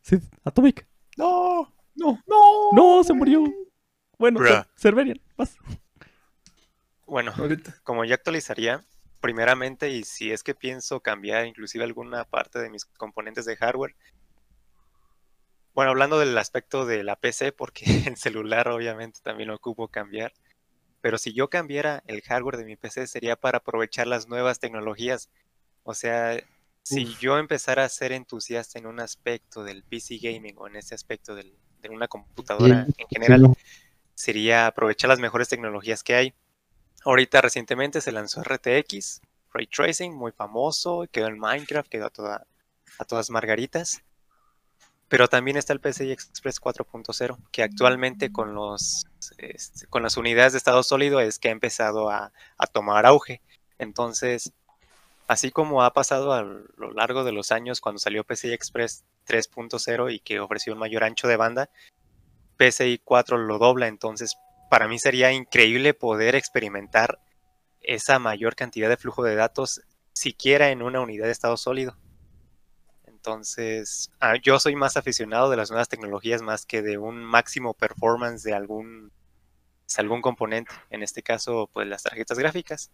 Sí, 0.00 0.18
Atomic. 0.44 0.86
No. 1.16 1.72
No, 1.94 2.18
no. 2.26 2.72
No, 2.72 3.04
se 3.04 3.12
murió. 3.12 3.44
Bueno, 4.18 4.40
Cerverian, 4.76 5.20
vas. 5.36 5.56
Bueno, 7.12 7.34
Ahorita. 7.36 7.78
como 7.82 8.06
yo 8.06 8.14
actualizaría, 8.14 8.86
primeramente, 9.20 9.90
y 9.90 10.02
si 10.02 10.32
es 10.32 10.42
que 10.42 10.54
pienso 10.54 11.00
cambiar 11.00 11.44
inclusive 11.44 11.84
alguna 11.84 12.24
parte 12.24 12.58
de 12.58 12.70
mis 12.70 12.86
componentes 12.86 13.44
de 13.44 13.54
hardware. 13.54 13.94
Bueno, 15.74 15.90
hablando 15.90 16.18
del 16.18 16.38
aspecto 16.38 16.86
de 16.86 17.04
la 17.04 17.16
PC, 17.16 17.52
porque 17.52 17.84
el 18.14 18.16
celular 18.16 18.68
obviamente 18.68 19.20
también 19.22 19.50
lo 19.50 19.56
ocupo 19.56 19.88
cambiar. 19.88 20.32
Pero 21.02 21.18
si 21.18 21.34
yo 21.34 21.50
cambiara 21.50 22.02
el 22.06 22.22
hardware 22.22 22.56
de 22.56 22.64
mi 22.64 22.76
PC 22.76 23.06
sería 23.06 23.36
para 23.36 23.58
aprovechar 23.58 24.06
las 24.06 24.26
nuevas 24.26 24.58
tecnologías. 24.58 25.28
O 25.82 25.92
sea, 25.92 26.42
si 26.82 27.14
yo 27.20 27.36
empezara 27.36 27.84
a 27.84 27.90
ser 27.90 28.12
entusiasta 28.12 28.78
en 28.78 28.86
un 28.86 29.00
aspecto 29.00 29.64
del 29.64 29.82
PC 29.84 30.16
gaming 30.16 30.54
o 30.56 30.66
en 30.66 30.76
ese 30.76 30.94
aspecto 30.94 31.34
del- 31.34 31.58
de 31.82 31.90
una 31.90 32.08
computadora 32.08 32.86
en 32.96 33.06
general, 33.08 33.54
sería 34.14 34.66
aprovechar 34.66 35.08
las 35.10 35.20
mejores 35.20 35.50
tecnologías 35.50 36.02
que 36.02 36.14
hay. 36.14 36.34
Ahorita 37.04 37.40
recientemente 37.40 38.00
se 38.00 38.12
lanzó 38.12 38.42
RTX, 38.42 39.20
Ray 39.52 39.66
Tracing, 39.66 40.14
muy 40.14 40.32
famoso, 40.32 41.06
quedó 41.10 41.26
en 41.26 41.38
Minecraft, 41.38 41.88
quedó 41.88 42.06
a, 42.06 42.10
toda- 42.10 42.46
a 42.98 43.04
todas 43.04 43.30
margaritas. 43.30 44.02
Pero 45.08 45.28
también 45.28 45.56
está 45.58 45.74
el 45.74 45.80
PCI 45.80 46.10
Express 46.10 46.58
4.0, 46.60 47.36
que 47.50 47.62
actualmente 47.62 48.32
con, 48.32 48.54
los, 48.54 49.04
este, 49.36 49.86
con 49.88 50.02
las 50.02 50.16
unidades 50.16 50.52
de 50.52 50.58
estado 50.58 50.82
sólido 50.82 51.20
es 51.20 51.38
que 51.38 51.48
ha 51.48 51.52
empezado 51.52 52.08
a, 52.08 52.32
a 52.56 52.66
tomar 52.66 53.04
auge. 53.04 53.42
Entonces, 53.78 54.52
así 55.26 55.50
como 55.50 55.82
ha 55.82 55.92
pasado 55.92 56.32
a 56.32 56.42
lo 56.42 56.92
largo 56.92 57.24
de 57.24 57.32
los 57.32 57.52
años 57.52 57.82
cuando 57.82 57.98
salió 57.98 58.24
PCI 58.24 58.52
Express 58.52 59.04
3.0 59.26 60.14
y 60.14 60.20
que 60.20 60.40
ofreció 60.40 60.72
un 60.72 60.78
mayor 60.78 61.04
ancho 61.04 61.28
de 61.28 61.36
banda, 61.36 61.68
PCI 62.56 62.98
4 63.04 63.36
lo 63.36 63.58
dobla, 63.58 63.88
entonces 63.88 64.36
para 64.72 64.88
mí 64.88 64.98
sería 64.98 65.30
increíble 65.32 65.92
poder 65.92 66.34
experimentar 66.34 67.18
esa 67.82 68.18
mayor 68.18 68.54
cantidad 68.54 68.88
de 68.88 68.96
flujo 68.96 69.22
de 69.22 69.34
datos 69.34 69.82
siquiera 70.14 70.70
en 70.70 70.80
una 70.80 71.02
unidad 71.02 71.26
de 71.26 71.30
estado 71.30 71.58
sólido. 71.58 71.98
Entonces, 73.04 74.10
ah, 74.18 74.36
yo 74.42 74.58
soy 74.58 74.74
más 74.74 74.96
aficionado 74.96 75.50
de 75.50 75.58
las 75.58 75.70
nuevas 75.70 75.90
tecnologías 75.90 76.40
más 76.40 76.64
que 76.64 76.80
de 76.80 76.96
un 76.96 77.22
máximo 77.22 77.74
performance 77.74 78.44
de 78.44 78.54
algún, 78.54 79.12
de 79.94 79.94
algún 79.98 80.22
componente. 80.22 80.72
En 80.88 81.02
este 81.02 81.22
caso, 81.22 81.68
pues 81.70 81.86
las 81.86 82.04
tarjetas 82.04 82.38
gráficas. 82.38 82.90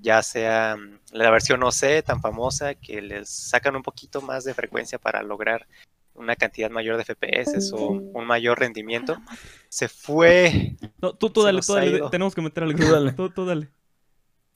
Ya 0.00 0.22
sea 0.22 0.78
mm, 0.78 1.00
la 1.12 1.30
versión 1.30 1.62
OC 1.62 2.02
tan 2.06 2.22
famosa 2.22 2.74
que 2.74 3.02
les 3.02 3.28
sacan 3.28 3.76
un 3.76 3.82
poquito 3.82 4.22
más 4.22 4.44
de 4.44 4.54
frecuencia 4.54 4.98
para 4.98 5.22
lograr 5.22 5.66
una 6.14 6.36
cantidad 6.36 6.70
mayor 6.70 6.96
de 6.96 7.04
FPS 7.04 7.70
o 7.72 7.88
un 7.90 8.26
mayor 8.26 8.58
rendimiento. 8.58 9.16
Se 9.68 9.88
fue 9.88 10.76
No, 11.00 11.14
tú, 11.14 11.30
tú 11.30 11.42
dale, 11.42 11.60
tú 11.62 11.74
dale. 11.74 12.00
Tenemos 12.10 12.34
que 12.34 12.42
meter 12.42 12.62
algo. 12.64 12.78
Tú 12.78 12.90
dale. 12.92 13.12
Tú, 13.12 13.30
tú 13.30 13.46
dale. 13.46 13.68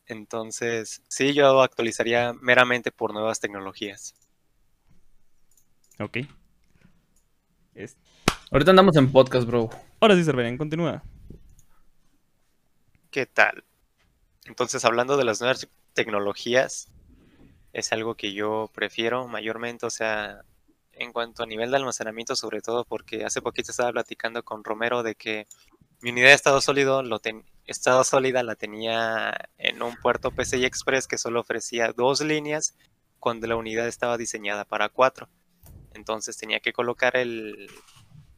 Entonces, 0.07 1.03
sí, 1.09 1.33
yo 1.33 1.63
actualizaría 1.63 2.35
meramente 2.35 2.93
por 2.93 3.13
nuevas 3.15 3.41
tecnologías. 3.41 4.15
Ok. 5.99 6.19
Es- 7.75 7.97
Ahorita 8.51 8.71
andamos 8.71 8.97
en 8.97 9.11
podcast, 9.11 9.47
bro. 9.47 9.71
Ahora 10.01 10.15
sí, 10.15 10.25
Cerverian, 10.25 10.59
continúa. 10.59 11.03
¿Qué 13.11 13.27
tal? 13.27 13.65
Entonces, 14.45 14.85
hablando 14.85 15.17
de 15.17 15.25
las 15.25 15.41
nuevas 15.41 15.67
tecnologías, 15.95 16.89
es 17.73 17.93
algo 17.93 18.15
que 18.17 18.33
yo 18.33 18.71
prefiero 18.75 19.27
mayormente, 19.29 19.87
o 19.87 19.91
sea, 19.91 20.45
en 20.99 21.13
cuanto 21.13 21.43
a 21.43 21.47
nivel 21.47 21.71
de 21.71 21.77
almacenamiento, 21.77 22.37
sobre 22.37 22.61
todo 22.61 22.85
porque 22.85 23.25
hace 23.25 23.43
poquito 23.43 23.71
estaba 23.71 23.93
platicando 23.93 24.43
con 24.45 24.65
Romero 24.65 25.03
de 25.03 25.15
que 25.15 25.47
mi 26.01 26.11
unidad 26.11 26.29
de 26.29 26.35
estado 26.35 26.61
sólido, 26.61 27.03
lo 27.03 27.19
ten- 27.19 27.45
estado 27.67 28.05
sólida 28.05 28.43
la 28.43 28.57
tenía 28.57 29.33
en 29.59 29.83
un 29.83 29.97
puerto 29.97 30.31
PCI 30.31 30.65
Express 30.65 31.07
que 31.09 31.19
solo 31.19 31.41
ofrecía 31.41 31.93
dos 31.93 32.21
líneas 32.21 32.77
cuando 33.19 33.47
la 33.47 33.57
unidad 33.57 33.89
estaba 33.89 34.19
diseñada 34.19 34.65
para 34.65 34.89
cuatro. 34.91 35.29
Entonces 35.95 36.37
tenía 36.37 36.61
que 36.61 36.73
colocar 36.73 37.17
el, 37.17 37.71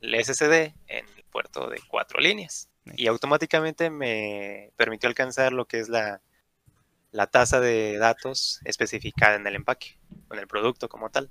el 0.01 0.15
SSD 0.25 0.75
en 0.87 1.07
el 1.17 1.25
puerto 1.31 1.69
de 1.69 1.81
cuatro 1.89 2.21
líneas. 2.21 2.69
Y 2.97 3.09
automáticamente 3.09 3.91
me 3.91 4.71
permitió 4.77 5.09
alcanzar 5.09 5.53
lo 5.53 5.65
que 5.67 5.81
es 5.81 5.89
la, 5.89 6.21
la 7.11 7.27
tasa 7.27 7.59
de 7.59 7.99
datos 7.99 8.61
especificada 8.65 9.35
en 9.35 9.47
el 9.47 9.57
empaque, 9.57 9.99
en 10.31 10.39
el 10.39 10.47
producto 10.47 10.89
como 10.89 11.11
tal. 11.11 11.31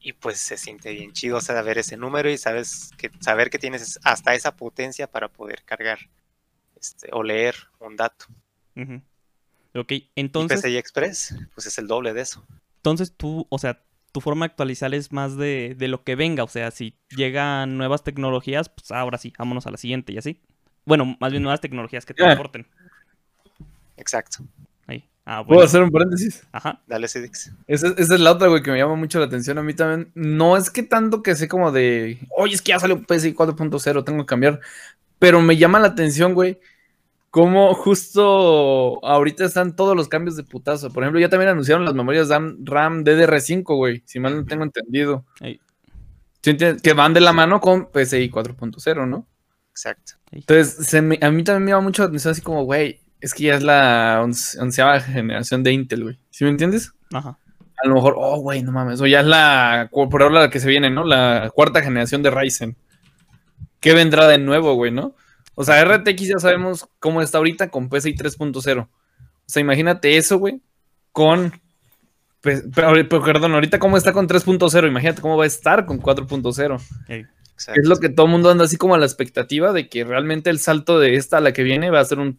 Y 0.00 0.14
pues 0.14 0.38
se 0.38 0.56
siente 0.56 0.92
bien 0.92 1.12
chido 1.12 1.36
o 1.36 1.40
sea, 1.40 1.60
ver 1.62 1.78
ese 1.78 1.96
número 1.96 2.30
y 2.30 2.38
sabes 2.38 2.90
que, 2.96 3.10
saber 3.20 3.50
que 3.50 3.58
tienes 3.58 4.00
hasta 4.02 4.34
esa 4.34 4.56
potencia 4.56 5.06
para 5.10 5.28
poder 5.28 5.62
cargar 5.64 5.98
este, 6.74 7.08
o 7.12 7.22
leer 7.22 7.54
un 7.78 7.96
dato. 7.96 8.26
Ujú. 8.76 9.02
Ok, 9.74 9.92
Y 9.92 10.10
entonces, 10.16 10.60
PCI 10.62 10.76
Express, 10.78 11.34
pues 11.54 11.66
es 11.66 11.78
el 11.78 11.86
doble 11.86 12.12
de 12.12 12.22
eso. 12.22 12.44
entonces 12.76 13.14
tú, 13.16 13.46
o 13.50 13.58
sea, 13.58 13.84
tu 14.12 14.20
forma 14.20 14.46
de 14.46 14.50
actualizar 14.50 14.92
es 14.94 15.12
más 15.12 15.36
de, 15.36 15.74
de 15.78 15.88
lo 15.88 16.02
que 16.02 16.16
venga. 16.16 16.44
O 16.44 16.48
sea, 16.48 16.70
si 16.70 16.96
llegan 17.10 17.76
nuevas 17.76 18.02
tecnologías, 18.02 18.68
pues 18.68 18.90
ahora 18.90 19.18
sí, 19.18 19.32
vámonos 19.38 19.66
a 19.66 19.70
la 19.70 19.76
siguiente 19.76 20.12
y 20.12 20.18
así. 20.18 20.40
Bueno, 20.84 21.16
más 21.20 21.30
bien 21.30 21.42
nuevas 21.42 21.60
tecnologías 21.60 22.06
que 22.06 22.14
te 22.14 22.24
aporten. 22.24 22.66
Exacto. 23.96 24.44
Ah, 25.26 25.44
¿Puedo 25.44 25.58
bueno. 25.58 25.66
hacer 25.68 25.82
un 25.82 25.90
paréntesis? 25.90 26.46
Ajá. 26.50 26.80
Dale, 26.86 27.06
Sidix. 27.06 27.52
Esa, 27.66 27.88
esa 27.96 28.14
es 28.14 28.20
la 28.20 28.32
otra, 28.32 28.48
güey, 28.48 28.62
que 28.62 28.70
me 28.72 28.78
llama 28.78 28.96
mucho 28.96 29.18
la 29.20 29.26
atención 29.26 29.58
a 29.58 29.62
mí 29.62 29.74
también. 29.74 30.10
No 30.14 30.56
es 30.56 30.70
que 30.70 30.82
tanto 30.82 31.22
que 31.22 31.36
sé 31.36 31.46
como 31.46 31.70
de, 31.72 32.18
oye, 32.36 32.54
es 32.54 32.62
que 32.62 32.70
ya 32.70 32.80
salió 32.80 33.00
PCI 33.02 33.34
4.0, 33.34 34.04
tengo 34.04 34.20
que 34.20 34.26
cambiar. 34.26 34.60
Pero 35.18 35.40
me 35.40 35.56
llama 35.56 35.78
la 35.78 35.88
atención, 35.88 36.34
güey, 36.34 36.58
cómo 37.30 37.74
justo 37.74 39.04
ahorita 39.04 39.44
están 39.44 39.76
todos 39.76 39.94
los 39.94 40.08
cambios 40.08 40.36
de 40.36 40.42
putazo. 40.42 40.90
Por 40.90 41.02
ejemplo, 41.04 41.20
ya 41.20 41.28
también 41.28 41.50
anunciaron 41.50 41.84
las 41.84 41.94
memorias 41.94 42.28
RAM, 42.28 42.56
RAM 42.64 43.04
DDR5, 43.04 43.76
güey, 43.76 44.02
si 44.06 44.18
mal 44.18 44.34
no 44.34 44.44
tengo 44.46 44.64
entendido. 44.64 45.24
Que 46.42 46.92
van 46.94 47.12
de 47.14 47.20
la 47.20 47.32
mano 47.34 47.60
con 47.60 47.90
PCI 47.90 48.30
4.0, 48.30 49.06
¿no? 49.06 49.26
Exacto. 49.70 50.14
Entonces, 50.32 50.86
se 50.86 51.02
me- 51.02 51.18
a 51.20 51.30
mí 51.30 51.44
también 51.44 51.64
me 51.64 51.70
llama 51.72 51.82
mucho 51.82 52.02
la 52.02 52.08
atención 52.08 52.32
así 52.32 52.40
como, 52.40 52.64
güey, 52.64 53.00
es 53.20 53.34
que 53.34 53.44
ya 53.44 53.54
es 53.54 53.62
la 53.62 54.20
once- 54.22 54.58
onceava 54.60 55.00
generación 55.00 55.62
de 55.62 55.72
Intel, 55.72 56.02
güey. 56.04 56.18
¿Sí 56.30 56.44
me 56.44 56.50
entiendes? 56.50 56.92
Ajá. 57.12 57.38
A 57.82 57.88
lo 57.88 57.94
mejor, 57.94 58.14
oh, 58.18 58.38
güey, 58.40 58.62
no 58.62 58.72
mames. 58.72 59.00
O 59.00 59.06
ya 59.06 59.20
es 59.20 59.26
la, 59.26 59.88
por 59.90 60.22
ahora 60.22 60.40
la 60.42 60.50
que 60.50 60.60
se 60.60 60.68
viene, 60.68 60.90
¿no? 60.90 61.04
La 61.04 61.50
cuarta 61.54 61.82
generación 61.82 62.22
de 62.22 62.30
Ryzen. 62.30 62.76
¿Qué 63.80 63.94
vendrá 63.94 64.28
de 64.28 64.38
nuevo, 64.38 64.74
güey, 64.74 64.90
no? 64.90 65.14
O 65.54 65.64
sea, 65.64 65.82
RTX 65.84 66.28
ya 66.28 66.38
sabemos 66.38 66.88
cómo 66.98 67.22
está 67.22 67.38
ahorita 67.38 67.70
con 67.70 67.88
PCI 67.88 68.14
3.0. 68.14 68.82
O 68.82 68.88
sea, 69.46 69.60
imagínate 69.60 70.16
eso, 70.16 70.38
güey, 70.38 70.60
con... 71.12 71.52
pues, 72.42 72.64
perdón, 72.74 73.54
ahorita 73.54 73.78
cómo 73.78 73.96
está 73.96 74.12
con 74.12 74.28
3.0. 74.28 74.86
Imagínate 74.86 75.22
cómo 75.22 75.36
va 75.36 75.44
a 75.44 75.46
estar 75.46 75.86
con 75.86 76.00
4.0. 76.00 76.80
Ahí. 77.08 77.24
exacto. 77.54 77.80
Es 77.80 77.88
lo 77.88 77.96
que 77.96 78.10
todo 78.10 78.26
el 78.26 78.32
mundo 78.32 78.50
anda 78.50 78.64
así 78.64 78.76
como 78.76 78.94
a 78.94 78.98
la 78.98 79.06
expectativa 79.06 79.72
de 79.72 79.88
que 79.88 80.04
realmente 80.04 80.50
el 80.50 80.58
salto 80.58 80.98
de 80.98 81.16
esta 81.16 81.38
a 81.38 81.40
la 81.40 81.52
que 81.52 81.62
viene 81.62 81.90
va 81.90 82.00
a 82.00 82.04
ser 82.04 82.18
un... 82.18 82.38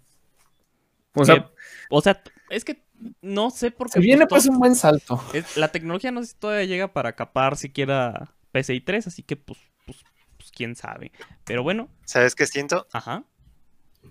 O 1.13 1.25
sea, 1.25 1.35
Eh, 1.35 1.45
o 1.89 2.01
sea, 2.01 2.21
es 2.49 2.63
que 2.65 2.83
no 3.21 3.49
sé 3.51 3.71
por 3.71 3.87
qué. 3.87 3.93
se 3.93 3.99
viene 3.99 4.27
pues, 4.27 4.45
un 4.47 4.59
buen 4.59 4.75
salto. 4.75 5.21
Es- 5.33 5.57
la 5.57 5.71
tecnología 5.71 6.11
no 6.11 6.21
sé 6.21 6.27
si 6.29 6.35
todavía 6.35 6.65
llega 6.65 6.93
para 6.93 7.15
capar 7.15 7.57
siquiera 7.57 8.33
PCI 8.51 8.81
3, 8.81 9.07
así 9.07 9.23
que 9.23 9.35
pues, 9.35 9.59
pues, 9.85 10.05
pues 10.37 10.51
quién 10.51 10.75
sabe. 10.75 11.11
Pero 11.45 11.63
bueno, 11.63 11.89
¿Sabes 12.05 12.35
qué 12.35 12.45
siento? 12.45 12.87
ajá. 12.93 13.23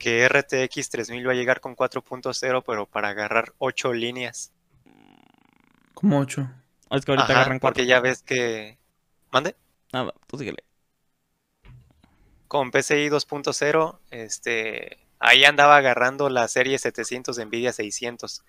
Que 0.00 0.24
RTX 0.24 0.90
3000 0.90 1.28
va 1.28 1.30
a 1.30 1.36
llegar 1.36 1.60
con 1.60 1.76
4.0, 1.76 2.64
pero 2.64 2.86
para 2.86 3.10
agarrar 3.10 3.54
8 3.58 3.92
líneas. 3.92 4.52
Como 5.94 6.18
8. 6.18 6.48
¿O 6.88 6.96
es 6.96 7.04
que 7.04 7.12
ahorita 7.12 7.32
Ajá, 7.32 7.32
agarran 7.34 7.58
cuatro? 7.60 7.74
porque 7.74 7.86
ya 7.86 8.00
ves 8.00 8.22
que... 8.22 8.78
¿Mande? 9.32 9.54
Ah, 9.92 10.02
va, 10.04 10.14
tú 10.26 10.38
síguele. 10.38 10.64
Con 12.48 12.70
PCI 12.70 13.08
2.0, 13.08 14.00
este, 14.10 14.98
ahí 15.20 15.44
andaba 15.44 15.76
agarrando 15.76 16.28
la 16.28 16.48
serie 16.48 16.78
700 16.78 17.36
de 17.36 17.44
Nvidia 17.44 17.72
600. 17.72 18.42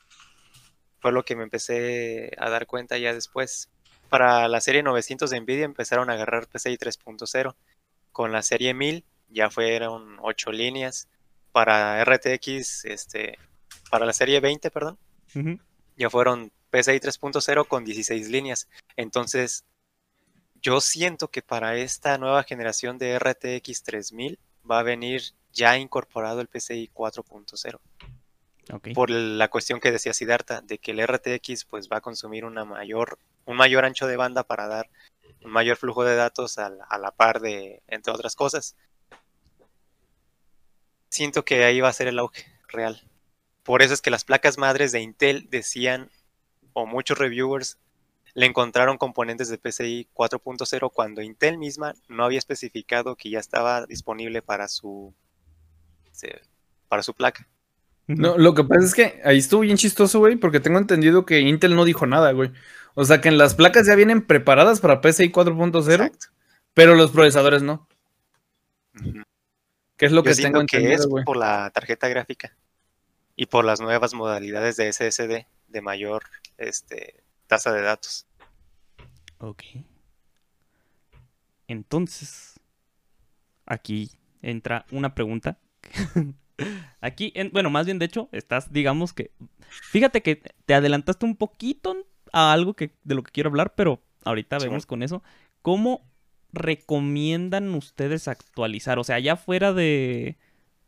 Fue 0.99 1.12
lo 1.12 1.23
que 1.23 1.36
me 1.36 1.43
empecé 1.43 2.31
a 2.38 2.49
dar 2.49 2.65
cuenta 2.65 2.97
ya 2.97 3.13
después. 3.13 3.69
Para 4.10 4.47
la 4.47 4.62
serie 4.62 4.81
900 4.81 5.29
de 5.29 5.39
Nvidia 5.41 5.65
empezaron 5.65 6.10
a 6.10 6.13
agarrar 6.13 6.47
PCI 6.47 6.77
3.0. 6.77 7.55
Con 8.12 8.31
la 8.31 8.41
serie 8.41 8.73
1000 8.73 9.05
ya 9.29 9.49
fueron 9.49 10.17
8 10.21 10.51
líneas. 10.51 11.07
Para 11.51 12.03
RTX, 12.03 12.86
este, 12.86 13.38
para 13.89 14.05
la 14.05 14.13
serie 14.13 14.39
20, 14.39 14.71
perdón, 14.71 14.97
ya 15.97 16.10
fueron 16.10 16.51
PCI 16.69 16.99
3.0 16.99 17.67
con 17.67 17.84
16 17.84 18.29
líneas. 18.29 18.69
Entonces, 18.95 19.65
yo 20.62 20.79
siento 20.79 21.27
que 21.29 21.41
para 21.41 21.75
esta 21.75 22.17
nueva 22.17 22.43
generación 22.43 22.97
de 22.97 23.19
RTX 23.19 23.84
3000 23.84 24.39
va 24.69 24.80
a 24.80 24.84
venir 24.84 25.21
ya 25.52 25.78
incorporado 25.78 26.41
el 26.41 26.47
PCI 26.47 26.89
4.0 26.93 27.80
Ok. 28.71 28.89
por 28.93 29.10
la 29.10 29.50
cuestión 29.50 29.80
que 29.80 29.91
decía 29.91 30.13
Siddhartha 30.13 30.62
de 30.62 30.78
que 30.78 30.91
el 30.91 31.06
RTX 31.06 31.65
pues 31.65 31.89
va 31.91 31.97
a 31.97 32.02
consumir 32.02 32.45
una 32.45 32.63
mayor 32.63 33.17
un 33.45 33.58
mayor 33.58 33.86
ancho 33.86 34.08
de 34.08 34.17
banda 34.17 34.43
para 34.43 34.67
dar 34.67 34.89
un 35.43 35.52
mayor 35.52 35.78
flujo 35.78 36.04
de 36.04 36.15
datos 36.15 36.58
a 36.58 36.69
la, 36.69 36.84
a 36.86 36.97
la 36.97 37.12
par 37.12 37.41
de 37.41 37.82
entre 37.88 38.13
otras 38.13 38.36
cosas. 38.36 38.76
Siento 41.10 41.43
que 41.43 41.63
ahí 41.65 41.82
va 41.82 41.89
a 41.89 41.93
ser 41.93 42.08
el 42.08 42.19
auge 42.19 42.45
real. 42.67 43.02
Por 43.63 43.82
eso 43.82 43.93
es 43.93 44.02
que 44.02 44.12
las 44.12 44.24
placas 44.24 44.58
madres 44.58 44.91
de 44.91 45.02
Intel 45.02 45.50
decían 45.50 46.10
o 46.74 46.86
muchos 46.86 47.17
reviewers 47.17 47.78
le 48.34 48.46
encontraron 48.46 48.98
componentes 48.98 49.50
de 49.50 49.58
PCI 49.58 50.08
4.0 50.13 50.91
cuando 50.94 51.22
Intel 51.22 51.58
misma 51.58 51.94
no 52.08 52.24
había 52.26 52.39
especificado 52.39 53.15
que 53.15 53.30
ya 53.30 53.39
estaba 53.39 53.86
disponible 53.86 54.41
para 54.41 54.67
su 54.67 55.13
para 56.88 57.04
su 57.04 57.13
placa. 57.13 57.48
No, 58.08 58.38
lo 58.38 58.54
que 58.54 58.63
pasa 58.63 58.86
es 58.86 58.94
que 58.94 59.22
ahí 59.24 59.38
estuvo 59.38 59.62
bien 59.62 59.78
chistoso, 59.78 60.20
güey, 60.20 60.36
porque 60.36 60.60
tengo 60.60 60.78
entendido 60.80 61.26
que 61.26 61.39
Intel 61.39 61.76
no 61.76 61.86
dijo 61.86 62.06
nada, 62.06 62.32
güey. 62.32 62.52
O 62.94 63.06
sea 63.06 63.22
que 63.22 63.30
en 63.30 63.38
las 63.38 63.56
placas 63.56 63.88
ya 63.88 63.96
vienen 63.96 64.26
preparadas 64.26 64.82
para 64.82 65.00
PCI 65.00 65.32
4.0, 65.32 65.94
Exacto. 65.94 66.28
pero 66.74 66.96
los 66.96 67.12
procesadores 67.12 67.63
no. 67.63 67.88
Que 69.96 70.06
es 70.08 70.12
lo 70.12 70.24
Yo 70.24 70.32
que 70.32 70.36
tengo 70.36 70.60
que 70.65 70.78
entendido, 70.78 70.94
es 70.94 71.08
güey. 71.08 71.24
por 71.24 71.38
la 71.38 71.70
tarjeta 71.72 72.10
gráfica 72.10 72.58
y 73.36 73.46
por 73.46 73.63
las 73.63 73.80
nuevas 73.80 74.13
modalidades 74.13 74.76
de 74.76 74.91
SSD 74.91 75.46
de 75.67 75.82
mayor 75.82 76.24
este, 76.58 77.20
tasa 77.52 77.74
de 77.74 77.82
datos. 77.82 78.26
Ok. 79.40 79.64
Entonces, 81.68 82.60
aquí 83.66 84.12
entra 84.42 84.86
una 84.92 85.14
pregunta. 85.16 85.60
aquí, 87.02 87.32
en- 87.36 87.52
bueno, 87.52 87.70
más 87.70 87.86
bien 87.86 88.00
de 88.00 88.06
hecho, 88.06 88.30
estás, 88.32 88.72
digamos 88.72 89.14
que, 89.14 89.32
fíjate 89.92 90.22
que 90.22 90.38
te 90.66 90.74
adelantaste 90.74 91.26
un 91.26 91.36
poquito 91.36 91.96
a 92.32 92.54
algo 92.54 92.74
que, 92.74 92.96
de 93.04 93.16
lo 93.16 93.24
que 93.24 93.32
quiero 93.32 93.50
hablar, 93.50 93.74
pero 93.76 94.02
ahorita 94.24 94.60
Sí, 94.60 94.68
vemos 94.68 94.86
con 94.86 95.04
eso. 95.04 95.24
¿Cómo 95.62 96.10
recomiendan 96.54 97.74
ustedes 97.76 98.28
actualizar? 98.30 98.98
O 99.00 99.04
sea, 99.04 99.20
ya 99.20 99.36
fuera 99.36 99.74
de 99.74 100.38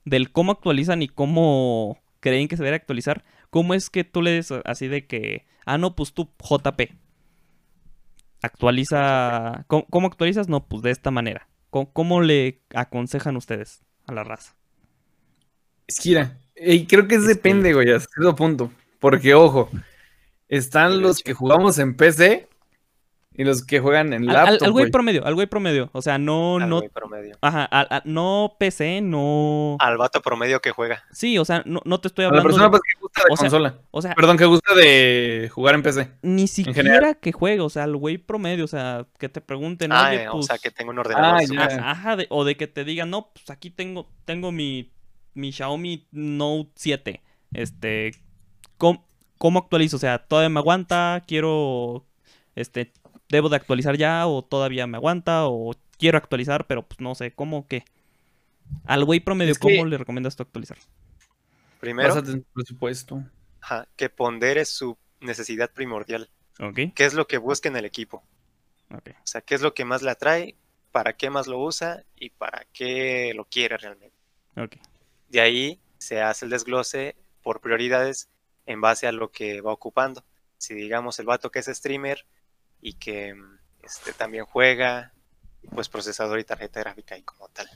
del 0.05 0.31
cómo 0.31 0.51
actualizan 0.51 1.01
y 1.01 1.07
cómo 1.07 1.97
creen 2.19 2.47
que 2.49 2.57
se 2.57 2.63
debe 2.63 2.75
actualizar, 2.75 3.23
¿cómo 3.49 3.73
es 3.73 3.89
que 3.89 4.03
tú 4.03 4.21
les 4.21 4.51
así 4.51 4.87
de 4.89 5.07
que, 5.07 5.45
ah, 5.65 5.77
no, 5.77 5.95
pues 5.95 6.13
tú 6.13 6.29
JP, 6.39 6.81
actualiza, 8.41 9.65
¿cómo, 9.67 9.85
cómo 9.89 10.07
actualizas? 10.07 10.47
No, 10.49 10.65
pues 10.67 10.81
de 10.81 10.91
esta 10.91 11.11
manera. 11.11 11.47
¿Cómo, 11.69 11.91
cómo 11.91 12.21
le 12.21 12.61
aconsejan 12.73 13.35
ustedes 13.37 13.81
a 14.05 14.13
la 14.13 14.23
raza? 14.23 14.55
Esquira. 15.87 16.37
Y 16.55 16.85
creo 16.85 17.07
que 17.07 17.15
es 17.15 17.21
Esquira. 17.21 17.35
depende, 17.35 17.73
güey, 17.73 17.91
a 17.91 17.99
cierto 17.99 18.35
punto. 18.35 18.71
Porque, 18.99 19.33
ojo, 19.33 19.69
están 20.47 21.01
los 21.01 21.19
que 21.19 21.33
jugamos 21.33 21.79
en 21.79 21.95
PC 21.95 22.47
y 23.35 23.43
los 23.43 23.65
que 23.65 23.79
juegan 23.79 24.13
en 24.13 24.29
Al, 24.29 24.35
al- 24.35 24.45
laptop, 24.45 24.65
al 24.67 24.71
güey 24.71 24.83
güey. 24.85 24.91
promedio, 24.91 25.25
al 25.25 25.33
güey 25.33 25.47
promedio. 25.47 25.89
O 25.93 26.01
sea, 26.01 26.17
no, 26.19 26.57
al 26.57 26.69
no, 26.69 26.77
güey 26.77 26.89
promedio. 26.89 27.35
ajá, 27.41 27.65
al- 27.65 27.87
al- 27.89 28.01
no 28.05 28.55
PC, 28.59 29.01
no. 29.01 29.77
Al 29.79 29.97
vato 29.97 30.21
promedio 30.21 30.59
que 30.61 30.71
juega. 30.71 31.03
Sí, 31.11 31.37
o 31.39 31.43
sea, 31.45 31.63
no, 31.65 31.81
no 31.85 31.99
te 31.99 32.07
estoy 32.09 32.25
A 32.25 32.27
la 32.27 32.29
hablando. 32.39 32.47
persona 32.49 32.65
de- 32.65 32.69
pues, 32.69 32.81
que 32.83 32.99
gusta 33.13 33.23
de 33.27 33.33
o 33.33 33.37
sea, 33.37 33.43
consola. 33.49 33.81
o 33.91 34.01
sea, 34.01 34.15
Perdón, 34.15 34.37
que 34.37 34.45
gusta 34.45 34.73
de 34.75 35.49
jugar 35.53 35.75
en 35.75 35.83
PC. 35.83 36.09
ni 36.21 36.47
siquiera 36.47 37.13
que 37.15 37.31
juegue, 37.31 37.61
o 37.61 37.69
sea, 37.69 37.83
al 37.83 37.95
güey 37.95 38.17
promedio, 38.17 38.65
o 38.65 38.67
sea, 38.67 39.05
que 39.19 39.29
te 39.29 39.41
pregunten, 39.41 39.91
Ah, 39.91 40.09
oye, 40.09 40.23
eh, 40.23 40.27
pues, 40.31 40.45
o 40.45 40.47
sea 40.47 40.57
que 40.57 40.71
tengo 40.71 40.91
un 40.91 40.99
ordenador. 40.99 41.41
Ah. 41.57 41.91
Ajá, 41.91 42.15
de- 42.15 42.27
o 42.29 42.43
de 42.45 42.55
que 42.57 42.67
te 42.67 42.83
digan, 42.83 43.09
no, 43.09 43.31
pues 43.33 43.49
aquí 43.49 43.69
tengo, 43.69 44.09
tengo 44.25 44.51
mi, 44.51 44.91
mi 45.33 45.51
Xiaomi 45.51 46.07
Note 46.11 46.71
7. 46.75 47.21
Este, 47.53 48.15
¿cómo, 48.77 49.07
cómo 49.37 49.59
actualizo? 49.59 49.97
O 49.97 49.99
sea, 49.99 50.17
¿todavía 50.19 50.49
me 50.49 50.59
aguanta? 50.59 51.23
¿Quiero, 51.27 52.05
este, 52.55 52.91
debo 53.29 53.49
de 53.49 53.55
actualizar 53.57 53.95
ya? 53.97 54.25
¿O 54.27 54.43
todavía 54.43 54.87
me 54.87 54.97
aguanta? 54.97 55.45
¿O 55.47 55.73
quiero 55.97 56.17
actualizar, 56.17 56.65
pero 56.67 56.87
pues 56.87 56.99
no 56.99 57.13
sé, 57.15 57.31
¿cómo 57.33 57.67
qué? 57.67 57.83
Al 58.85 59.05
güey 59.05 59.19
promedio, 59.19 59.51
Es 59.51 59.59
que- 59.59 59.75
¿cómo 59.77 59.85
le 59.87 59.97
recomiendas 59.97 60.35
tú 60.35 60.43
actualizar? 60.43 60.77
Primero, 61.83 62.13
Pásate 62.13 62.31
en 62.31 62.43
presupuesto. 62.43 63.21
ajá, 63.59 63.89
que 63.97 64.09
pondere 64.09 64.63
su 64.63 64.97
necesidad 65.19 65.69
primordial. 65.69 66.29
¿Qué 66.73 67.03
es 67.03 67.13
lo 67.13 67.27
que 67.27 67.37
busca 67.37 67.67
en 67.67 67.75
el 67.75 67.83
equipo? 67.83 68.23
O 68.89 69.01
sea, 69.25 69.41
¿qué 69.41 69.53
es 69.53 69.61
lo 69.61 69.73
que 69.73 69.83
más 69.83 70.01
le 70.01 70.11
atrae? 70.11 70.55
¿Para 70.93 71.17
qué 71.17 71.29
más 71.29 71.45
lo 71.45 71.59
usa? 71.59 72.05
¿Y 72.15 72.29
para 72.29 72.65
qué 72.71 73.33
lo 73.35 73.43
quiere 73.43 73.75
realmente? 73.75 74.15
De 75.27 75.41
ahí 75.41 75.81
se 75.97 76.21
hace 76.21 76.45
el 76.45 76.51
desglose 76.51 77.17
por 77.41 77.59
prioridades 77.59 78.29
en 78.65 78.79
base 78.79 79.05
a 79.05 79.11
lo 79.11 79.31
que 79.31 79.59
va 79.59 79.73
ocupando. 79.73 80.23
Si 80.57 80.73
digamos 80.73 81.19
el 81.19 81.25
vato 81.25 81.51
que 81.51 81.59
es 81.59 81.65
streamer 81.65 82.25
y 82.81 82.93
que 82.93 83.35
este, 83.81 84.13
también 84.13 84.45
juega, 84.45 85.11
pues 85.73 85.89
procesador 85.89 86.39
y 86.39 86.45
tarjeta 86.45 86.79
gráfica 86.79 87.17
y 87.17 87.23
como 87.23 87.49
tal. 87.49 87.67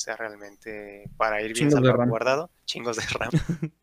O 0.00 0.02
sea, 0.02 0.16
realmente 0.16 1.10
para 1.18 1.42
ir 1.42 1.52
bien 1.52 1.70
RAM. 1.70 1.84
salvaguardado, 1.84 2.48
chingos 2.64 2.96
de 2.96 3.02
RAM. 3.02 3.30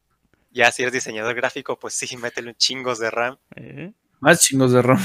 ya 0.52 0.72
si 0.72 0.82
eres 0.82 0.92
diseñador 0.94 1.36
gráfico, 1.36 1.78
pues 1.78 1.94
sí, 1.94 2.18
métele 2.18 2.50
un 2.50 2.56
chingos 2.56 2.98
de 2.98 3.12
RAM. 3.12 3.38
Eh, 3.56 3.94
Más 4.20 4.40
chingos 4.42 4.72
de 4.72 4.82
ROM. 4.82 5.00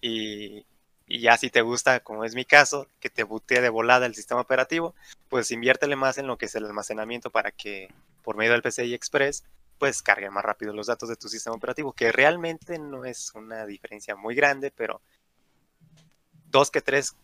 Y, 0.00 0.64
y 1.06 1.20
ya 1.20 1.36
si 1.36 1.50
te 1.50 1.60
gusta, 1.60 2.00
como 2.00 2.24
es 2.24 2.34
mi 2.34 2.46
caso, 2.46 2.88
que 2.98 3.10
te 3.10 3.24
butee 3.24 3.60
de 3.60 3.68
volada 3.68 4.06
el 4.06 4.14
sistema 4.14 4.40
operativo, 4.40 4.94
pues 5.28 5.50
inviértele 5.50 5.96
más 5.96 6.16
en 6.16 6.28
lo 6.28 6.38
que 6.38 6.46
es 6.46 6.54
el 6.54 6.64
almacenamiento 6.64 7.28
para 7.30 7.50
que 7.50 7.92
por 8.22 8.38
medio 8.38 8.52
del 8.52 8.62
PCI 8.62 8.94
Express, 8.94 9.44
pues 9.78 10.00
cargue 10.02 10.30
más 10.30 10.44
rápido 10.46 10.72
los 10.72 10.86
datos 10.86 11.10
de 11.10 11.16
tu 11.16 11.28
sistema 11.28 11.56
operativo, 11.56 11.92
que 11.92 12.10
realmente 12.10 12.78
no 12.78 13.04
es 13.04 13.34
una 13.34 13.66
diferencia 13.66 14.16
muy 14.16 14.34
grande, 14.34 14.70
pero 14.74 15.02
dos 16.46 16.70
que 16.70 16.80
tres, 16.80 17.16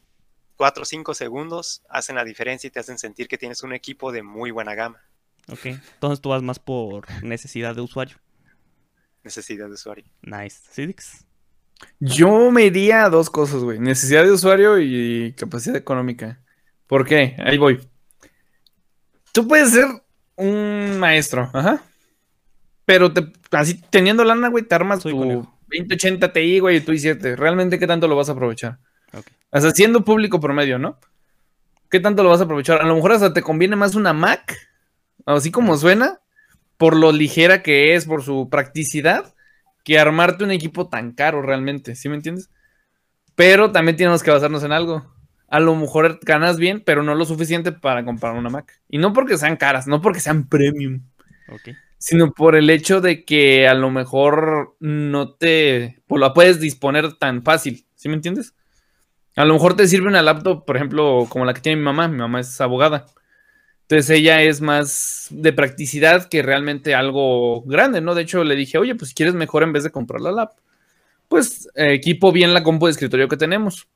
cuatro, 0.60 0.84
cinco 0.84 1.14
segundos 1.14 1.82
hacen 1.88 2.16
la 2.16 2.22
diferencia 2.22 2.68
y 2.68 2.70
te 2.70 2.80
hacen 2.80 2.98
sentir 2.98 3.28
que 3.28 3.38
tienes 3.38 3.62
un 3.62 3.72
equipo 3.72 4.12
de 4.12 4.22
muy 4.22 4.50
buena 4.50 4.74
gama, 4.74 5.00
ok. 5.50 5.64
Entonces 5.64 6.20
tú 6.20 6.28
vas 6.28 6.42
más 6.42 6.58
por 6.58 7.10
necesidad 7.24 7.74
de 7.74 7.80
usuario. 7.80 8.18
necesidad 9.24 9.68
de 9.68 9.72
usuario. 9.72 10.04
Nice. 10.20 10.58
Sidix. 10.70 11.24
Yo 11.98 12.50
me 12.50 12.64
iría 12.66 13.06
a 13.06 13.08
dos 13.08 13.30
cosas, 13.30 13.62
güey. 13.62 13.78
Necesidad 13.78 14.22
de 14.22 14.32
usuario 14.32 14.78
y 14.78 15.32
capacidad 15.32 15.76
económica. 15.76 16.42
¿Por 16.86 17.06
qué? 17.06 17.36
Ahí 17.38 17.56
voy. 17.56 17.80
Tú 19.32 19.48
puedes 19.48 19.70
ser 19.70 19.86
un 20.36 20.98
maestro, 20.98 21.50
ajá. 21.54 21.82
Pero 22.84 23.14
te, 23.14 23.32
así 23.52 23.80
teniendo 23.88 24.24
lana, 24.24 24.48
güey, 24.48 24.64
te 24.64 24.74
armas 24.74 25.00
Soy 25.00 25.12
tu 25.12 25.20
conejo. 25.20 25.58
2080 25.68 26.34
Ti, 26.34 26.58
güey, 26.58 26.76
y 26.76 26.80
tu 26.82 26.92
i7. 26.92 27.34
¿Realmente 27.34 27.78
qué 27.78 27.86
tanto 27.86 28.06
lo 28.06 28.14
vas 28.14 28.28
a 28.28 28.32
aprovechar? 28.32 28.78
O 29.50 29.60
sea, 29.60 29.70
siendo 29.72 30.04
público 30.04 30.40
promedio, 30.40 30.78
¿no? 30.78 30.98
¿Qué 31.90 31.98
tanto 31.98 32.22
lo 32.22 32.30
vas 32.30 32.40
a 32.40 32.44
aprovechar? 32.44 32.80
A 32.80 32.86
lo 32.86 32.94
mejor 32.94 33.12
hasta 33.12 33.32
te 33.32 33.42
conviene 33.42 33.74
más 33.76 33.94
una 33.96 34.12
Mac, 34.12 34.56
así 35.26 35.50
como 35.50 35.76
suena, 35.76 36.20
por 36.76 36.96
lo 36.96 37.10
ligera 37.10 37.62
que 37.62 37.94
es, 37.94 38.06
por 38.06 38.22
su 38.22 38.48
practicidad, 38.48 39.34
que 39.84 39.98
armarte 39.98 40.44
un 40.44 40.52
equipo 40.52 40.88
tan 40.88 41.12
caro 41.12 41.42
realmente, 41.42 41.96
¿sí 41.96 42.08
me 42.08 42.14
entiendes? 42.14 42.50
Pero 43.34 43.72
también 43.72 43.96
tenemos 43.96 44.22
que 44.22 44.30
basarnos 44.30 44.62
en 44.62 44.72
algo. 44.72 45.12
A 45.48 45.58
lo 45.58 45.74
mejor 45.74 46.20
ganas 46.22 46.58
bien, 46.58 46.80
pero 46.84 47.02
no 47.02 47.16
lo 47.16 47.24
suficiente 47.24 47.72
para 47.72 48.04
comprar 48.04 48.34
una 48.34 48.50
Mac. 48.50 48.80
Y 48.88 48.98
no 48.98 49.12
porque 49.12 49.36
sean 49.36 49.56
caras, 49.56 49.88
no 49.88 50.00
porque 50.00 50.20
sean 50.20 50.48
premium, 50.48 51.02
sino 51.98 52.32
por 52.32 52.54
el 52.54 52.70
hecho 52.70 53.00
de 53.00 53.24
que 53.24 53.66
a 53.66 53.74
lo 53.74 53.90
mejor 53.90 54.76
no 54.78 55.34
te 55.34 56.02
pues, 56.06 56.20
la 56.20 56.32
puedes 56.32 56.60
disponer 56.60 57.14
tan 57.14 57.42
fácil, 57.42 57.84
¿sí 57.96 58.08
me 58.08 58.14
entiendes? 58.14 58.54
A 59.36 59.44
lo 59.44 59.54
mejor 59.54 59.76
te 59.76 59.86
sirve 59.86 60.08
una 60.08 60.22
laptop, 60.22 60.64
por 60.64 60.76
ejemplo, 60.76 61.26
como 61.28 61.44
la 61.44 61.54
que 61.54 61.60
tiene 61.60 61.76
mi 61.76 61.84
mamá. 61.84 62.08
Mi 62.08 62.18
mamá 62.18 62.40
es 62.40 62.60
abogada. 62.60 63.06
Entonces 63.82 64.10
ella 64.10 64.42
es 64.42 64.60
más 64.60 65.26
de 65.30 65.52
practicidad 65.52 66.28
que 66.28 66.42
realmente 66.42 66.94
algo 66.94 67.62
grande, 67.62 68.00
¿no? 68.00 68.14
De 68.14 68.22
hecho, 68.22 68.44
le 68.44 68.54
dije, 68.54 68.78
oye, 68.78 68.94
pues 68.94 69.08
si 69.10 69.14
quieres 69.16 69.34
mejor 69.34 69.64
en 69.64 69.72
vez 69.72 69.82
de 69.82 69.90
comprar 69.90 70.20
la 70.20 70.30
lap, 70.30 70.52
pues 71.28 71.68
eh, 71.74 71.94
equipo 71.94 72.32
bien 72.32 72.54
la 72.54 72.62
compu 72.62 72.86
de 72.86 72.92
escritorio 72.92 73.28
que 73.28 73.36
tenemos. 73.36 73.88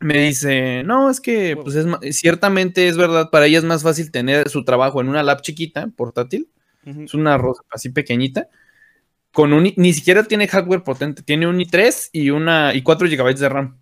Me 0.00 0.18
dice, 0.18 0.82
no, 0.84 1.10
es 1.10 1.20
que 1.20 1.56
pues 1.56 1.74
es, 1.74 1.86
ciertamente 2.16 2.86
es 2.88 2.96
verdad, 2.96 3.30
para 3.30 3.46
ella 3.46 3.58
es 3.58 3.64
más 3.64 3.82
fácil 3.82 4.10
tener 4.10 4.48
su 4.50 4.64
trabajo 4.64 5.00
en 5.00 5.08
una 5.08 5.22
lap 5.22 5.40
chiquita, 5.42 5.88
portátil, 5.96 6.50
es 6.84 7.14
una 7.14 7.38
rosa 7.38 7.62
así 7.70 7.88
pequeñita, 7.88 8.48
con 9.32 9.52
un, 9.52 9.72
ni 9.76 9.92
siquiera 9.94 10.24
tiene 10.24 10.48
hardware 10.48 10.84
potente, 10.84 11.22
tiene 11.22 11.46
un 11.48 11.58
i3 11.58 12.10
y 12.12 12.30
una 12.30 12.74
y 12.74 12.82
4 12.82 13.08
GB 13.08 13.36
de 13.36 13.48
RAM. 13.48 13.80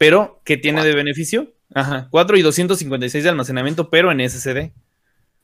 Pero, 0.00 0.40
¿qué 0.46 0.56
tiene 0.56 0.82
de 0.82 0.94
beneficio? 0.94 1.52
Ajá, 1.74 2.08
4 2.10 2.38
y 2.38 2.40
256 2.40 3.22
de 3.22 3.28
almacenamiento, 3.28 3.90
pero 3.90 4.10
en 4.10 4.26
SSD. 4.26 4.72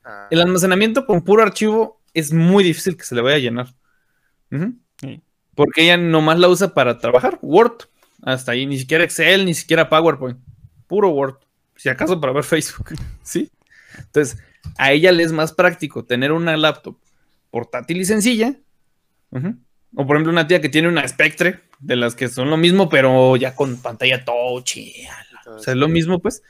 Ah, 0.02 0.28
El 0.30 0.40
almacenamiento 0.40 1.04
con 1.04 1.22
puro 1.22 1.42
archivo 1.42 2.00
es 2.14 2.32
muy 2.32 2.64
difícil 2.64 2.96
que 2.96 3.04
se 3.04 3.14
le 3.14 3.20
vaya 3.20 3.36
a 3.36 3.40
llenar. 3.40 3.74
Sí. 4.98 5.20
Porque 5.54 5.82
ella 5.82 5.98
nomás 5.98 6.38
la 6.38 6.48
usa 6.48 6.72
para 6.72 6.96
trabajar, 6.96 7.38
Word. 7.42 7.82
Hasta 8.22 8.52
ahí, 8.52 8.64
ni 8.64 8.78
siquiera 8.78 9.04
Excel, 9.04 9.44
ni 9.44 9.52
siquiera 9.52 9.90
PowerPoint. 9.90 10.38
Puro 10.86 11.10
Word. 11.10 11.36
Si 11.74 11.90
acaso 11.90 12.18
para 12.18 12.32
ver 12.32 12.44
Facebook. 12.44 12.94
¿Sí? 13.22 13.50
Entonces, 13.98 14.42
a 14.78 14.90
ella 14.90 15.12
le 15.12 15.22
es 15.22 15.32
más 15.32 15.52
práctico 15.52 16.06
tener 16.06 16.32
una 16.32 16.56
laptop 16.56 16.96
portátil 17.50 17.98
y 17.98 18.06
sencilla. 18.06 18.56
O 19.30 20.06
por 20.06 20.16
ejemplo, 20.16 20.32
una 20.32 20.46
tía 20.46 20.62
que 20.62 20.70
tiene 20.70 20.88
una 20.88 21.06
Spectre, 21.06 21.60
de 21.80 21.96
las 21.96 22.14
que 22.14 22.28
son 22.28 22.50
lo 22.50 22.56
mismo, 22.56 22.88
pero 22.88 23.36
ya 23.36 23.54
con 23.54 23.76
pantalla 23.78 24.24
touch. 24.24 24.76
y. 24.76 25.06
O 25.46 25.58
sea, 25.58 25.74
es 25.74 25.78
lo 25.78 25.88
mismo, 25.88 26.18
pues. 26.20 26.42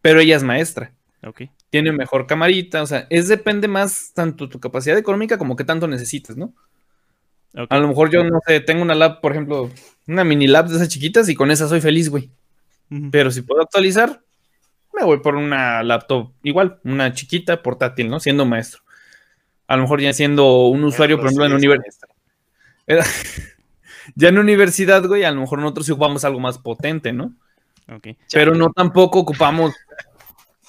Pero 0.00 0.20
ella 0.20 0.36
es 0.36 0.42
maestra 0.42 0.92
Ok. 1.26 1.42
tiene 1.70 1.90
mejor 1.92 2.26
camarita, 2.26 2.82
o 2.82 2.86
sea, 2.86 3.06
es 3.10 3.26
depende 3.28 3.66
más 3.68 4.12
tanto 4.14 4.48
tu 4.48 4.60
capacidad 4.60 4.96
económica 4.96 5.36
como 5.38 5.56
qué 5.56 5.64
tanto 5.64 5.88
necesites, 5.88 6.36
¿no? 6.36 6.54
A 7.68 7.78
lo 7.78 7.88
mejor 7.88 8.10
yo, 8.10 8.22
no 8.22 8.38
sé, 8.46 8.60
tengo 8.60 8.82
una 8.82 8.94
lab, 8.94 9.20
por 9.20 9.32
ejemplo, 9.32 9.70
una 10.06 10.22
mini 10.22 10.46
lab 10.46 10.68
de 10.68 10.76
esas 10.76 10.88
chiquitas 10.88 11.28
y 11.28 11.34
con 11.34 11.50
esa 11.50 11.66
soy 11.66 11.80
feliz, 11.80 12.08
güey. 12.08 12.30
Pero 13.10 13.30
si 13.30 13.42
puedo 13.42 13.60
actualizar, 13.62 14.22
me 14.94 15.04
voy 15.04 15.18
por 15.20 15.34
una 15.34 15.82
laptop 15.82 16.32
igual, 16.42 16.78
una 16.84 17.12
chiquita, 17.12 17.62
portátil, 17.62 18.08
¿no? 18.08 18.20
Siendo 18.20 18.44
maestro. 18.46 18.82
A 19.66 19.76
lo 19.76 19.82
mejor 19.82 20.00
ya 20.00 20.12
siendo 20.12 20.66
un 20.68 20.84
usuario, 20.84 21.16
por 21.16 21.26
ejemplo, 21.26 21.46
en 21.46 21.52
universidad. 21.52 22.08
Ya 24.14 24.28
en 24.28 24.38
universidad, 24.38 25.04
güey, 25.06 25.24
a 25.24 25.30
lo 25.30 25.40
mejor 25.40 25.58
nosotros 25.60 25.86
sí 25.86 25.92
ocupamos 25.92 26.24
algo 26.24 26.40
más 26.40 26.58
potente, 26.58 27.12
¿no? 27.12 27.34
Ok. 27.92 28.08
Pero 28.32 28.54
no 28.54 28.70
tampoco 28.72 29.20
ocupamos 29.20 29.74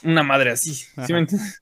una 0.03 0.23
madre 0.23 0.51
así, 0.51 0.73
¿sí 0.73 1.13
me 1.13 1.19
entiendes? 1.19 1.61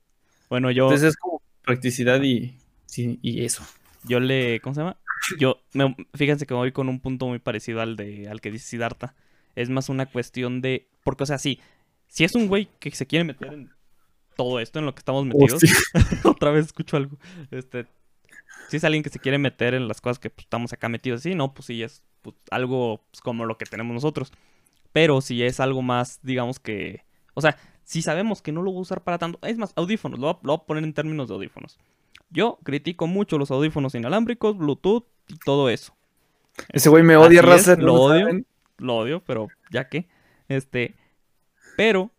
Bueno, 0.50 0.72
yo, 0.72 0.86
Entonces 0.86 1.10
es 1.10 1.18
como 1.18 1.42
practicidad 1.63 2.22
y, 2.22 2.58
sí, 2.86 3.20
y 3.22 3.44
eso. 3.44 3.63
yo 4.04 4.20
le. 4.20 4.60
¿Cómo 4.62 4.74
se 4.76 4.82
llama? 4.82 4.98
Yo. 5.40 5.60
me- 5.74 5.96
fíjense 6.13 6.46
que 6.46 6.54
voy 6.54 6.72
con 6.72 6.88
un 6.90 7.00
punto 7.00 7.28
muy 7.28 7.40
parecido 7.40 7.82
al 7.82 7.96
de 7.96 8.30
al 8.30 8.40
que 8.42 8.52
dice 8.52 8.68
Siddhartha. 8.68 9.16
Es 9.56 9.70
más 9.70 9.90
una 9.90 10.06
cuestión 10.06 10.62
de. 10.62 10.88
Porque, 11.04 11.24
o 11.24 11.26
sea, 11.26 11.38
sí. 11.38 11.60
Si 12.08 12.24
es 12.24 12.36
un 12.36 12.48
güey 12.48 12.70
que 12.80 12.92
se 12.92 13.06
quiere 13.08 13.26
meter 13.26 13.52
en 13.54 13.72
todo 14.38 14.60
esto 14.60 14.80
en 14.80 14.86
lo 14.86 14.94
que 14.96 15.00
estamos 15.00 15.26
metidos. 15.26 15.62
Otra 16.24 16.52
vez 16.52 16.68
escucho 16.68 16.96
algo. 16.96 17.18
Este. 17.52 17.88
Si 18.69 18.77
es 18.77 18.84
alguien 18.84 19.03
que 19.03 19.10
se 19.10 19.19
quiere 19.19 19.38
meter 19.38 19.73
en 19.73 19.88
las 19.88 20.01
cosas 20.01 20.19
que 20.19 20.30
pues, 20.30 20.45
estamos 20.45 20.73
acá 20.73 20.89
metidos 20.89 21.21
así, 21.21 21.36
no, 21.36 21.53
pues 21.53 21.67
sí 21.67 21.84
es 21.84 22.03
pues, 22.21 22.36
algo 22.51 23.03
pues, 23.12 23.21
como 23.21 23.45
lo 23.45 23.58
que 23.58 23.65
tenemos 23.65 23.93
nosotros. 23.93 24.32
Pero 24.91 25.21
si 25.21 25.43
es 25.43 25.60
algo 25.60 25.82
más, 25.82 26.19
digamos 26.23 26.60
que. 26.60 27.03
O 27.34 27.41
sea, 27.41 27.58
si 27.84 28.01
sabemos 28.01 28.41
que 28.41 28.51
no 28.51 28.62
lo 28.62 28.71
voy 28.71 28.80
a 28.80 28.82
usar 28.82 29.03
para 29.03 29.17
tanto. 29.17 29.39
Es 29.41 29.58
más, 29.58 29.73
audífonos, 29.75 30.19
lo 30.19 30.27
voy 30.27 30.36
a, 30.36 30.39
lo 30.45 30.53
voy 30.58 30.62
a 30.63 30.65
poner 30.65 30.84
en 30.84 30.93
términos 30.93 31.27
de 31.27 31.36
audífonos. 31.36 31.77
Yo 32.30 32.60
critico 32.63 33.08
mucho 33.08 33.38
los 33.38 33.51
audífonos 33.51 33.95
inalámbricos, 33.95 34.58
Bluetooth 34.58 35.06
y 35.27 35.38
todo 35.38 35.69
eso. 35.69 35.95
Ese 36.69 36.89
güey 36.89 37.03
me 37.03 37.15
odia, 37.15 37.39
Así 37.41 37.49
es, 37.49 37.67
raza. 37.67 37.75
lo 37.77 37.86
¿no 37.86 37.93
odio. 37.93 38.19
saben? 38.21 38.47
Lo 38.77 38.95
odio, 38.97 39.23
pero 39.23 39.47
ya 39.71 39.88
que. 39.88 40.08
Este. 40.49 40.95
Pero 41.77 42.12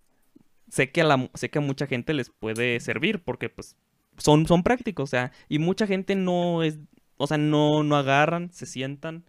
sé 0.68 0.90
que 0.92 1.00
a 1.00 1.04
la, 1.04 1.30
sé 1.34 1.50
que 1.50 1.58
a 1.58 1.62
mucha 1.62 1.86
gente 1.86 2.14
les 2.14 2.30
puede 2.30 2.78
servir 2.80 3.22
porque 3.22 3.48
pues 3.48 3.76
son, 4.18 4.46
son 4.46 4.62
prácticos, 4.62 5.04
o 5.04 5.10
sea, 5.10 5.32
y 5.48 5.58
mucha 5.58 5.86
gente 5.86 6.14
no 6.14 6.62
es, 6.62 6.78
o 7.16 7.26
sea, 7.26 7.38
no, 7.38 7.82
no 7.82 7.96
agarran, 7.96 8.52
se 8.52 8.66
sientan, 8.66 9.24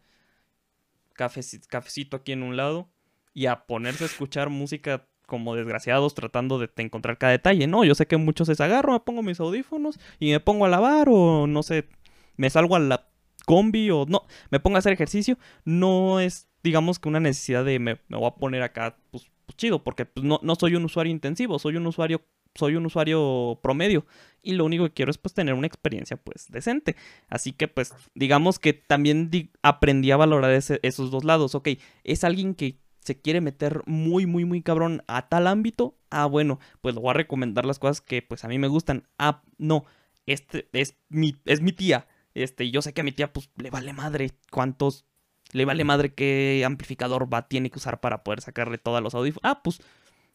cafeci- 1.16 1.66
cafecito 1.68 2.18
aquí 2.18 2.32
en 2.32 2.44
un 2.44 2.58
lado, 2.58 2.90
y 3.34 3.46
a 3.46 3.66
ponerse 3.66 4.04
a 4.04 4.08
escuchar 4.08 4.50
música 4.50 5.08
como 5.26 5.56
desgraciados 5.56 6.16
tratando 6.16 6.58
de, 6.60 6.70
de 6.76 6.84
encontrar 6.84 7.18
cada 7.18 7.32
detalle. 7.32 7.68
No, 7.68 7.86
yo 7.86 7.94
sé 7.96 8.08
que 8.08 8.18
muchos 8.18 8.50
es 8.50 8.60
agarro, 8.60 8.94
me 8.94 9.00
pongo 9.00 9.22
mis 9.22 9.40
audífonos 9.40 10.00
y 10.20 10.32
me 10.32 10.40
pongo 10.40 10.66
a 10.66 10.70
lavar 10.70 11.08
o 11.10 11.46
no 11.48 11.62
sé, 11.64 11.88
me 12.36 12.50
salgo 12.50 12.76
a 12.76 12.80
la 12.80 13.08
combi 13.46 13.92
o 13.92 14.06
no, 14.08 14.26
me 14.50 14.60
pongo 14.60 14.78
a 14.78 14.80
hacer 14.80 14.92
ejercicio. 14.92 15.38
No 15.66 16.20
es, 16.20 16.50
digamos 16.64 16.98
que 17.00 17.08
una 17.10 17.20
necesidad 17.20 17.64
de 17.64 17.78
me, 17.80 18.00
me 18.08 18.18
voy 18.18 18.28
a 18.28 18.36
poner 18.36 18.64
acá, 18.64 18.98
pues, 19.12 19.30
pues, 19.46 19.56
chido, 19.56 19.84
porque 19.84 20.06
pues, 20.06 20.26
no, 20.26 20.40
no 20.42 20.56
soy 20.56 20.76
un 20.76 20.86
usuario 20.86 21.12
intensivo, 21.12 21.60
soy 21.60 21.76
un 21.78 21.86
usuario 21.86 22.22
soy 22.56 22.76
un 22.76 22.86
usuario 22.88 23.60
promedio 23.62 24.08
y 24.42 24.54
lo 24.54 24.66
único 24.66 24.86
que 24.86 24.94
quiero 24.94 25.12
es 25.12 25.18
pues 25.18 25.34
tener 25.34 25.54
una 25.54 25.68
experiencia 25.68 26.18
pues 26.18 26.48
decente. 26.50 26.96
Así 27.28 27.52
que 27.54 27.68
pues 27.68 27.94
digamos 28.16 28.60
que 28.60 28.74
también 28.74 29.30
di- 29.30 29.52
aprendí 29.62 30.12
a 30.12 30.18
valorar 30.18 30.52
esos 30.52 31.12
dos 31.12 31.24
lados. 31.24 31.56
Ok, 31.56 31.70
es 32.04 32.24
alguien 32.24 32.56
que 32.56 32.78
se 33.00 33.20
quiere 33.20 33.42
meter 33.42 33.82
muy, 33.86 34.26
muy, 34.26 34.46
muy 34.46 34.62
cabrón 34.62 35.04
a 35.08 35.30
tal 35.30 35.48
ámbito. 35.48 35.98
Ah, 36.10 36.26
bueno, 36.26 36.60
pues 36.82 36.96
le 36.96 37.02
voy 37.02 37.12
a 37.12 37.14
recomendar 37.14 37.66
las 37.66 37.80
cosas 37.80 38.02
que 38.02 38.22
pues 38.22 38.44
a 38.44 38.48
mí 38.48 38.60
me 38.60 38.68
gustan. 38.68 39.08
Ah, 39.18 39.42
no, 39.58 39.86
este 40.26 40.70
es 40.74 40.96
mi, 41.10 41.36
es 41.46 41.62
mi 41.62 41.72
tía. 41.72 42.08
Este, 42.34 42.70
yo 42.72 42.82
sé 42.82 42.94
que 42.94 43.02
a 43.02 43.04
mi 43.04 43.12
tía 43.12 43.34
pues 43.34 43.50
le 43.58 43.70
vale 43.70 43.94
madre 43.94 44.32
cuántos... 44.52 45.06
Le 45.52 45.66
vale 45.66 45.84
madre 45.84 46.14
qué 46.14 46.62
amplificador 46.64 47.34
va, 47.34 47.48
tiene 47.48 47.72
que 47.72 47.80
usar 47.80 48.00
para 48.02 48.24
poder 48.24 48.40
sacarle 48.42 48.78
todos 48.78 49.02
los 49.02 49.16
audífonos. 49.16 49.42
Ah, 49.44 49.64
pues 49.64 49.82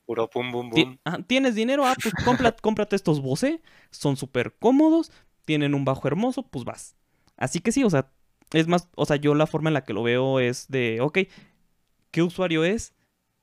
Puro 0.06 0.28
pum, 0.28 0.52
bum, 0.52 0.70
bum. 0.70 0.98
¿Tienes 1.26 1.54
dinero? 1.54 1.86
Ah, 1.86 1.94
pues 2.00 2.14
cómprate 2.62 2.96
estos 2.96 3.20
Bose. 3.20 3.62
Son 3.90 4.16
súper 4.16 4.54
cómodos. 4.58 5.10
Tienen 5.44 5.74
un 5.74 5.84
bajo 5.84 6.06
hermoso, 6.06 6.42
pues 6.42 6.64
vas. 6.64 6.96
Así 7.36 7.60
que 7.60 7.72
sí, 7.72 7.84
o 7.84 7.90
sea, 7.90 8.10
es 8.52 8.68
más, 8.68 8.88
o 8.94 9.06
sea, 9.06 9.16
yo 9.16 9.34
la 9.34 9.46
forma 9.46 9.70
en 9.70 9.74
la 9.74 9.84
que 9.84 9.92
lo 9.92 10.02
veo 10.02 10.40
es 10.40 10.68
de, 10.68 11.00
ok, 11.00 11.18
¿qué 12.10 12.22
usuario 12.22 12.64
es? 12.64 12.94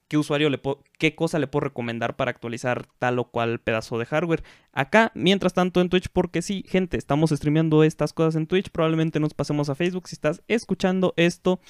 ¿Qué 0.08 0.18
usuario 0.18 0.50
le 0.50 0.58
puedo, 0.58 0.84
qué 0.98 1.16
cosa 1.16 1.40
le 1.40 1.48
puedo 1.48 1.66
recomendar 1.66 2.18
para 2.18 2.32
actualizar 2.32 2.86
tal 3.00 3.18
o 3.20 3.32
cual 3.32 3.60
pedazo 3.60 3.98
de 3.98 4.06
hardware? 4.06 4.44
Acá, 4.74 5.12
mientras 5.16 5.54
tanto 5.54 5.80
en 5.80 5.90
Twitch, 5.90 6.10
porque 6.12 6.42
sí, 6.42 6.66
gente, 6.68 6.98
estamos 6.98 7.30
streameando 7.32 7.84
estas 7.84 8.14
cosas 8.14 8.36
en 8.36 8.48
Twitch, 8.48 8.70
probablemente 8.70 9.20
nos 9.20 9.34
pasemos 9.34 9.70
a 9.70 9.76
Facebook. 9.76 10.08
Si 10.08 10.16
estás 10.16 10.44
escuchando 10.48 11.14
esto, 11.16 11.62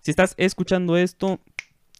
si 0.00 0.10
estás 0.10 0.34
escuchando 0.36 0.96
esto 0.96 1.40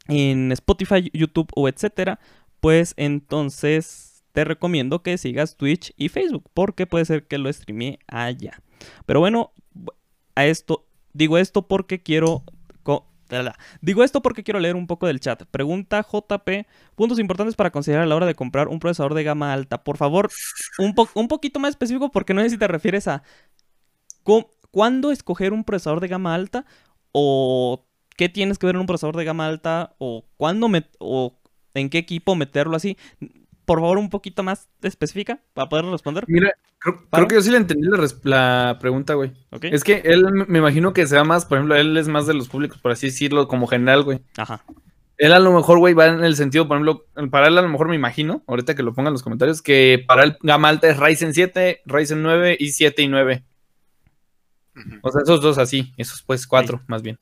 en 0.08 0.52
Spotify, 0.52 1.10
YouTube 1.12 1.48
o 1.54 1.68
etcétera, 1.68 2.18
pues 2.60 2.94
entonces 2.96 4.24
te 4.32 4.44
recomiendo 4.44 5.02
que 5.02 5.18
sigas 5.18 5.56
Twitch 5.56 5.92
y 5.96 6.08
Facebook, 6.08 6.50
porque 6.54 6.86
puede 6.86 7.04
ser 7.04 7.26
que 7.26 7.38
lo 7.38 7.52
streamee 7.52 7.98
allá. 8.06 8.62
Pero 9.06 9.20
bueno, 9.20 9.52
a 10.34 10.46
esto 10.46 10.86
digo 11.12 11.38
esto 11.38 11.68
porque 11.68 12.02
quiero 12.02 12.44
Digo 13.80 14.04
esto 14.04 14.20
porque 14.22 14.42
quiero 14.42 14.60
leer 14.60 14.76
un 14.76 14.86
poco 14.86 15.06
del 15.06 15.20
chat. 15.20 15.44
Pregunta 15.44 16.02
JP, 16.02 16.66
puntos 16.94 17.18
importantes 17.18 17.54
para 17.56 17.70
considerar 17.70 18.02
a 18.04 18.06
la 18.06 18.16
hora 18.16 18.26
de 18.26 18.34
comprar 18.34 18.68
un 18.68 18.78
procesador 18.78 19.14
de 19.14 19.24
gama 19.24 19.52
alta. 19.52 19.82
Por 19.84 19.96
favor, 19.96 20.30
un, 20.78 20.94
un 21.14 21.28
poquito 21.28 21.58
más 21.58 21.70
específico 21.70 22.10
porque 22.10 22.34
no 22.34 22.42
sé 22.42 22.50
si 22.50 22.58
te 22.58 22.68
refieres 22.68 23.08
a 23.08 23.22
cu- 24.22 24.46
cuándo 24.70 25.10
escoger 25.10 25.52
un 25.52 25.64
procesador 25.64 26.00
de 26.00 26.08
gama 26.08 26.34
alta 26.34 26.64
o 27.12 27.86
qué 28.22 28.28
tienes 28.28 28.56
que 28.56 28.66
ver 28.66 28.76
en 28.76 28.82
un 28.82 28.86
procesador 28.86 29.16
de 29.16 29.24
gama 29.24 29.48
alta 29.48 29.96
o 29.98 30.24
cuándo 30.36 30.68
met- 30.68 30.94
o 31.00 31.36
en 31.74 31.90
qué 31.90 31.98
equipo 31.98 32.36
meterlo 32.36 32.76
así. 32.76 32.96
Por 33.64 33.80
favor, 33.80 33.98
un 33.98 34.10
poquito 34.10 34.44
más 34.44 34.68
específica 34.80 35.40
para 35.54 35.68
poder 35.68 35.86
responder. 35.86 36.24
Mira, 36.28 36.52
creo, 36.78 37.26
que 37.26 37.34
yo 37.34 37.42
sí 37.42 37.50
le 37.50 37.56
entendí 37.56 37.88
la, 38.22 38.78
pregunta, 38.80 39.14
güey. 39.14 39.32
Es 39.62 39.82
que 39.82 40.02
él 40.04 40.24
me 40.30 40.44
me 40.46 40.58
imagino 40.60 40.92
que 40.92 41.08
sea 41.08 41.24
más, 41.24 41.46
por 41.46 41.58
ejemplo, 41.58 41.74
él 41.74 41.96
es 41.96 42.06
más 42.06 42.28
de 42.28 42.34
los 42.34 42.48
públicos, 42.48 42.78
por 42.78 42.92
así 42.92 43.08
decirlo, 43.08 43.48
como 43.48 43.66
general, 43.66 44.04
güey. 44.04 44.20
Ajá. 44.36 44.64
Él 45.16 45.32
a 45.32 45.40
lo 45.40 45.52
mejor, 45.52 45.78
güey, 45.80 45.94
va 45.94 46.06
en 46.06 46.22
el 46.22 46.36
sentido, 46.36 46.68
por 46.68 46.76
ejemplo, 46.76 47.06
para 47.32 47.48
él 47.48 47.58
a 47.58 47.62
lo 47.62 47.68
mejor 47.68 47.88
me 47.88 47.96
imagino, 47.96 48.44
ahorita 48.46 48.76
que 48.76 48.84
lo 48.84 48.94
pongan 48.94 49.10
en 49.10 49.14
los 49.14 49.22
comentarios, 49.24 49.62
que 49.62 50.04
para 50.06 50.22
él 50.22 50.36
gama 50.42 50.68
alta 50.68 50.88
es 50.88 50.96
Ryzen 50.96 51.34
7, 51.34 51.82
Ryzen 51.86 52.22
9 52.22 52.56
y 52.58 52.68
7 52.68 53.02
y 53.02 53.08
9. 53.08 53.44
Ujú. 54.76 54.98
O 55.02 55.10
sea, 55.10 55.22
esos 55.22 55.40
dos 55.40 55.58
así, 55.58 55.92
esos 55.96 56.22
pues 56.22 56.46
cuatro, 56.46 56.82
más 56.86 57.02
bien. 57.02 57.18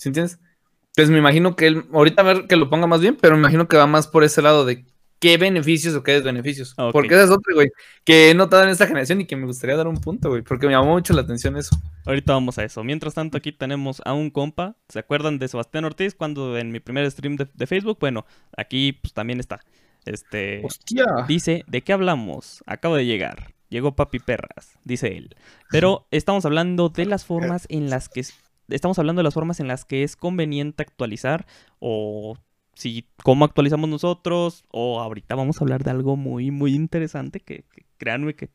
¿Sí 0.00 0.08
entiendes? 0.08 0.40
Entonces 0.88 1.10
me 1.10 1.18
imagino 1.18 1.56
que 1.56 1.66
él, 1.66 1.84
ahorita 1.92 2.22
a 2.22 2.24
ver 2.24 2.46
que 2.46 2.56
lo 2.56 2.70
ponga 2.70 2.86
más 2.86 3.02
bien, 3.02 3.18
pero 3.20 3.34
me 3.34 3.40
imagino 3.40 3.68
que 3.68 3.76
va 3.76 3.86
más 3.86 4.08
por 4.08 4.24
ese 4.24 4.40
lado 4.40 4.64
de 4.64 4.86
qué 5.18 5.36
beneficios 5.36 5.94
o 5.94 6.02
qué 6.02 6.12
desbeneficios. 6.12 6.72
Ok. 6.78 6.92
Porque 6.92 7.12
esa 7.12 7.24
es 7.24 7.30
otra, 7.30 7.52
güey, 7.54 7.68
que 8.02 8.30
he 8.30 8.34
notado 8.34 8.62
en 8.62 8.70
esta 8.70 8.86
generación 8.86 9.20
y 9.20 9.26
que 9.26 9.36
me 9.36 9.44
gustaría 9.44 9.76
dar 9.76 9.88
un 9.88 9.98
punto, 9.98 10.30
güey, 10.30 10.40
porque 10.40 10.66
me 10.66 10.72
llamó 10.72 10.92
mucho 10.92 11.12
la 11.12 11.20
atención 11.20 11.54
eso. 11.58 11.78
Ahorita 12.06 12.32
vamos 12.32 12.56
a 12.56 12.64
eso. 12.64 12.82
Mientras 12.82 13.12
tanto, 13.12 13.36
aquí 13.36 13.52
tenemos 13.52 14.00
a 14.06 14.14
un 14.14 14.30
compa. 14.30 14.74
¿Se 14.88 14.98
acuerdan 14.98 15.38
de 15.38 15.48
Sebastián 15.48 15.84
Ortiz 15.84 16.14
cuando 16.14 16.56
en 16.56 16.72
mi 16.72 16.80
primer 16.80 17.08
stream 17.10 17.36
de, 17.36 17.46
de 17.52 17.66
Facebook? 17.66 17.98
Bueno, 18.00 18.24
aquí 18.56 18.94
pues 18.94 19.12
también 19.12 19.38
está. 19.38 19.60
Este 20.06 20.62
Hostia. 20.64 21.04
dice, 21.28 21.62
¿de 21.66 21.82
qué 21.82 21.92
hablamos? 21.92 22.64
Acabo 22.64 22.96
de 22.96 23.04
llegar. 23.04 23.52
Llegó 23.68 23.94
Papi 23.94 24.18
Perras, 24.18 24.78
dice 24.82 25.16
él. 25.18 25.36
Pero 25.70 26.06
estamos 26.10 26.46
hablando 26.46 26.88
de 26.88 27.04
las 27.04 27.26
formas 27.26 27.66
en 27.68 27.90
las 27.90 28.08
que 28.08 28.24
estamos 28.70 28.98
hablando 28.98 29.20
de 29.20 29.24
las 29.24 29.34
formas 29.34 29.60
en 29.60 29.68
las 29.68 29.84
que 29.84 30.02
es 30.02 30.16
conveniente 30.16 30.82
actualizar 30.82 31.46
o 31.78 32.36
si 32.74 33.06
cómo 33.22 33.44
actualizamos 33.44 33.90
nosotros 33.90 34.64
o 34.70 35.00
ahorita 35.00 35.34
vamos 35.34 35.60
a 35.60 35.64
hablar 35.64 35.84
de 35.84 35.90
algo 35.90 36.16
muy 36.16 36.50
muy 36.50 36.74
interesante 36.74 37.40
que, 37.40 37.64
que 37.74 37.84
créanme 37.98 38.34
que 38.34 38.50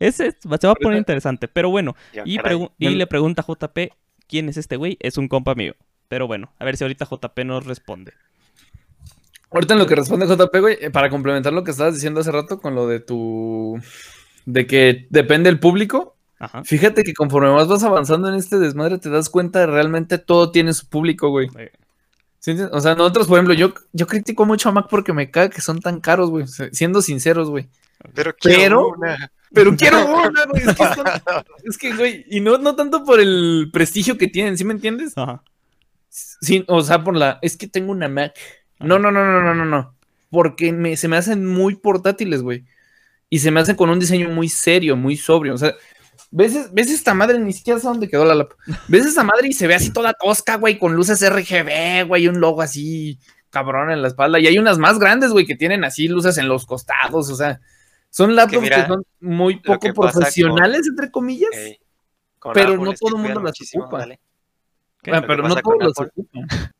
ese 0.00 0.32
se 0.32 0.48
va 0.48 0.56
a 0.56 0.74
poner 0.74 0.98
interesante, 0.98 1.46
pero 1.46 1.70
bueno, 1.70 1.94
Ya, 2.12 2.22
y, 2.24 2.38
y 2.78 2.88
le 2.88 3.06
pregunta 3.06 3.42
a 3.42 3.46
JP, 3.46 3.92
¿quién 4.26 4.48
es 4.48 4.56
este 4.56 4.76
güey? 4.76 4.96
Es 5.00 5.18
un 5.18 5.28
compa 5.28 5.54
mío. 5.54 5.74
Pero 6.08 6.26
bueno, 6.26 6.52
a 6.58 6.64
ver 6.64 6.76
si 6.76 6.84
ahorita 6.84 7.04
JP 7.04 7.38
nos 7.44 7.66
responde. 7.66 8.14
Ahorita 9.52 9.74
en 9.74 9.80
lo 9.80 9.86
que 9.86 9.94
responde 9.94 10.26
JP, 10.26 10.56
güey, 10.58 10.78
eh, 10.80 10.90
para 10.90 11.10
complementar 11.10 11.52
lo 11.52 11.64
que 11.64 11.70
estabas 11.70 11.94
diciendo 11.94 12.20
hace 12.20 12.32
rato 12.32 12.60
con 12.60 12.74
lo 12.74 12.88
de 12.88 13.00
tu. 13.00 13.78
de 14.46 14.66
que 14.66 15.06
depende 15.10 15.50
el 15.50 15.60
público. 15.60 16.16
Ajá. 16.40 16.64
Fíjate 16.64 17.04
que 17.04 17.14
conforme 17.14 17.52
más 17.52 17.68
vas 17.68 17.84
avanzando 17.84 18.28
en 18.28 18.34
este 18.34 18.58
desmadre, 18.58 18.98
te 18.98 19.10
das 19.10 19.28
cuenta 19.28 19.60
de 19.60 19.66
realmente 19.66 20.18
todo 20.18 20.50
tiene 20.50 20.72
su 20.72 20.88
público, 20.88 21.28
güey. 21.28 21.48
O 22.72 22.80
sea, 22.80 22.94
nosotros, 22.94 23.26
por 23.28 23.36
ejemplo, 23.38 23.52
yo, 23.54 23.74
yo 23.92 24.06
critico 24.06 24.46
mucho 24.46 24.70
a 24.70 24.72
Mac 24.72 24.86
porque 24.90 25.12
me 25.12 25.30
caga 25.30 25.50
que 25.50 25.60
son 25.60 25.80
tan 25.80 26.00
caros, 26.00 26.30
güey. 26.30 26.46
Siendo 26.72 27.02
sinceros, 27.02 27.50
güey. 27.50 27.68
Pero 28.14 28.34
quiero 28.34 28.58
Pero- 28.60 28.88
una. 28.88 29.32
Pero 29.52 29.76
quiero 29.76 29.98
una, 30.28 30.44
güey. 30.46 30.62
Es 30.62 30.74
que, 30.76 30.84
son- 30.94 31.06
es 31.64 31.76
que, 31.78 31.94
güey, 31.94 32.24
y 32.30 32.40
no, 32.40 32.56
no 32.56 32.74
tanto 32.76 33.04
por 33.04 33.20
el 33.20 33.68
prestigio 33.72 34.16
que 34.16 34.28
tienen, 34.28 34.56
¿sí 34.56 34.64
me 34.64 34.72
entiendes? 34.72 35.12
Ajá. 35.18 35.42
Sí, 36.08 36.64
o 36.68 36.80
sea, 36.82 37.04
por 37.04 37.14
la. 37.16 37.38
Es 37.42 37.56
que 37.58 37.66
tengo 37.68 37.92
una 37.92 38.08
Mac. 38.08 38.34
No, 38.78 38.98
no, 38.98 39.10
no, 39.12 39.22
no, 39.24 39.42
no, 39.42 39.54
no, 39.54 39.64
no. 39.66 39.94
Porque 40.30 40.72
me, 40.72 40.96
se 40.96 41.08
me 41.08 41.16
hacen 41.18 41.44
muy 41.46 41.74
portátiles, 41.76 42.40
güey. 42.42 42.64
Y 43.28 43.40
se 43.40 43.50
me 43.50 43.60
hacen 43.60 43.76
con 43.76 43.90
un 43.90 43.98
diseño 44.00 44.30
muy 44.30 44.48
serio, 44.48 44.96
muy 44.96 45.16
sobrio. 45.16 45.54
O 45.54 45.58
sea, 45.58 45.74
ves, 46.30 46.72
ves 46.72 46.90
esta 46.90 47.14
madre, 47.14 47.38
ni 47.38 47.52
siquiera 47.52 47.78
sé 47.80 47.86
dónde 47.86 48.08
quedó 48.08 48.24
la 48.24 48.34
lap. 48.34 48.52
Ves 48.88 49.06
esta 49.06 49.22
madre 49.24 49.48
y 49.48 49.52
se 49.52 49.66
ve 49.66 49.74
así 49.74 49.92
toda 49.92 50.12
tosca, 50.14 50.56
güey, 50.56 50.78
con 50.78 50.94
luces 50.94 51.20
RGB, 51.28 52.06
güey, 52.06 52.24
y 52.24 52.28
un 52.28 52.40
logo 52.40 52.62
así 52.62 53.18
cabrón 53.50 53.90
en 53.90 54.02
la 54.02 54.08
espalda. 54.08 54.38
Y 54.38 54.46
hay 54.46 54.58
unas 54.58 54.78
más 54.78 54.98
grandes, 54.98 55.30
güey, 55.32 55.46
que 55.46 55.56
tienen 55.56 55.84
así 55.84 56.08
luces 56.08 56.38
en 56.38 56.48
los 56.48 56.66
costados. 56.66 57.30
O 57.30 57.34
sea, 57.36 57.60
son 58.10 58.34
laptops 58.36 58.58
que, 58.58 58.60
mira, 58.62 58.86
son 58.86 59.04
muy 59.20 59.56
poco 59.56 59.78
que 59.80 59.92
pasa 59.92 60.12
con- 60.12 60.20
profesionales, 60.20 60.86
entre 60.88 61.10
comillas. 61.10 61.50
Con 62.38 62.52
Pero 62.54 62.68
Apple 62.74 62.84
no 62.84 62.90
que 62.92 62.96
todo 62.96 63.16
el 63.16 63.22
mundo 63.22 63.40
las 63.42 63.54
ocupa. 63.74 63.98
dale. 63.98 64.20
Que 65.02 65.10
pero 65.26 65.48
no 65.48 65.56
todos 65.56 65.76
los 65.80 65.98
ocupan. 65.98 66.48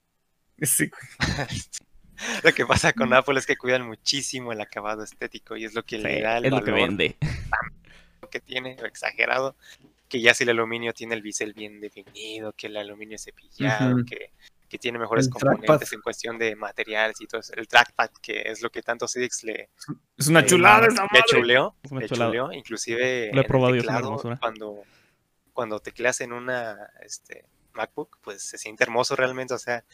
Sí, 0.62 0.90
güey. 0.90 1.58
Lo 2.44 2.52
que 2.52 2.66
pasa 2.66 2.92
con 2.92 3.14
Apple 3.14 3.38
es 3.38 3.46
que 3.46 3.56
cuidan 3.56 3.86
muchísimo 3.86 4.52
el 4.52 4.60
acabado 4.60 5.02
estético 5.02 5.56
y 5.56 5.64
es 5.64 5.72
lo 5.74 5.82
que 5.84 5.96
Sí, 5.96 6.02
le 6.02 6.20
da 6.20 6.36
el 6.36 6.44
es 6.44 6.50
lo 6.50 6.62
que 6.62 6.70
valor 6.70 6.88
vende. 6.88 7.16
Que 8.30 8.40
tiene, 8.40 8.76
o 8.82 8.86
exagerado, 8.86 9.56
que 10.08 10.20
ya 10.20 10.34
si 10.34 10.44
el 10.44 10.50
aluminio 10.50 10.92
tiene 10.92 11.14
el 11.14 11.22
bisel 11.22 11.52
bien 11.52 11.80
definido, 11.80 12.52
que 12.52 12.68
el 12.68 12.76
aluminio 12.76 13.16
es 13.16 13.24
cepillado, 13.24 14.04
que, 14.04 14.32
que 14.68 14.78
tiene 14.78 14.98
mejores 14.98 15.26
El 15.26 15.32
componentes 15.32 15.66
trackpad. 15.66 15.94
en 15.94 16.00
cuestión 16.00 16.38
de 16.38 16.56
materiales 16.56 17.20
y 17.20 17.26
todo 17.26 17.40
eso. 17.40 17.52
El 17.54 17.68
trackpad, 17.68 18.10
que 18.22 18.42
es 18.46 18.62
lo 18.62 18.70
que 18.70 18.82
tanto 18.82 19.06
CDX 19.06 19.44
le, 19.44 19.68
Es 20.16 20.28
una 20.28 20.40
Eh, 20.40 20.46
chulada 20.46 20.86
esa 20.88 21.02
le 21.02 21.08
madre. 21.08 21.22
chuleó, 21.28 21.74
Es 21.82 21.90
una 21.92 22.00
le 22.00 22.08
chuleó, 22.08 22.52
inclusive 22.52 22.98
Lo 22.98 23.04
he 23.06 23.28
en 23.30 23.38
el 23.38 23.44
probado 23.46 23.74
teclado, 23.74 24.38
cuando, 24.40 24.82
cuando 25.52 25.80
tecleas 25.80 26.20
en 26.22 26.32
una 26.32 26.90
este, 27.02 27.44
MacBook, 27.74 28.18
pues 28.22 28.42
se 28.42 28.58
siente 28.58 28.82
hermoso 28.84 29.14
realmente, 29.16 29.54
o 29.54 29.58
sea, 29.58 29.84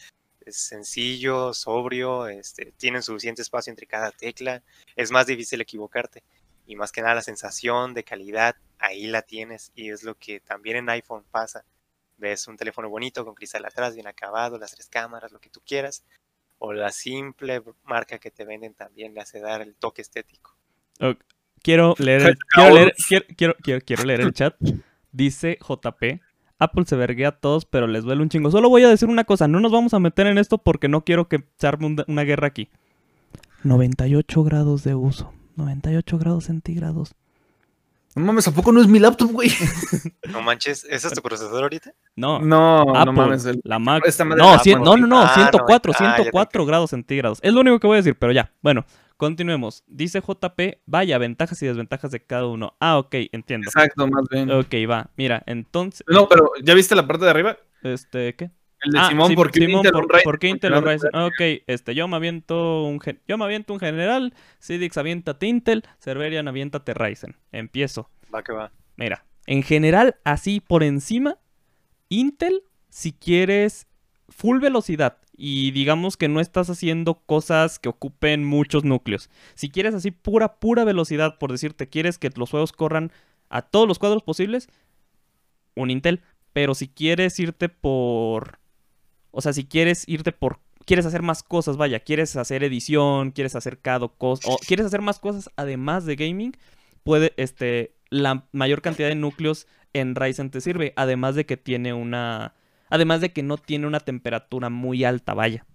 es 0.45 0.57
sencillo, 0.57 1.53
sobrio, 1.53 2.27
este, 2.27 2.71
tienen 2.77 3.03
suficiente 3.03 3.41
espacio 3.41 3.69
entre 3.69 3.85
cada 3.85 4.11
tecla, 4.11 4.63
es 4.95 5.11
más 5.11 5.27
difícil 5.27 5.59
equivocarte. 5.61 6.23
Y 6.67 6.75
más 6.75 6.91
que 6.91 7.01
nada 7.01 7.15
la 7.15 7.21
sensación 7.21 7.93
de 7.93 8.03
calidad, 8.03 8.55
ahí 8.77 9.07
la 9.07 9.21
tienes. 9.23 9.71
Y 9.73 9.89
es 9.89 10.03
lo 10.03 10.15
que 10.15 10.39
también 10.41 10.77
en 10.77 10.89
iPhone 10.89 11.23
pasa. 11.31 11.63
Ves 12.17 12.47
un 12.47 12.57
teléfono 12.57 12.89
bonito 12.89 13.23
con 13.25 13.35
cristal 13.35 13.63
atrás, 13.65 13.95
bien 13.95 14.07
acabado, 14.07 14.57
las 14.59 14.71
tres 14.75 14.87
cámaras, 14.87 15.31
lo 15.31 15.39
que 15.39 15.49
tú 15.49 15.61
quieras. 15.65 16.03
O 16.59 16.73
la 16.73 16.91
simple 16.91 17.61
marca 17.85 18.17
que 18.19 18.31
te 18.31 18.43
venden 18.43 18.73
también 18.73 19.13
le 19.13 19.21
hace 19.21 19.39
dar 19.39 19.61
el 19.61 19.75
toque 19.75 20.01
estético. 20.01 20.55
Quiero 21.61 21.95
leer, 21.99 22.21
el, 22.21 22.37
quiero, 22.53 22.75
leer, 22.75 22.93
quiero, 23.07 23.25
quiero, 23.37 23.55
quiero- 23.63 23.81
quiero 23.85 24.03
leer 24.03 24.21
el 24.21 24.33
chat. 24.33 24.55
Dice 25.11 25.57
JP. 25.61 26.21
Apple 26.59 26.85
se 26.87 26.95
verguea 26.95 27.29
a 27.29 27.39
todos, 27.39 27.65
pero 27.65 27.85
les 27.85 28.03
duele 28.03 28.23
un 28.23 28.29
chingo. 28.29 28.49
Solo 28.49 28.67
voy 28.69 28.83
a 28.83 28.89
decir 28.89 29.07
una 29.09 29.23
cosa. 29.25 29.47
No 29.47 29.59
nos 29.59 29.71
vamos 29.71 29.93
a 29.93 29.99
meter 29.99 30.25
en 30.27 30.39
esto 30.39 30.57
porque 30.57 30.87
no 30.87 31.03
quiero 31.05 31.27
que 31.29 31.43
se 31.57 31.67
arme 31.67 31.85
un- 31.85 32.03
una 32.07 32.23
guerra 32.23 32.47
aquí. 32.47 32.69
98 33.63 34.43
grados 34.43 34.83
de 34.83 34.95
uso. 34.95 35.33
98 35.57 36.17
grados 36.17 36.45
centígrados. 36.45 37.13
No 38.15 38.25
mames, 38.25 38.47
¿a 38.47 38.51
poco 38.51 38.71
no 38.71 38.81
es 38.81 38.87
mi 38.87 38.97
laptop, 38.99 39.31
güey? 39.31 39.49
No 40.31 40.41
manches, 40.41 40.85
¿ese 40.89 41.07
es 41.07 41.13
tu 41.13 41.21
procesador 41.21 41.63
ahorita? 41.63 41.93
No, 42.15 42.39
No, 42.39 42.81
Apple, 42.81 43.05
no 43.05 43.13
mames. 43.13 43.45
el- 43.45 43.61
la 43.63 43.77
Mac. 43.79 44.03
esta 44.05 44.25
madre 44.25 44.41
No, 44.41 44.53
cien- 44.57 44.83
no, 44.83 44.97
no, 44.97 45.05
no, 45.07 45.21
Ah, 45.21 45.33
104, 45.35 45.91
no, 45.91 45.95
ah, 45.95 46.15
te 46.15 46.21
104 46.23 46.61
entendí. 46.61 46.67
grados 46.67 46.89
centígrados. 46.89 47.39
Es 47.43 47.53
lo 47.53 47.61
único 47.61 47.79
que 47.79 47.87
voy 47.87 47.95
a 47.95 47.97
decir, 47.97 48.17
pero 48.17 48.31
ya. 48.31 48.51
Bueno, 48.61 48.85
continuemos. 49.17 49.83
Dice 49.87 50.19
JP, 50.21 50.79
vaya, 50.87 51.17
ventajas 51.19 51.61
y 51.61 51.67
desventajas 51.67 52.09
de 52.11 52.19
cada 52.19 52.47
uno. 52.47 52.73
Ah, 52.79 52.97
ok, 52.97 53.13
entiendo. 53.31 53.67
Exacto, 53.67 54.07
más 54.07 54.23
bien. 54.31 54.49
Ok, 54.51 54.73
va. 54.89 55.09
Mira, 55.15 55.43
entonces, 55.45 56.03
No, 56.07 56.27
pero 56.27 56.51
¿ya 56.63 56.73
viste 56.73 56.95
la 56.95 57.05
parte 57.07 57.25
de 57.25 57.31
arriba? 57.31 57.57
este, 57.83 58.35
¿qué? 58.35 58.49
El 58.81 58.91
de 58.91 58.99
Ah, 58.99 59.09
Simón, 59.09 59.27
Sim- 59.29 59.35
¿por 59.35 59.51
qué 59.51 59.59
Simón, 59.65 59.83
por, 59.91 60.07
Ryzen? 60.07 60.23
por 60.23 60.39
qué 60.39 60.47
Intel 60.49 60.71
no- 60.71 60.81
Ryzen? 60.81 61.15
Ok, 61.15 61.63
este, 61.67 61.95
yo 61.95 62.07
me 62.07 62.15
aviento 62.15 62.83
un 62.83 62.99
gen- 62.99 63.19
yo 63.27 63.37
me 63.37 63.43
aviento 63.45 63.73
un 63.73 63.79
general, 63.79 64.33
Cidix 64.59 64.97
aviéntate 64.97 65.47
Intel, 65.47 65.83
Cerverian 65.99 66.47
aviéntate 66.47 66.93
Ryzen. 66.93 67.35
Empiezo. 67.51 68.09
Va 68.33 68.43
que 68.43 68.51
va. 68.53 68.71
Mira, 68.95 69.25
en 69.47 69.63
general, 69.63 70.17
así 70.23 70.59
por 70.59 70.83
encima, 70.83 71.37
Intel, 72.09 72.61
si 72.89 73.13
quieres 73.13 73.87
full 74.29 74.59
velocidad 74.59 75.17
y 75.35 75.71
digamos 75.71 76.17
que 76.17 76.27
no 76.27 76.39
estás 76.39 76.69
haciendo 76.69 77.15
cosas 77.25 77.79
que 77.79 77.89
ocupen 77.89 78.43
muchos 78.45 78.83
núcleos. 78.83 79.29
Si 79.55 79.69
quieres 79.69 79.93
así 79.95 80.11
pura, 80.11 80.55
pura 80.59 80.83
velocidad, 80.83 81.37
por 81.39 81.51
decirte, 81.51 81.87
quieres 81.89 82.17
que 82.17 82.29
los 82.35 82.49
juegos 82.51 82.71
corran 82.73 83.11
a 83.49 83.61
todos 83.63 83.87
los 83.87 83.97
cuadros 83.99 84.23
posibles, 84.23 84.67
un 85.75 85.89
Intel. 85.91 86.21
Pero 86.53 86.73
si 86.73 86.87
quieres 86.87 87.39
irte 87.39 87.69
por... 87.69 88.57
O 89.37 89.41
sea, 89.41 89.53
si 89.53 89.65
quieres 89.65 90.03
irte 90.07 90.31
por... 90.31 90.59
Quieres 90.83 91.05
hacer 91.05 91.21
más 91.21 91.43
cosas, 91.43 91.77
vaya, 91.77 91.99
quieres 91.99 92.35
hacer 92.37 92.63
edición, 92.63 93.29
quieres 93.29 93.55
hacer 93.55 93.77
cada 93.77 94.07
cosa, 94.07 94.49
o 94.49 94.57
quieres 94.57 94.87
hacer 94.87 95.01
más 95.01 95.19
cosas 95.19 95.51
además 95.55 96.05
de 96.05 96.15
gaming, 96.15 96.57
puede, 97.03 97.33
este, 97.37 97.93
la 98.09 98.47
mayor 98.51 98.81
cantidad 98.81 99.09
de 99.09 99.13
núcleos 99.13 99.67
en 99.93 100.15
Ryzen 100.15 100.49
te 100.49 100.59
sirve, 100.59 100.93
además 100.95 101.35
de 101.35 101.45
que 101.45 101.55
tiene 101.55 101.93
una, 101.93 102.55
además 102.89 103.21
de 103.21 103.31
que 103.31 103.43
no 103.43 103.57
tiene 103.57 103.85
una 103.85 103.99
temperatura 103.99 104.69
muy 104.71 105.03
alta, 105.03 105.35
vaya. 105.35 105.67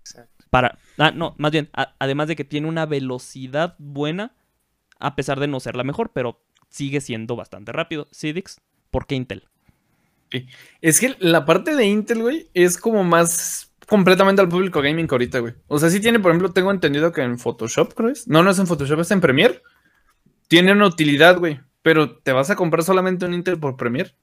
Exacto. 0.00 0.46
Para, 0.48 0.78
ah, 0.96 1.10
no, 1.10 1.34
más 1.36 1.52
bien, 1.52 1.68
a- 1.74 1.94
además 1.98 2.28
de 2.28 2.36
que 2.36 2.44
tiene 2.44 2.66
una 2.66 2.86
velocidad 2.86 3.74
buena, 3.78 4.32
a 4.98 5.16
pesar 5.16 5.38
de 5.38 5.48
no 5.48 5.60
ser 5.60 5.76
la 5.76 5.84
mejor, 5.84 6.12
pero 6.14 6.40
sigue 6.70 7.02
siendo 7.02 7.36
bastante 7.36 7.72
rápido. 7.72 8.08
Cidix, 8.10 8.60
¿por 8.90 9.06
qué 9.06 9.16
Intel? 9.16 9.48
Es 10.80 11.00
que 11.00 11.16
la 11.18 11.44
parte 11.44 11.74
de 11.74 11.86
Intel, 11.86 12.22
güey, 12.22 12.48
es 12.54 12.78
como 12.78 13.04
más 13.04 13.72
completamente 13.86 14.40
al 14.40 14.48
público 14.48 14.80
gaming 14.80 15.08
ahorita, 15.10 15.40
güey. 15.40 15.54
O 15.66 15.78
sea, 15.78 15.90
sí 15.90 16.00
tiene, 16.00 16.20
por 16.20 16.30
ejemplo, 16.30 16.52
tengo 16.52 16.70
entendido 16.70 17.12
que 17.12 17.22
en 17.22 17.38
Photoshop, 17.38 17.94
creo 17.94 18.10
es. 18.10 18.28
No, 18.28 18.42
no 18.42 18.50
es 18.50 18.58
en 18.58 18.66
Photoshop, 18.66 19.00
es 19.00 19.10
en 19.10 19.20
Premiere. 19.20 19.62
Tiene 20.48 20.72
una 20.72 20.86
utilidad, 20.86 21.38
güey. 21.38 21.60
Pero 21.82 22.16
te 22.16 22.32
vas 22.32 22.50
a 22.50 22.56
comprar 22.56 22.84
solamente 22.84 23.24
un 23.24 23.34
Intel 23.34 23.58
por 23.58 23.76
Premiere. 23.76 24.14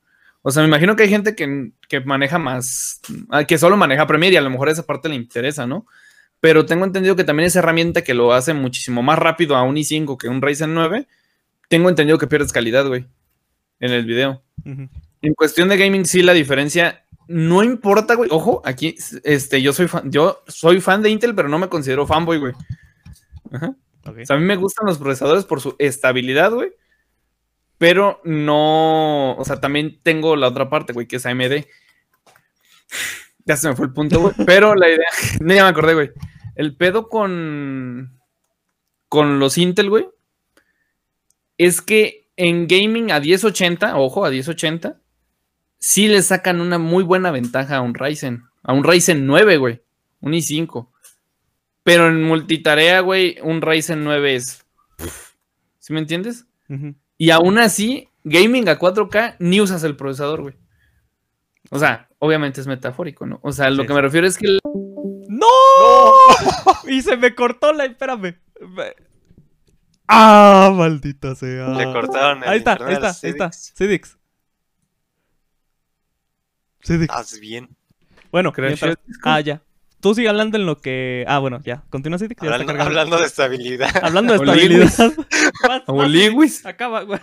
O 0.41 0.51
sea, 0.51 0.61
me 0.63 0.69
imagino 0.69 0.95
que 0.95 1.03
hay 1.03 1.09
gente 1.09 1.35
que, 1.35 1.71
que 1.89 1.99
maneja 1.99 2.37
más, 2.37 3.01
ah, 3.29 3.43
que 3.43 3.57
solo 3.57 3.75
maneja 3.75 4.07
Premiere 4.07 4.35
y 4.35 4.37
a 4.37 4.41
lo 4.41 4.49
mejor 4.49 4.69
esa 4.69 4.85
parte 4.85 5.09
le 5.09 5.15
interesa, 5.15 5.67
¿no? 5.67 5.85
Pero 6.39 6.65
tengo 6.65 6.85
entendido 6.85 7.15
que 7.15 7.23
también 7.23 7.47
esa 7.47 7.59
herramienta 7.59 8.03
que 8.03 8.13
lo 8.13 8.31
hace 8.31 8.53
muchísimo 8.53 9.01
más 9.01 9.19
rápido 9.19 9.55
a 9.55 9.63
un 9.63 9.75
i5 9.75 10.17
que 10.17 10.29
un 10.29 10.41
Ryzen 10.41 10.73
9, 10.73 11.07
tengo 11.67 11.89
entendido 11.89 12.17
que 12.17 12.27
pierdes 12.27 12.53
calidad, 12.53 12.87
güey, 12.87 13.07
en 13.79 13.91
el 13.91 14.05
video. 14.05 14.43
En 15.21 15.33
cuestión 15.33 15.69
de 15.69 15.77
gaming, 15.77 16.05
sí, 16.05 16.21
la 16.21 16.33
diferencia 16.33 17.05
no 17.27 17.63
importa, 17.63 18.15
güey. 18.15 18.29
Ojo, 18.31 18.61
aquí, 18.63 18.95
este, 19.23 19.61
yo 19.61 19.73
soy 19.73 19.87
fan, 19.87 20.09
yo 20.11 20.43
soy 20.47 20.79
fan 20.79 21.01
de 21.01 21.09
Intel, 21.09 21.35
pero 21.35 21.49
no 21.49 21.59
me 21.59 21.69
considero 21.69 22.07
fanboy, 22.07 22.37
güey. 22.37 22.53
Ajá. 23.51 23.75
O 24.05 24.25
sea, 24.25 24.37
a 24.37 24.39
mí 24.39 24.45
me 24.45 24.55
gustan 24.55 24.85
los 24.87 24.97
procesadores 24.97 25.43
por 25.43 25.59
su 25.59 25.75
estabilidad, 25.79 26.51
güey. 26.51 26.73
Pero 27.77 28.21
no, 28.23 29.35
o 29.35 29.45
sea, 29.45 29.59
también 29.59 29.99
tengo 30.01 30.35
la 30.35 30.47
otra 30.47 30.69
parte, 30.69 30.93
güey, 30.93 31.07
que 31.07 31.17
es 31.17 31.25
AMD. 31.25 31.65
Ya 33.45 33.57
se 33.57 33.69
me 33.69 33.75
fue 33.75 33.87
el 33.87 33.93
punto, 33.93 34.19
güey. 34.19 34.33
Pero 34.45 34.73
la 34.75 34.87
idea, 34.87 35.07
no, 35.41 35.53
ya 35.53 35.63
me 35.63 35.69
acordé, 35.69 35.93
güey. 35.93 36.11
El 36.55 36.75
pedo 36.75 37.09
con, 37.09 38.19
con 39.09 39.39
los 39.39 39.57
Intel, 39.57 39.89
güey, 39.89 40.07
es 41.57 41.81
que 41.81 42.29
en 42.35 42.67
gaming 42.67 43.11
a 43.11 43.19
1080, 43.19 43.97
ojo, 43.97 44.25
a 44.25 44.29
1080, 44.29 44.99
sí 45.79 46.07
le 46.07 46.21
sacan 46.21 46.61
una 46.61 46.77
muy 46.77 47.03
buena 47.03 47.31
ventaja 47.31 47.77
a 47.77 47.81
un 47.81 47.93
Ryzen. 47.93 48.43
A 48.63 48.73
un 48.73 48.83
Ryzen 48.83 49.25
9, 49.25 49.57
güey. 49.57 49.81
Un 50.21 50.33
i5. 50.33 50.89
Pero 51.83 52.07
en 52.07 52.23
multitarea, 52.23 52.99
güey, 53.01 53.37
un 53.43 53.61
Ryzen 53.61 54.03
9 54.03 54.35
es. 54.35 54.65
¿Sí 55.79 55.93
me 55.93 55.99
entiendes? 55.99 56.45
Y 57.17 57.29
aún 57.29 57.59
así, 57.59 58.09
gaming 58.25 58.67
a 58.67 58.77
4K, 58.77 59.37
ni 59.39 59.61
usas 59.61 59.83
el 59.83 59.95
procesador, 59.95 60.41
güey. 60.41 60.55
O 61.69 61.79
sea, 61.79 62.09
obviamente 62.19 62.59
es 62.59 62.67
metafórico, 62.67 63.25
¿no? 63.25 63.39
O 63.41 63.51
sea, 63.53 63.69
lo 63.69 63.83
Sí, 63.83 63.87
que 63.87 63.93
me 63.93 64.01
refiero 64.01 64.27
es 64.27 64.37
que 64.37 64.47
el- 64.47 64.59
¡No! 65.29 65.47
y 66.89 67.01
se 67.01 67.15
me 67.17 67.35
cortó 67.35 67.71
la. 67.73 67.85
Espérame. 67.85 68.35
Me- 68.61 68.93
¡Ah! 70.07 70.71
Maldita 70.75 71.35
sea. 71.35 71.69
Le 71.69 71.85
cortaron 71.85 72.43
el 72.43 72.49
Ahí 72.49 72.57
está, 72.59 72.77
ahí 72.85 72.93
está, 72.93 73.07
ahí 73.09 73.29
está. 73.31 73.51
Cedix. 73.51 74.16
Cidix. 76.83 77.13
Haz 77.13 77.39
bien. 77.39 77.69
Bueno, 78.31 78.53
mientras-. 78.55 78.97
Ah, 79.23 79.39
ya. 79.39 79.61
Tú 79.99 80.13
sigue 80.13 80.29
hablando 80.29 80.57
en 80.57 80.65
lo 80.65 80.79
que. 80.79 81.25
Ah, 81.27 81.39
bueno, 81.39 81.59
ya. 81.63 81.83
Continúa, 81.89 82.19
ya 82.19 82.25
está 82.27 82.83
Hablando, 82.83 83.17
de 83.17 83.25
estabilidad. 83.25 83.89
Hablando 84.03 84.33
de 84.33 84.39
estabilidad. 84.39 85.13
O 85.87 86.03
Lewis. 86.03 86.65
Acaba, 86.65 87.01
güey. 87.01 87.19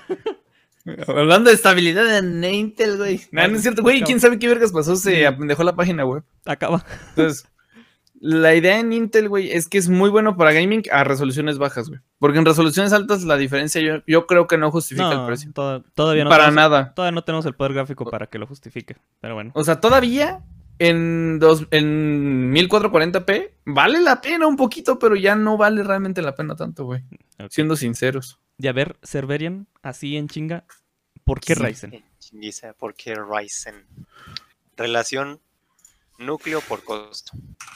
Hablando 1.06 1.50
de 1.50 1.56
estabilidad 1.56 2.18
en 2.18 2.42
Intel, 2.44 2.98
güey. 2.98 3.22
No, 3.30 3.46
no 3.48 3.56
es 3.56 3.62
cierto, 3.62 3.82
güey. 3.82 4.02
¿Quién 4.02 4.20
sabe 4.20 4.38
qué 4.38 4.48
vergas 4.48 4.72
pasó? 4.72 4.96
Se 4.96 5.30
dejó 5.38 5.62
la 5.64 5.74
página 5.76 6.04
web. 6.04 6.24
Acaba. 6.44 6.84
Entonces, 7.10 7.46
la 8.26 8.54
idea 8.54 8.78
en 8.80 8.90
Intel, 8.94 9.28
güey, 9.28 9.50
es 9.52 9.68
que 9.68 9.76
es 9.76 9.90
muy 9.90 10.08
bueno 10.08 10.36
para 10.38 10.52
gaming 10.54 10.82
a 10.90 11.04
resoluciones 11.04 11.58
bajas, 11.58 11.90
güey. 11.90 12.00
Porque 12.18 12.38
en 12.38 12.46
resoluciones 12.46 12.94
altas 12.94 13.22
la 13.24 13.36
diferencia 13.36 13.82
yo, 13.82 14.02
yo 14.06 14.26
creo 14.26 14.46
que 14.46 14.56
no 14.56 14.70
justifica 14.70 15.12
el 15.12 15.26
precio. 15.26 15.52
to- 15.52 15.82
todavía 15.94 16.24
no. 16.24 16.30
para 16.30 16.44
tenemos- 16.44 16.54
nada. 16.56 16.94
Todavía 16.94 17.14
no 17.14 17.22
tenemos 17.24 17.44
el 17.44 17.54
poder 17.54 17.74
gráfico 17.74 18.06
para 18.10 18.26
que 18.28 18.38
lo 18.38 18.46
justifique. 18.46 18.96
Pero 19.20 19.34
bueno. 19.34 19.50
O 19.54 19.62
sea, 19.62 19.78
todavía 19.80 20.40
en, 20.78 21.38
dos, 21.38 21.66
en 21.70 22.50
1440p 22.54 23.50
vale 23.66 24.00
la 24.00 24.20
pena 24.22 24.46
un 24.46 24.56
poquito, 24.56 24.98
pero 24.98 25.16
ya 25.16 25.34
no 25.36 25.56
vale 25.58 25.82
realmente 25.82 26.22
la 26.22 26.34
pena 26.34 26.56
tanto, 26.56 26.84
güey. 26.86 27.02
Siendo 27.50 27.76
sinceros. 27.76 28.38
Y 28.56 28.68
a 28.68 28.72
ver, 28.72 28.96
Cerverian, 29.02 29.66
así 29.82 30.16
en 30.16 30.28
chinga. 30.28 30.64
¿Por 31.24 31.40
qué 31.40 31.54
Sí. 31.54 31.62
Ryzen? 31.62 32.04
Dice, 32.32 32.72
¿por 32.72 32.94
qué 32.94 33.14
Ryzen? 33.16 33.84
Relación 34.76 35.40
núcleo 36.18 36.60
por 36.60 36.84
costo. 36.84 37.32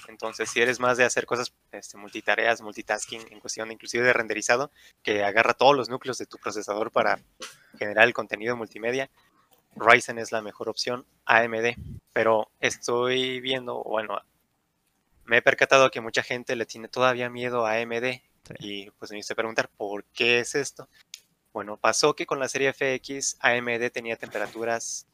Entonces, 0.08 0.50
si 0.50 0.60
eres 0.60 0.80
más 0.80 0.96
de 0.96 1.04
hacer 1.04 1.26
cosas 1.26 1.52
este, 1.72 1.96
multitareas, 1.98 2.60
multitasking, 2.62 3.26
en 3.30 3.40
cuestión 3.40 3.70
inclusive 3.70 4.04
de 4.04 4.12
renderizado, 4.12 4.70
que 5.02 5.24
agarra 5.24 5.54
todos 5.54 5.76
los 5.76 5.88
núcleos 5.88 6.18
de 6.18 6.26
tu 6.26 6.38
procesador 6.38 6.90
para 6.90 7.20
generar 7.78 8.06
el 8.06 8.14
contenido 8.14 8.56
multimedia, 8.56 9.10
Ryzen 9.76 10.18
es 10.18 10.32
la 10.32 10.42
mejor 10.42 10.68
opción, 10.68 11.06
AMD. 11.26 11.76
Pero 12.12 12.50
estoy 12.60 13.40
viendo, 13.40 13.82
bueno, 13.82 14.20
me 15.24 15.38
he 15.38 15.42
percatado 15.42 15.90
que 15.90 16.00
mucha 16.00 16.22
gente 16.22 16.56
le 16.56 16.66
tiene 16.66 16.88
todavía 16.88 17.30
miedo 17.30 17.66
a 17.66 17.74
AMD. 17.74 18.20
Y 18.60 18.90
pues 18.92 19.10
me 19.10 19.18
hice 19.18 19.34
preguntar, 19.34 19.68
¿por 19.68 20.04
qué 20.04 20.40
es 20.40 20.54
esto? 20.54 20.88
Bueno, 21.52 21.76
pasó 21.76 22.14
que 22.14 22.24
con 22.24 22.38
la 22.38 22.48
serie 22.48 22.72
FX 22.72 23.36
AMD 23.40 23.90
tenía 23.92 24.16
temperaturas 24.16 25.06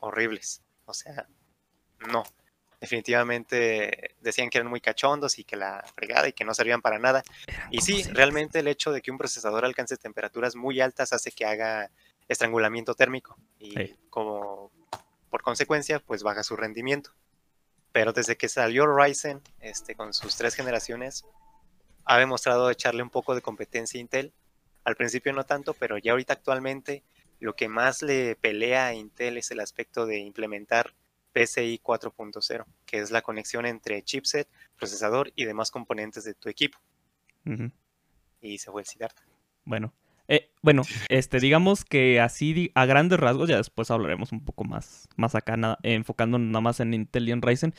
horribles. 0.00 0.62
O 0.84 0.92
sea, 0.92 1.26
no. 2.00 2.24
Definitivamente 2.80 4.14
decían 4.20 4.50
que 4.50 4.58
eran 4.58 4.68
muy 4.70 4.80
cachondos 4.80 5.38
y 5.38 5.44
que 5.44 5.56
la 5.56 5.84
fregada 5.94 6.28
y 6.28 6.32
que 6.32 6.44
no 6.44 6.54
servían 6.54 6.82
para 6.82 6.98
nada. 6.98 7.22
Y 7.70 7.80
sí, 7.80 8.02
realmente 8.04 8.58
el 8.58 8.68
hecho 8.68 8.92
de 8.92 9.00
que 9.02 9.10
un 9.10 9.18
procesador 9.18 9.64
alcance 9.64 9.96
temperaturas 9.96 10.56
muy 10.56 10.80
altas 10.80 11.12
hace 11.12 11.32
que 11.32 11.46
haga 11.46 11.90
estrangulamiento 12.28 12.94
térmico. 12.94 13.36
Y 13.58 13.70
Sí. 13.72 13.96
como 14.10 14.70
por 15.30 15.42
consecuencia, 15.42 16.00
pues 16.00 16.22
baja 16.22 16.42
su 16.42 16.56
rendimiento. 16.56 17.12
Pero 17.92 18.12
desde 18.12 18.36
que 18.36 18.48
salió 18.48 18.86
Ryzen, 18.86 19.40
este, 19.60 19.94
con 19.94 20.12
sus 20.12 20.36
tres 20.36 20.54
generaciones, 20.54 21.24
ha 22.04 22.18
demostrado 22.18 22.70
echarle 22.70 23.02
un 23.02 23.10
poco 23.10 23.34
de 23.34 23.42
competencia 23.42 23.98
a 23.98 24.02
Intel. 24.02 24.32
Al 24.84 24.96
principio 24.96 25.32
no 25.32 25.44
tanto, 25.44 25.74
pero 25.74 25.98
ya 25.98 26.12
ahorita 26.12 26.34
actualmente 26.34 27.02
lo 27.40 27.54
que 27.56 27.68
más 27.68 28.02
le 28.02 28.36
pelea 28.36 28.86
a 28.86 28.94
Intel 28.94 29.38
es 29.38 29.50
el 29.50 29.60
aspecto 29.60 30.06
de 30.06 30.18
implementar 30.18 30.94
PCI 31.36 31.80
4.0, 31.84 32.64
que 32.86 32.98
es 32.98 33.10
la 33.10 33.20
conexión 33.20 33.66
entre 33.66 34.02
chipset, 34.02 34.48
procesador 34.78 35.32
y 35.36 35.44
demás 35.44 35.70
componentes 35.70 36.24
de 36.24 36.32
tu 36.32 36.48
equipo. 36.48 36.78
Y 38.40 38.56
se 38.56 38.70
fue 38.70 38.80
el 38.80 38.86
Siddhartha. 38.86 39.22
Bueno. 39.66 39.92
Eh, 40.28 40.50
bueno, 40.60 40.82
este, 41.08 41.38
digamos 41.38 41.84
que 41.84 42.20
así 42.20 42.72
a 42.74 42.84
grandes 42.84 43.20
rasgos, 43.20 43.48
ya 43.48 43.58
después 43.58 43.92
hablaremos 43.92 44.32
un 44.32 44.44
poco 44.44 44.64
más, 44.64 45.08
más 45.16 45.36
acá, 45.36 45.56
nada, 45.56 45.78
enfocándonos 45.84 46.48
nada 46.48 46.62
más 46.62 46.80
en 46.80 46.94
Intel 46.94 47.28
y 47.28 47.32
en 47.32 47.42
Ryzen. 47.42 47.74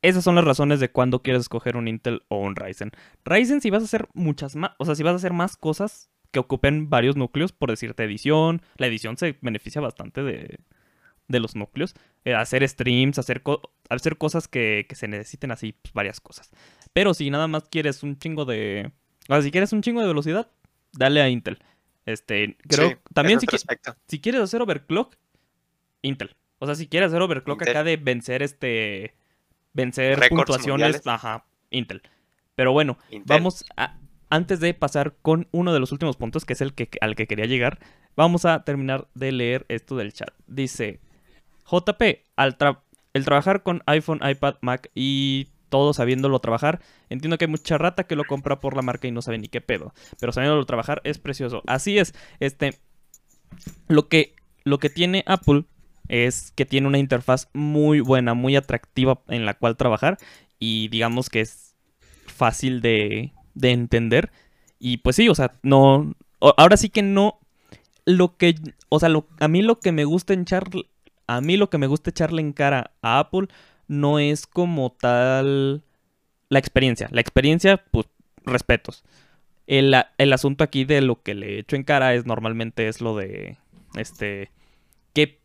Esas 0.00 0.24
son 0.24 0.34
las 0.34 0.44
razones 0.44 0.80
de 0.80 0.90
cuándo 0.90 1.22
quieres 1.22 1.42
escoger 1.42 1.76
un 1.76 1.86
Intel 1.86 2.22
o 2.26 2.38
un 2.38 2.56
Ryzen. 2.56 2.90
Ryzen, 3.24 3.60
si 3.60 3.70
vas 3.70 3.82
a 3.82 3.84
hacer 3.84 4.08
muchas 4.14 4.56
más, 4.56 4.72
o 4.78 4.84
sea, 4.84 4.96
si 4.96 5.04
vas 5.04 5.12
a 5.12 5.16
hacer 5.16 5.32
más 5.32 5.56
cosas 5.56 6.10
que 6.32 6.40
ocupen 6.40 6.90
varios 6.90 7.14
núcleos, 7.14 7.52
por 7.52 7.70
decirte 7.70 8.02
edición, 8.02 8.62
la 8.78 8.88
edición 8.88 9.16
se 9.16 9.38
beneficia 9.42 9.80
bastante 9.80 10.24
de, 10.24 10.58
de 11.32 11.40
los 11.40 11.56
núcleos. 11.56 11.94
Eh, 12.24 12.34
hacer 12.34 12.66
streams, 12.68 13.18
hacer, 13.18 13.42
co- 13.42 13.72
hacer 13.88 14.16
cosas 14.18 14.46
que, 14.46 14.86
que 14.88 14.94
se 14.94 15.08
necesiten 15.08 15.50
así, 15.50 15.72
pues, 15.72 15.92
varias 15.92 16.20
cosas. 16.20 16.50
Pero 16.92 17.14
si 17.14 17.28
nada 17.30 17.48
más 17.48 17.64
quieres 17.68 18.02
un 18.04 18.16
chingo 18.18 18.44
de... 18.44 18.92
O 19.28 19.32
sea, 19.34 19.42
si 19.42 19.50
quieres 19.50 19.72
un 19.72 19.82
chingo 19.82 20.00
de 20.00 20.06
velocidad, 20.06 20.50
dale 20.92 21.20
a 21.22 21.28
Intel. 21.28 21.58
Este, 22.06 22.56
creo, 22.68 22.90
Sí, 22.90 22.96
también 23.14 23.40
si, 23.40 23.46
qui- 23.46 23.94
si 24.08 24.20
quieres 24.20 24.40
hacer 24.40 24.62
overclock, 24.62 25.16
Intel. 26.02 26.34
O 26.58 26.66
sea, 26.66 26.74
si 26.74 26.86
quieres 26.86 27.08
hacer 27.08 27.22
overclock 27.22 27.60
Intel. 27.62 27.68
acá 27.76 27.84
de 27.84 27.96
vencer 27.96 28.42
este, 28.42 29.14
vencer 29.72 30.18
puntuaciones, 30.28 30.68
mundiales. 30.86 31.06
ajá, 31.06 31.44
Intel. 31.70 32.02
Pero 32.54 32.72
bueno, 32.72 32.98
Intel. 33.10 33.24
vamos 33.36 33.64
a, 33.76 33.96
antes 34.30 34.60
de 34.60 34.74
pasar 34.74 35.14
con 35.22 35.48
uno 35.52 35.72
de 35.72 35.80
los 35.80 35.92
últimos 35.92 36.16
puntos, 36.16 36.44
que 36.44 36.52
es 36.52 36.60
el 36.60 36.74
que, 36.74 36.88
al 37.00 37.14
que 37.16 37.26
quería 37.26 37.46
llegar, 37.46 37.78
vamos 38.16 38.44
a 38.44 38.64
terminar 38.64 39.08
de 39.14 39.32
leer 39.32 39.64
esto 39.68 39.96
del 39.96 40.12
chat. 40.12 40.30
Dice, 40.46 41.00
JP, 41.72 42.02
el 43.14 43.24
trabajar 43.24 43.62
con 43.62 43.82
iPhone, 43.86 44.20
iPad, 44.22 44.56
Mac 44.60 44.90
y 44.94 45.48
todo 45.70 45.94
sabiéndolo 45.94 46.38
trabajar, 46.40 46.80
entiendo 47.08 47.38
que 47.38 47.46
hay 47.46 47.50
mucha 47.50 47.78
rata 47.78 48.04
que 48.04 48.14
lo 48.14 48.24
compra 48.24 48.60
por 48.60 48.76
la 48.76 48.82
marca 48.82 49.08
y 49.08 49.10
no 49.10 49.22
sabe 49.22 49.38
ni 49.38 49.48
qué 49.48 49.62
pedo, 49.62 49.94
pero 50.20 50.30
sabiéndolo 50.32 50.66
trabajar 50.66 51.00
es 51.04 51.18
precioso. 51.18 51.62
Así 51.66 51.98
es, 51.98 52.14
este, 52.40 52.78
lo 53.88 54.08
que, 54.08 54.34
lo 54.64 54.78
que 54.78 54.90
tiene 54.90 55.24
Apple 55.26 55.64
es 56.08 56.52
que 56.52 56.66
tiene 56.66 56.88
una 56.88 56.98
interfaz 56.98 57.48
muy 57.54 58.00
buena, 58.00 58.34
muy 58.34 58.54
atractiva 58.54 59.22
en 59.28 59.46
la 59.46 59.54
cual 59.54 59.78
trabajar 59.78 60.18
y 60.58 60.88
digamos 60.88 61.30
que 61.30 61.40
es 61.40 61.74
fácil 62.26 62.82
de, 62.82 63.32
de 63.54 63.70
entender. 63.70 64.30
Y 64.78 64.98
pues 64.98 65.16
sí, 65.16 65.30
o 65.30 65.34
sea, 65.34 65.54
no, 65.62 66.14
ahora 66.58 66.76
sí 66.76 66.90
que 66.90 67.02
no, 67.02 67.40
lo 68.04 68.36
que, 68.36 68.56
o 68.88 69.00
sea, 69.00 69.08
a 69.40 69.48
mí 69.48 69.62
lo 69.62 69.80
que 69.80 69.92
me 69.92 70.04
gusta 70.04 70.34
echar, 70.34 70.68
a 71.36 71.40
mí 71.40 71.56
lo 71.56 71.70
que 71.70 71.78
me 71.78 71.86
gusta 71.86 72.10
echarle 72.10 72.40
en 72.42 72.52
cara 72.52 72.92
a 73.02 73.18
Apple 73.18 73.48
no 73.88 74.18
es 74.18 74.46
como 74.46 74.92
tal 74.92 75.84
la 76.48 76.58
experiencia. 76.58 77.08
La 77.10 77.20
experiencia, 77.20 77.82
pues, 77.90 78.06
respetos. 78.44 79.04
El, 79.66 79.94
asunto 80.32 80.64
aquí 80.64 80.84
de 80.84 81.00
lo 81.00 81.22
que 81.22 81.34
le 81.34 81.60
echo 81.60 81.76
en 81.76 81.84
cara 81.84 82.14
es 82.14 82.26
normalmente 82.26 82.88
es 82.88 83.00
lo 83.00 83.16
de, 83.16 83.56
este, 83.96 84.50
que 85.14 85.40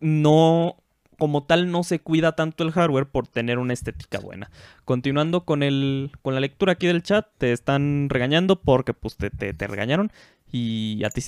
no, 0.00 0.76
como 1.18 1.44
tal, 1.44 1.70
no 1.70 1.82
se 1.82 2.00
cuida 2.00 2.36
tanto 2.36 2.64
el 2.64 2.72
hardware 2.72 3.06
por 3.06 3.26
tener 3.26 3.58
una 3.58 3.72
estética 3.72 4.18
buena. 4.18 4.50
Continuando 4.84 5.44
con 5.44 5.62
el, 5.62 6.10
con 6.20 6.34
la 6.34 6.40
lectura 6.40 6.72
aquí 6.72 6.86
del 6.86 7.02
chat, 7.02 7.26
te 7.38 7.52
están 7.52 8.08
regañando 8.10 8.60
porque, 8.60 8.92
pues, 8.92 9.16
te, 9.16 9.30
te, 9.30 9.66
regañaron 9.66 10.12
y 10.52 11.02
a 11.04 11.10
ti, 11.10 11.22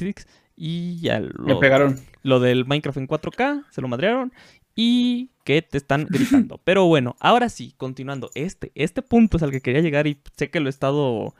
y 0.57 1.01
ya 1.01 1.21
Me 1.21 1.31
lo, 1.35 1.61
pegaron. 1.61 1.99
lo 2.23 2.41
del 2.41 2.65
Minecraft 2.67 2.99
en 2.99 3.09
4K, 3.09 3.65
se 3.71 3.81
lo 3.81 3.89
madrearon 3.89 4.33
y 4.75 5.31
que 5.45 5.63
te 5.63 5.79
están 5.79 6.07
gritando. 6.11 6.59
Pero 6.65 6.87
bueno, 6.87 7.17
ahora 7.21 7.49
sí, 7.49 7.75
continuando, 7.77 8.31
este, 8.35 8.73
este 8.75 9.03
punto 9.03 9.37
es 9.37 9.43
al 9.43 9.51
que 9.51 9.61
quería 9.61 9.81
llegar 9.83 10.07
y 10.07 10.21
sé 10.37 10.51
que 10.51 10.61
lo 10.61 10.69
he 10.69 10.71
estado, 10.71 11.35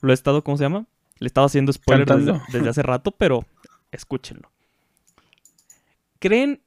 lo 0.00 0.10
he 0.10 0.14
estado, 0.14 0.42
¿cómo 0.44 0.56
se 0.56 0.64
llama? 0.64 0.86
Le 1.18 1.26
he 1.26 1.28
estado 1.28 1.46
haciendo 1.46 1.72
spoilers 1.72 2.24
desde, 2.24 2.40
desde 2.52 2.68
hace 2.68 2.82
rato, 2.82 3.10
pero 3.12 3.44
escúchenlo. 3.90 4.50
¿Creen 6.18 6.62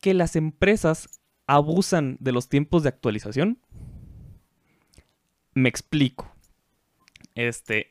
que 0.00 0.14
las 0.14 0.36
empresas 0.36 1.08
abusan 1.46 2.16
de 2.20 2.32
los 2.32 2.48
tiempos 2.48 2.82
de 2.82 2.90
actualización? 2.90 3.58
Me 5.54 5.68
explico. 5.68 6.30
Este, 7.34 7.90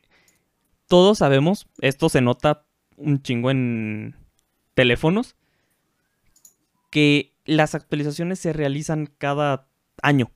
todos 0.88 1.18
sabemos, 1.20 1.68
esto 1.82 2.10
se 2.10 2.22
nota 2.22 2.67
un 2.98 3.22
chingo 3.22 3.50
en 3.52 4.16
teléfonos, 4.74 5.36
que 6.92 7.34
las 7.46 7.74
actualizaciones 7.76 8.40
se 8.40 8.54
realizan 8.54 9.08
cada 9.18 9.68
año. 10.02 10.32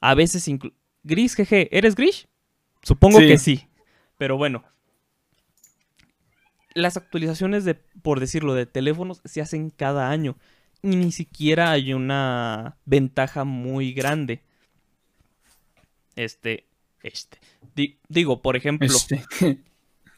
A 0.00 0.14
veces 0.14 0.46
inclu- 0.48 0.74
Gris, 1.02 1.34
jeje, 1.34 1.74
¿eres 1.76 1.94
Gris? 1.94 2.28
Supongo 2.82 3.18
Sí. 3.20 3.26
que 3.26 3.38
sí. 3.38 3.66
Pero 4.18 4.36
bueno. 4.36 4.64
Las 6.74 6.96
actualizaciones 6.96 7.64
de, 7.64 7.74
por 7.74 8.20
decirlo, 8.20 8.54
de 8.54 8.66
teléfonos 8.66 9.20
se 9.24 9.40
hacen 9.40 9.70
cada 9.70 10.10
año. 10.10 10.36
Y 10.82 10.96
ni 10.96 11.10
siquiera 11.12 11.70
hay 11.72 11.92
una 11.92 12.76
ventaja 12.86 13.44
muy 13.44 13.92
grande. 13.92 14.42
Este, 16.16 16.66
este. 17.02 17.38
Di- 17.74 17.98
digo, 18.08 18.40
por 18.42 18.56
ejemplo, 18.56 18.86
Este, 18.88 19.22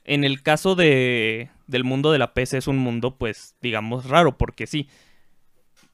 en 0.04 0.24
el 0.24 0.42
caso 0.42 0.74
de, 0.74 1.50
del 1.66 1.84
mundo 1.84 2.12
de 2.12 2.18
la 2.18 2.34
PC 2.34 2.58
es 2.58 2.66
un 2.66 2.78
mundo, 2.78 3.16
pues, 3.16 3.56
digamos, 3.60 4.06
raro, 4.06 4.38
porque 4.38 4.66
sí, 4.66 4.88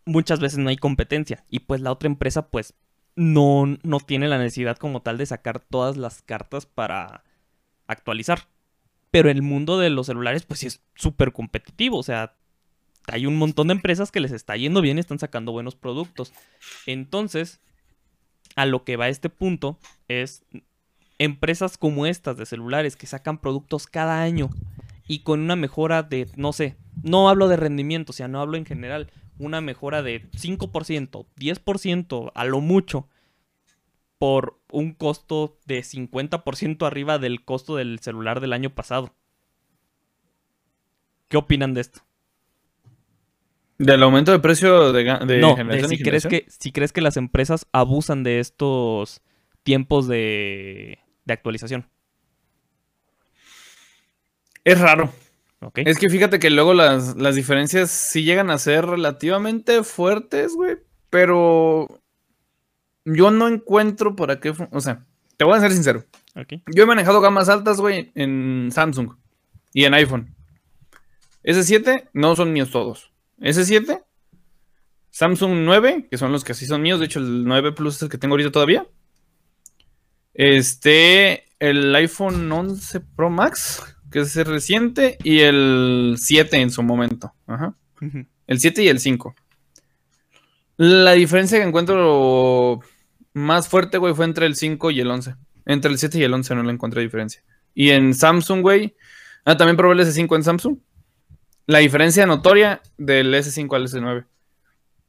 muchas 0.08 0.40
veces 0.40 0.58
no 0.58 0.70
hay 0.70 0.76
competencia 0.76 1.44
y 1.50 1.60
pues 1.60 1.80
la 1.80 1.92
otra 1.92 2.08
empresa 2.08 2.48
pues 2.48 2.74
no, 3.14 3.76
no 3.82 4.00
tiene 4.00 4.26
la 4.26 4.38
necesidad 4.38 4.78
como 4.78 5.02
tal 5.02 5.18
de 5.18 5.26
sacar 5.26 5.60
todas 5.60 5.96
las 5.96 6.22
cartas 6.22 6.66
para 6.66 7.24
actualizar. 7.86 8.48
Pero 9.10 9.30
el 9.30 9.42
mundo 9.42 9.78
de 9.78 9.90
los 9.90 10.06
celulares 10.06 10.44
pues 10.44 10.60
sí 10.60 10.66
es 10.66 10.82
súper 10.94 11.32
competitivo, 11.32 11.98
o 11.98 12.02
sea, 12.02 12.34
hay 13.06 13.26
un 13.26 13.36
montón 13.36 13.68
de 13.68 13.74
empresas 13.74 14.10
que 14.10 14.20
les 14.20 14.32
está 14.32 14.56
yendo 14.56 14.80
bien 14.80 14.98
y 14.98 15.00
están 15.00 15.18
sacando 15.18 15.52
buenos 15.52 15.74
productos. 15.74 16.32
Entonces, 16.86 17.60
a 18.54 18.66
lo 18.66 18.84
que 18.84 18.96
va 18.96 19.08
este 19.08 19.30
punto 19.30 19.78
es 20.08 20.44
empresas 21.18 21.78
como 21.78 22.06
estas 22.06 22.36
de 22.36 22.46
celulares 22.46 22.96
que 22.96 23.06
sacan 23.06 23.38
productos 23.38 23.86
cada 23.86 24.22
año 24.22 24.50
y 25.08 25.20
con 25.20 25.40
una 25.40 25.56
mejora 25.56 26.04
de, 26.04 26.28
no 26.36 26.52
sé, 26.52 26.76
no 27.02 27.28
hablo 27.28 27.48
de 27.48 27.56
rendimiento, 27.56 28.12
o 28.12 28.12
sea, 28.12 28.28
no 28.28 28.40
hablo 28.40 28.56
en 28.58 28.66
general, 28.66 29.10
una 29.38 29.60
mejora 29.60 30.02
de 30.02 30.30
5%, 30.32 31.26
10% 31.36 32.32
a 32.34 32.44
lo 32.44 32.60
mucho 32.60 33.08
por 34.18 34.60
un 34.70 34.92
costo 34.92 35.58
de 35.64 35.80
50% 35.80 36.86
arriba 36.86 37.18
del 37.18 37.44
costo 37.44 37.76
del 37.76 37.98
celular 38.00 38.40
del 38.40 38.52
año 38.52 38.70
pasado. 38.70 39.14
¿Qué 41.28 41.36
opinan 41.36 41.72
de 41.72 41.80
esto? 41.80 42.00
Del 43.78 44.02
aumento 44.02 44.32
de 44.32 44.40
precio 44.40 44.92
de, 44.92 45.04
de 45.04 45.38
no, 45.38 45.54
de 45.54 45.88
si 45.88 45.94
y 45.94 45.98
crees 46.02 46.24
generación. 46.24 46.30
que 46.30 46.46
si 46.48 46.72
crees 46.72 46.92
que 46.92 47.00
las 47.00 47.16
empresas 47.16 47.66
abusan 47.72 48.24
de 48.24 48.40
estos 48.40 49.22
tiempos 49.62 50.08
de, 50.08 50.98
de 51.24 51.32
actualización. 51.32 51.88
Es 54.68 54.78
raro. 54.78 55.10
Es 55.76 55.98
que 55.98 56.10
fíjate 56.10 56.38
que 56.38 56.50
luego 56.50 56.74
las, 56.74 57.16
las 57.16 57.34
diferencias 57.34 57.90
sí 57.90 58.22
llegan 58.22 58.50
a 58.50 58.58
ser 58.58 58.84
relativamente 58.84 59.82
fuertes, 59.82 60.54
güey. 60.54 60.76
Pero 61.08 62.02
yo 63.06 63.30
no 63.30 63.48
encuentro 63.48 64.14
para 64.14 64.40
qué. 64.40 64.52
O 64.70 64.80
sea, 64.82 65.06
te 65.38 65.46
voy 65.46 65.56
a 65.56 65.60
ser 65.60 65.72
sincero. 65.72 66.04
ok. 66.36 66.60
Yo 66.74 66.82
he 66.82 66.86
manejado 66.86 67.22
gamas 67.22 67.48
altas, 67.48 67.80
güey, 67.80 68.12
en 68.14 68.68
Samsung 68.70 69.14
y 69.72 69.84
en 69.84 69.94
iPhone. 69.94 70.34
S7 71.44 72.10
no 72.12 72.36
son 72.36 72.52
míos 72.52 72.70
todos. 72.70 73.10
S7, 73.40 74.04
Samsung 75.10 75.64
9, 75.64 76.08
que 76.10 76.18
son 76.18 76.30
los 76.30 76.44
que 76.44 76.52
sí 76.52 76.66
son 76.66 76.82
míos. 76.82 77.00
De 77.00 77.06
hecho, 77.06 77.20
el 77.20 77.44
9 77.44 77.72
Plus 77.72 77.96
es 77.96 78.02
el 78.02 78.10
que 78.10 78.18
tengo 78.18 78.34
ahorita 78.34 78.52
todavía. 78.52 78.86
Este, 80.34 81.44
el 81.58 81.94
iPhone 81.94 82.52
11 82.52 83.00
Pro 83.00 83.30
Max, 83.30 83.82
que 84.10 84.20
es 84.20 84.36
el 84.36 84.46
reciente, 84.46 85.18
y 85.22 85.40
el 85.40 86.16
7 86.18 86.56
en 86.60 86.70
su 86.70 86.82
momento. 86.82 87.32
Ajá. 87.46 87.74
El 88.46 88.60
7 88.60 88.82
y 88.82 88.88
el 88.88 89.00
5. 89.00 89.34
La 90.76 91.12
diferencia 91.12 91.58
que 91.58 91.64
encuentro 91.64 92.80
más 93.34 93.68
fuerte, 93.68 93.98
güey, 93.98 94.14
fue 94.14 94.24
entre 94.24 94.46
el 94.46 94.54
5 94.54 94.90
y 94.90 95.00
el 95.00 95.10
11. 95.10 95.34
Entre 95.66 95.90
el 95.90 95.98
7 95.98 96.18
y 96.18 96.22
el 96.22 96.32
11 96.34 96.54
no 96.54 96.62
le 96.62 96.72
encontré 96.72 97.02
diferencia. 97.02 97.42
Y 97.74 97.90
en 97.90 98.14
Samsung, 98.14 98.62
güey. 98.62 98.96
Ah, 99.44 99.56
también 99.56 99.76
probé 99.76 99.94
el 99.94 100.00
S5 100.06 100.36
en 100.36 100.44
Samsung. 100.44 100.78
La 101.66 101.78
diferencia 101.78 102.26
notoria 102.26 102.80
del 102.96 103.34
S5 103.34 103.74
al 103.76 103.84
S9. 103.88 104.24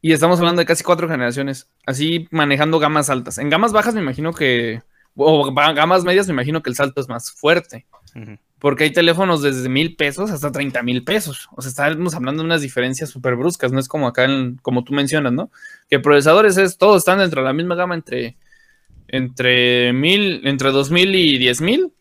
Y 0.01 0.11
estamos 0.13 0.39
hablando 0.39 0.59
de 0.59 0.65
casi 0.65 0.83
cuatro 0.83 1.07
generaciones. 1.07 1.69
Así 1.85 2.27
manejando 2.31 2.79
gamas 2.79 3.09
altas. 3.09 3.37
En 3.37 3.49
gamas 3.49 3.71
bajas 3.71 3.93
me 3.93 4.01
imagino 4.01 4.33
que. 4.33 4.81
O 5.15 5.51
ga- 5.51 5.73
gamas 5.73 6.03
medias 6.03 6.27
me 6.27 6.33
imagino 6.33 6.61
que 6.61 6.69
el 6.69 6.75
salto 6.75 7.01
es 7.01 7.09
más 7.09 7.31
fuerte. 7.31 7.85
Ujú. 8.15 8.37
Porque 8.59 8.83
hay 8.83 8.91
teléfonos 8.91 9.41
desde 9.41 9.69
mil 9.69 9.95
pesos 9.95 10.31
hasta 10.31 10.51
30 10.51 10.83
mil 10.83 11.03
pesos. 11.05 11.47
O 11.55 11.61
sea, 11.61 11.69
estamos 11.69 12.13
hablando 12.13 12.43
de 12.43 12.45
unas 12.47 12.61
diferencias 12.61 13.09
súper 13.09 13.35
bruscas. 13.37 13.71
No 13.71 13.79
es 13.79 13.87
como 13.87 14.07
acá, 14.07 14.25
en- 14.25 14.57
como 14.61 14.83
tú 14.83 14.93
mencionas, 14.93 15.31
¿no? 15.31 15.49
Que 15.89 15.99
procesadores 15.99 16.57
es, 16.57 16.77
todos 16.77 16.97
están 16.97 17.19
dentro 17.19 17.41
de 17.41 17.47
la 17.47 17.53
misma 17.53 17.75
gama 17.75 17.95
entre, 17.95 18.35
entre 19.07 19.93
mil, 19.93 20.41
entre 20.45 20.71
2000 20.71 21.15
y 21.15 21.37
10 21.37 21.61
mil. 21.61 21.93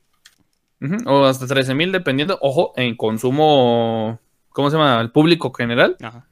O 1.07 1.25
hasta 1.25 1.47
13 1.47 1.75
mil, 1.75 1.91
dependiendo. 1.93 2.39
Ojo, 2.41 2.73
en 2.77 2.97
consumo, 2.97 4.21
¿cómo 4.51 4.71
se 4.71 4.77
llama? 4.77 5.01
El 5.01 5.11
público 5.11 5.53
general. 5.53 5.97
Ajá. 6.03 6.27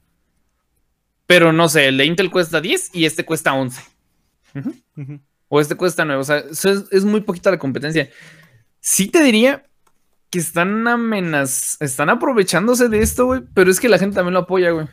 Pero 1.25 1.51
no 1.51 1.67
sé, 1.67 1.87
el 1.87 1.97
de 1.97 2.05
Intel 2.05 2.31
cuesta 2.31 2.61
10 2.61 2.91
y 2.93 3.05
este 3.05 3.25
cuesta 3.25 3.53
11. 3.53 3.81
Ujú. 4.55 5.19
O 5.49 5.59
este 5.61 5.75
cuesta 5.75 6.05
9. 6.05 6.21
O 6.21 6.23
sea, 6.23 6.37
es 6.91 7.03
muy 7.05 7.21
poquita 7.21 7.51
la 7.51 7.59
competencia. 7.59 8.09
Sí 8.79 9.07
te 9.07 9.21
diría 9.21 9.63
que 10.29 10.39
están 10.39 10.87
amenaz... 10.87 11.77
Están 11.81 12.09
aprovechándose 12.09 12.89
de 12.89 12.99
esto, 13.01 13.25
güey. 13.25 13.41
Pero 13.53 13.71
es 13.71 13.79
que 13.79 13.89
la 13.89 13.97
gente 13.99 14.15
también 14.15 14.33
lo 14.33 14.41
apoya, 14.41 14.71
güey. 14.71 14.87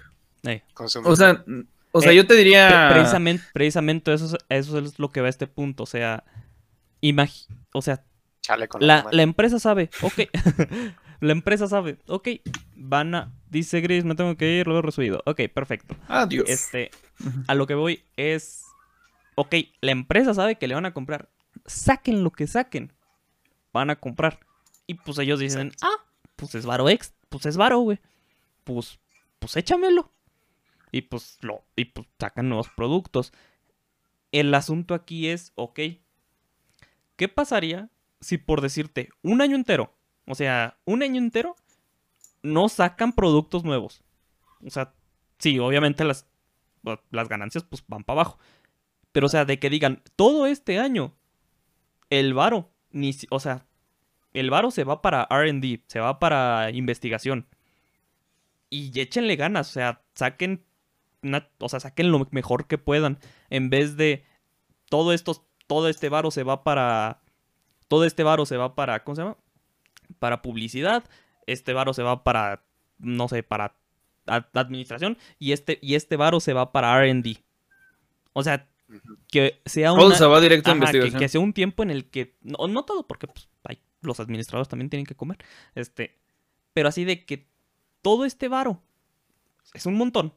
O 0.75 1.17
sea, 1.17 1.45
o 1.93 2.01
sea, 2.01 2.13
Eh, 2.13 2.17
yo 2.17 2.27
te 2.27 2.35
diría... 2.35 2.69
Pre- 2.89 2.99
Precisamente, 3.01 3.45
precisamente 3.53 4.13
eso, 4.13 4.27
es, 4.27 4.37
eso 4.49 4.79
es 4.79 4.99
lo 4.99 5.11
que 5.11 5.21
va 5.21 5.27
a 5.29 5.31
este 5.31 5.47
punto. 5.47 5.85
O 5.85 5.87
sea, 5.87 6.25
imagi- 7.03 7.47
o 7.73 7.83
sea, 7.83 8.03
Chale 8.43 8.69
con 8.69 8.87
la, 8.87 9.07
la 9.11 9.23
empresa 9.23 9.59
sabe, 9.59 9.89
ok. 10.03 10.29
la 11.21 11.33
empresa 11.33 11.67
sabe, 11.67 11.97
ok. 12.09 12.29
Van 12.77 13.15
a. 13.15 13.33
Dice 13.49 13.81
Gris, 13.81 14.05
me 14.05 14.15
tengo 14.17 14.37
que 14.37 14.59
ir, 14.59 14.67
lo 14.67 14.79
he 14.79 14.83
resubido. 14.83 15.23
Ok, 15.25 15.41
perfecto. 15.55 15.97
Adiós. 16.09 16.45
Este, 16.49 16.91
a 17.47 17.55
lo 17.55 17.67
que 17.67 17.75
voy 17.75 18.05
es. 18.17 18.65
Ok, 19.37 19.55
la 19.81 19.93
empresa 19.93 20.35
sabe 20.35 20.57
que 20.57 20.69
le 20.69 20.75
van 20.75 20.85
a 20.85 20.93
comprar. 20.93 21.31
Saquen 21.65 22.23
lo 22.23 22.31
que 22.33 22.47
saquen. 22.47 22.93
Van 23.73 23.89
a 23.91 23.97
comprar. 23.97 24.41
Y 24.87 24.95
pues 24.95 25.19
ellos 25.19 25.41
dicen, 25.41 25.73
ah, 25.83 26.05
pues 26.37 26.55
es 26.55 26.67
varo 26.67 26.89
ex. 26.89 27.15
Pues 27.29 27.47
es 27.47 27.57
varo, 27.57 27.79
güey. 27.81 27.99
Pues, 28.65 28.99
pues 29.39 29.57
échamelo. 29.57 30.13
Y 30.93 31.03
pues 31.03 31.39
lo. 31.41 31.65
Y 31.77 31.87
pues 31.87 32.07
sacan 32.19 32.49
nuevos 32.49 32.69
productos. 32.77 33.33
El 34.33 34.55
asunto 34.55 34.95
aquí 34.95 35.29
es, 35.29 35.53
ok. 35.55 35.81
¿Qué 37.17 37.29
pasaría 37.29 37.91
si 38.21 38.39
por 38.39 38.61
decirte 38.61 39.09
un 39.23 39.41
año 39.41 39.57
entero? 39.57 39.95
O 40.27 40.35
sea, 40.35 40.79
un 40.85 41.03
año 41.03 41.19
entero 41.19 41.57
no 42.43 42.69
sacan 42.69 43.13
productos 43.13 43.65
nuevos. 43.65 44.03
O 44.65 44.71
sea, 44.71 44.95
sí, 45.39 45.59
obviamente 45.59 46.05
las, 46.05 46.27
las 47.11 47.29
ganancias 47.29 47.65
pues 47.65 47.85
van 47.87 48.05
para 48.05 48.21
abajo. 48.21 48.39
Pero 49.13 49.27
o 49.27 49.31
sea, 49.31 49.45
de 49.45 49.59
que 49.59 49.71
digan, 49.71 50.03
todo 50.17 50.47
este 50.47 50.79
año, 50.79 51.15
el 52.11 52.35
varo, 52.35 52.71
ni, 52.91 53.13
si- 53.13 53.29
o 53.31 53.39
sea, 53.41 53.67
el 54.35 54.51
varo 54.51 54.71
se 54.71 54.85
va 54.85 55.01
para 55.01 55.27
RD, 55.31 55.81
se 55.87 56.01
va 56.01 56.19
para 56.19 56.71
investigación. 56.71 57.47
Y 58.71 58.99
échenle 59.01 59.37
ganas, 59.37 59.71
o 59.71 59.73
sea, 59.73 60.03
saquen, 60.15 60.65
una- 61.23 61.49
o 61.59 61.69
sea, 61.69 61.81
saquen 61.81 62.11
lo 62.11 62.27
mejor 62.33 62.67
que 62.67 62.77
puedan. 62.79 63.19
En 63.51 63.71
vez 63.71 63.97
de 63.97 64.25
todo 64.91 65.13
esto, 65.13 65.47
todo 65.67 65.89
este 65.89 66.09
varo 66.09 66.31
se 66.31 66.43
va 66.43 66.65
para, 66.65 67.21
todo 67.89 68.05
este 68.05 68.23
varo 68.25 68.47
se 68.47 68.57
va 68.57 68.75
para, 68.75 69.05
¿cómo 69.05 69.15
se 69.15 69.23
llama? 69.23 69.37
Para 70.19 70.43
publicidad. 70.43 71.05
Este 71.47 71.73
varo 71.73 71.95
se 71.95 72.03
va 72.03 72.25
para, 72.25 72.65
no 72.99 73.29
sé, 73.29 73.43
para 73.43 73.77
ad- 74.27 74.47
administración. 74.55 75.17
Y 75.39 75.53
este, 75.53 75.79
y 75.81 75.95
este 75.95 76.17
varo 76.17 76.41
se 76.41 76.53
va 76.53 76.73
para 76.73 76.99
RD. 77.05 77.39
O 78.33 78.43
sea, 78.43 78.67
que 79.31 79.61
sea 79.65 79.91
Todo 79.91 80.07
una... 80.09 80.17
se 80.17 80.27
va 80.27 80.41
directo 80.41 80.71
a 80.71 80.73
Ajá, 80.73 80.81
que, 80.81 80.87
investigación. 80.87 81.21
que 81.21 81.29
sea 81.29 81.41
un 81.41 81.53
tiempo 81.53 81.83
en 81.85 81.91
el 81.91 82.11
que. 82.11 82.37
No, 82.43 82.67
no 82.67 82.85
todo, 82.85 83.07
porque 83.07 83.27
pues, 83.29 83.49
los 84.07 84.21
administradores 84.21 84.69
también 84.69 84.91
tienen 84.91 85.07
que 85.07 85.15
comer. 85.15 85.39
Este. 85.75 86.19
Pero 86.73 86.89
así 86.89 87.05
de 87.05 87.25
que 87.25 87.47
todo 88.03 88.25
este 88.25 88.49
varo 88.49 88.83
es 89.73 89.87
un 89.87 89.95
montón. 89.97 90.35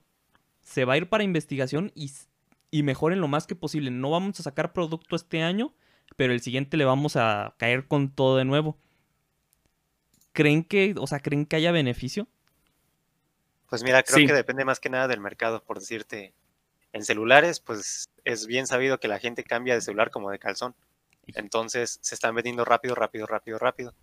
Se 0.62 0.86
va 0.86 0.94
a 0.94 0.98
ir 0.98 1.10
para 1.10 1.24
investigación 1.24 1.92
y, 1.96 2.12
y 2.72 2.84
mejoren 2.84 3.22
lo 3.22 3.28
más 3.28 3.48
que 3.48 3.56
posible. 3.56 3.90
No 3.92 4.10
vamos 4.12 4.40
a 4.40 4.44
sacar 4.44 4.74
producto 4.74 5.16
este 5.16 5.42
año, 5.42 5.74
pero 6.16 6.34
el 6.34 6.42
siguiente 6.42 6.78
le 6.78 6.86
vamos 6.86 7.16
a 7.16 7.56
caer 7.58 7.88
con 7.88 8.10
todo 8.12 8.38
de 8.38 8.46
nuevo. 8.46 8.78
¿Creen 10.34 10.64
que, 10.64 10.94
o 10.98 11.08
sea, 11.08 11.20
creen 11.20 11.46
que 11.46 11.56
haya 11.56 11.72
beneficio? 11.72 12.28
Pues 13.70 13.84
mira, 13.84 14.04
creo 14.04 14.20
Sí. 14.20 14.28
que 14.28 14.34
depende 14.34 14.66
más 14.66 14.80
que 14.80 14.90
nada 14.90 15.08
del 15.08 15.20
mercado, 15.20 15.64
por 15.64 15.80
decirte. 15.80 16.34
En 16.94 17.04
celulares, 17.04 17.60
pues 17.60 18.10
es 18.24 18.48
bien 18.48 18.66
sabido 18.66 19.00
que 19.00 19.08
la 19.08 19.20
gente 19.20 19.44
cambia 19.44 19.74
de 19.74 19.82
celular 19.82 20.10
como 20.10 20.32
de 20.32 20.40
calzón. 20.40 20.74
Entonces 21.36 22.00
se 22.02 22.16
están 22.16 22.36
vendiendo 22.36 22.66
rápido, 22.66 22.96
rápido, 22.96 23.28
rápido, 23.28 23.60
rápido. 23.60 23.94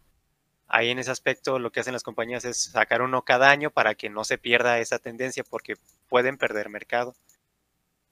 Ahí 0.67 0.91
en 0.91 0.99
ese 0.99 1.11
aspecto 1.11 1.59
lo 1.59 1.71
que 1.73 1.81
hacen 1.81 1.93
las 1.93 2.03
compañías 2.03 2.45
es 2.45 2.57
sacar 2.57 3.03
uno 3.03 3.23
cada 3.23 3.51
año 3.51 3.71
para 3.71 3.95
que 3.95 4.11
no 4.11 4.25
se 4.25 4.39
pierda 4.39 4.79
esa 4.79 4.99
tendencia 4.99 5.45
porque 5.45 5.77
pueden 6.09 6.39
perder 6.39 6.69
mercado. 6.69 7.15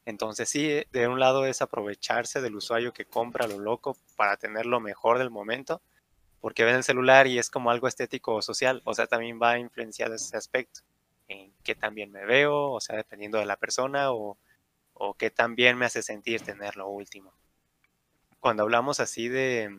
Entonces 0.04 0.48
sí, 0.48 0.68
eh, 0.68 0.86
de 0.92 1.08
un 1.08 1.20
lado 1.20 1.46
es 1.46 1.62
aprovecharse 1.62 2.40
del 2.40 2.56
usuario 2.56 2.92
que 2.92 3.04
compra 3.04 3.46
lo 3.46 3.58
loco 3.58 3.96
para 4.16 4.36
tener 4.36 4.66
lo 4.66 4.80
mejor 4.80 5.18
del 5.18 5.30
momento, 5.30 5.80
porque 6.40 6.64
ven 6.64 6.76
el 6.76 6.84
celular 6.84 7.26
y 7.26 7.38
es 7.38 7.50
como 7.50 7.70
algo 7.70 7.88
estético 7.88 8.34
o 8.34 8.42
social, 8.42 8.82
o 8.84 8.94
sea, 8.94 9.06
también 9.06 9.38
va 9.40 9.58
influenciado 9.58 10.14
ese 10.14 10.36
aspecto, 10.36 10.80
en 11.28 11.52
qué 11.62 11.74
tan 11.74 11.94
bien 11.94 12.10
me 12.12 12.24
veo, 12.26 12.72
o 12.72 12.80
sea, 12.80 12.96
dependiendo 12.96 13.38
de 13.38 13.46
la 13.46 13.56
persona 13.56 14.12
o, 14.12 14.38
o 14.94 15.14
qué 15.14 15.30
tan 15.30 15.54
bien 15.54 15.78
me 15.78 15.86
hace 15.86 16.02
sentir 16.02 16.42
tener 16.42 16.76
lo 16.76 16.88
último. 16.88 17.32
Cuando 18.42 18.64
hablamos 18.64 18.98
así 18.98 19.28
de, 19.28 19.70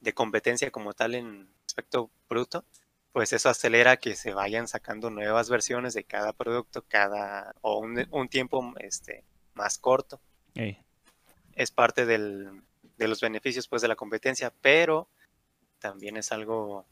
de 0.00 0.14
competencia 0.14 0.70
como 0.70 0.94
tal 0.94 1.14
en 1.14 1.50
aspecto 1.66 2.10
bruto, 2.30 2.64
pues 3.12 3.34
eso 3.34 3.50
acelera 3.50 3.98
que 3.98 4.16
se 4.16 4.32
vayan 4.32 4.66
sacando 4.66 5.10
nuevas 5.10 5.50
versiones 5.50 5.92
de 5.92 6.04
cada 6.04 6.32
producto, 6.32 6.82
cada, 6.88 7.54
o 7.60 7.78
un, 7.78 8.08
un 8.10 8.28
tiempo 8.30 8.72
este, 8.78 9.22
más 9.52 9.76
corto. 9.76 10.18
Es 11.52 11.70
parte 11.70 12.06
del, 12.06 12.62
de 12.96 13.06
los 13.06 13.20
beneficios 13.20 13.68
pues 13.68 13.82
de 13.82 13.88
la 13.88 13.96
competencia, 13.96 14.50
pero 14.62 15.06
también 15.78 16.16
es 16.16 16.32
algo, 16.32 16.86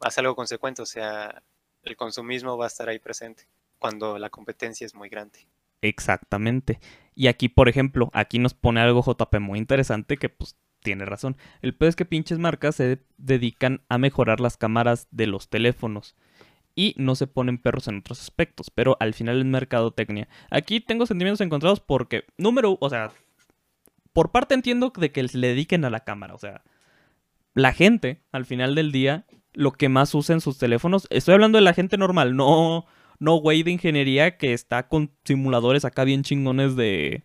hace 0.00 0.20
algo 0.20 0.36
consecuente, 0.36 0.82
o 0.82 0.86
sea, 0.86 1.42
el 1.84 1.96
consumismo 1.96 2.58
va 2.58 2.66
a 2.66 2.68
estar 2.68 2.90
ahí 2.90 2.98
presente 2.98 3.48
cuando 3.78 4.18
la 4.18 4.28
competencia 4.28 4.84
es 4.84 4.94
muy 4.94 5.08
grande. 5.08 5.46
Exactamente. 5.82 6.80
Y 7.14 7.26
aquí, 7.26 7.48
por 7.48 7.68
ejemplo, 7.68 8.10
aquí 8.12 8.38
nos 8.38 8.54
pone 8.54 8.80
algo 8.80 9.02
JP 9.02 9.40
muy 9.40 9.58
interesante 9.58 10.16
que 10.16 10.28
pues 10.28 10.56
tiene 10.82 11.04
razón. 11.04 11.36
El 11.62 11.74
peor 11.74 11.90
es 11.90 11.96
que 11.96 12.04
pinches 12.04 12.38
marcas 12.38 12.76
se 12.76 13.02
dedican 13.18 13.82
a 13.88 13.98
mejorar 13.98 14.40
las 14.40 14.56
cámaras 14.56 15.08
de 15.10 15.26
los 15.26 15.48
teléfonos. 15.48 16.16
Y 16.74 16.94
no 16.96 17.14
se 17.16 17.26
ponen 17.26 17.58
perros 17.58 17.88
en 17.88 17.98
otros 17.98 18.20
aspectos. 18.20 18.70
Pero 18.70 18.96
al 19.00 19.12
final 19.14 19.38
es 19.38 19.44
mercadotecnia. 19.44 20.28
Aquí 20.50 20.80
tengo 20.80 21.06
sentimientos 21.06 21.40
encontrados 21.40 21.80
porque, 21.80 22.24
número, 22.38 22.78
o 22.80 22.88
sea, 22.88 23.12
por 24.12 24.30
parte 24.30 24.54
entiendo 24.54 24.92
de 24.96 25.12
que 25.12 25.22
le 25.22 25.48
dediquen 25.48 25.84
a 25.84 25.90
la 25.90 26.00
cámara. 26.00 26.34
O 26.34 26.38
sea, 26.38 26.62
la 27.54 27.72
gente, 27.72 28.22
al 28.32 28.46
final 28.46 28.74
del 28.74 28.92
día, 28.92 29.26
lo 29.52 29.72
que 29.72 29.88
más 29.88 30.14
usa 30.14 30.34
en 30.34 30.40
sus 30.40 30.58
teléfonos, 30.58 31.06
estoy 31.10 31.34
hablando 31.34 31.58
de 31.58 31.64
la 31.64 31.74
gente 31.74 31.98
normal, 31.98 32.36
no, 32.36 32.86
no 33.20 33.36
güey 33.36 33.62
de 33.62 33.70
ingeniería 33.70 34.36
que 34.36 34.52
está 34.52 34.88
con 34.88 35.12
simuladores 35.24 35.84
acá 35.84 36.02
bien 36.04 36.24
chingones 36.24 36.74
de, 36.74 37.22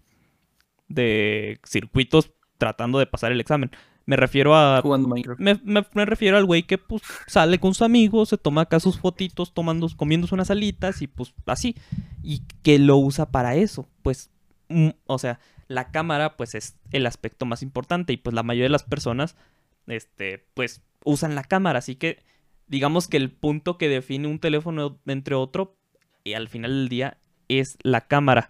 de 0.87 1.59
circuitos 1.65 2.31
tratando 2.57 2.99
de 2.99 3.07
pasar 3.07 3.31
el 3.31 3.41
examen. 3.41 3.71
Me 4.05 4.15
refiero 4.17 4.55
a... 4.55 4.81
Jugando 4.83 5.07
Minecraft. 5.07 5.39
Me, 5.41 5.59
me- 5.63 5.85
me 5.93 6.05
refiero 6.05 6.37
al 6.37 6.45
güey 6.45 6.63
que 6.63 6.77
pues 6.77 7.01
sale 7.25 7.59
con 7.59 7.73
sus 7.73 7.81
amigos, 7.81 8.29
se 8.29 8.37
toma 8.37 8.61
acá 8.61 8.79
sus 8.79 8.99
fotitos, 8.99 9.53
tomando, 9.53 9.87
comiéndose 9.95 10.35
unas 10.35 10.51
alitas 10.51 11.01
y 11.01 11.07
pues 11.07 11.33
así. 11.47 11.75
Y 12.21 12.43
que 12.61 12.77
lo 12.77 12.97
usa 12.97 13.31
para 13.31 13.55
eso. 13.55 13.89
Pues, 14.03 14.29
mm, 14.69 14.89
o 15.07 15.17
sea, 15.17 15.39
la 15.67 15.89
cámara 15.91 16.37
pues 16.37 16.53
es 16.53 16.77
el 16.91 17.07
aspecto 17.07 17.45
más 17.47 17.63
importante 17.63 18.13
y 18.13 18.17
pues 18.17 18.35
la 18.35 18.43
mayoría 18.43 18.65
de 18.65 18.69
las 18.69 18.83
personas, 18.83 19.35
este, 19.87 20.45
pues 20.53 20.83
usan 21.03 21.33
la 21.33 21.43
cámara. 21.43 21.79
Así 21.79 21.95
que 21.95 22.21
digamos 22.67 23.07
que 23.07 23.17
el 23.17 23.31
punto 23.31 23.79
que 23.79 23.89
define 23.89 24.27
un 24.27 24.37
teléfono 24.39 24.99
entre 25.07 25.33
otro, 25.33 25.77
al 26.34 26.47
final 26.49 26.71
del 26.71 26.89
día, 26.89 27.17
es 27.47 27.78
la 27.84 28.01
cámara. 28.01 28.49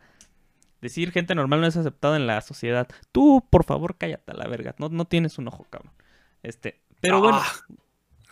Decir 0.81 1.11
gente 1.11 1.35
normal 1.35 1.61
no 1.61 1.67
es 1.67 1.77
aceptado 1.77 2.15
en 2.15 2.27
la 2.27 2.41
sociedad. 2.41 2.87
Tú, 3.11 3.45
por 3.49 3.63
favor, 3.63 3.97
cállate 3.97 4.31
a 4.31 4.35
la 4.35 4.47
verga. 4.47 4.75
No, 4.77 4.89
no 4.89 5.05
tienes 5.05 5.37
un 5.37 5.47
ojo, 5.47 5.65
cabrón. 5.69 5.91
Este, 6.43 6.79
pero 7.01 7.19
bueno, 7.19 7.39
Ah. 7.41 7.53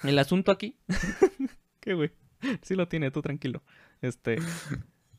el 0.03 0.19
asunto 0.19 0.51
aquí. 0.51 0.77
¿Qué 1.79 1.93
güey? 1.95 2.11
Sí 2.61 2.75
lo 2.75 2.87
tiene, 2.87 3.09
tú 3.11 3.21
tranquilo. 3.21 3.63
Este. 4.01 4.37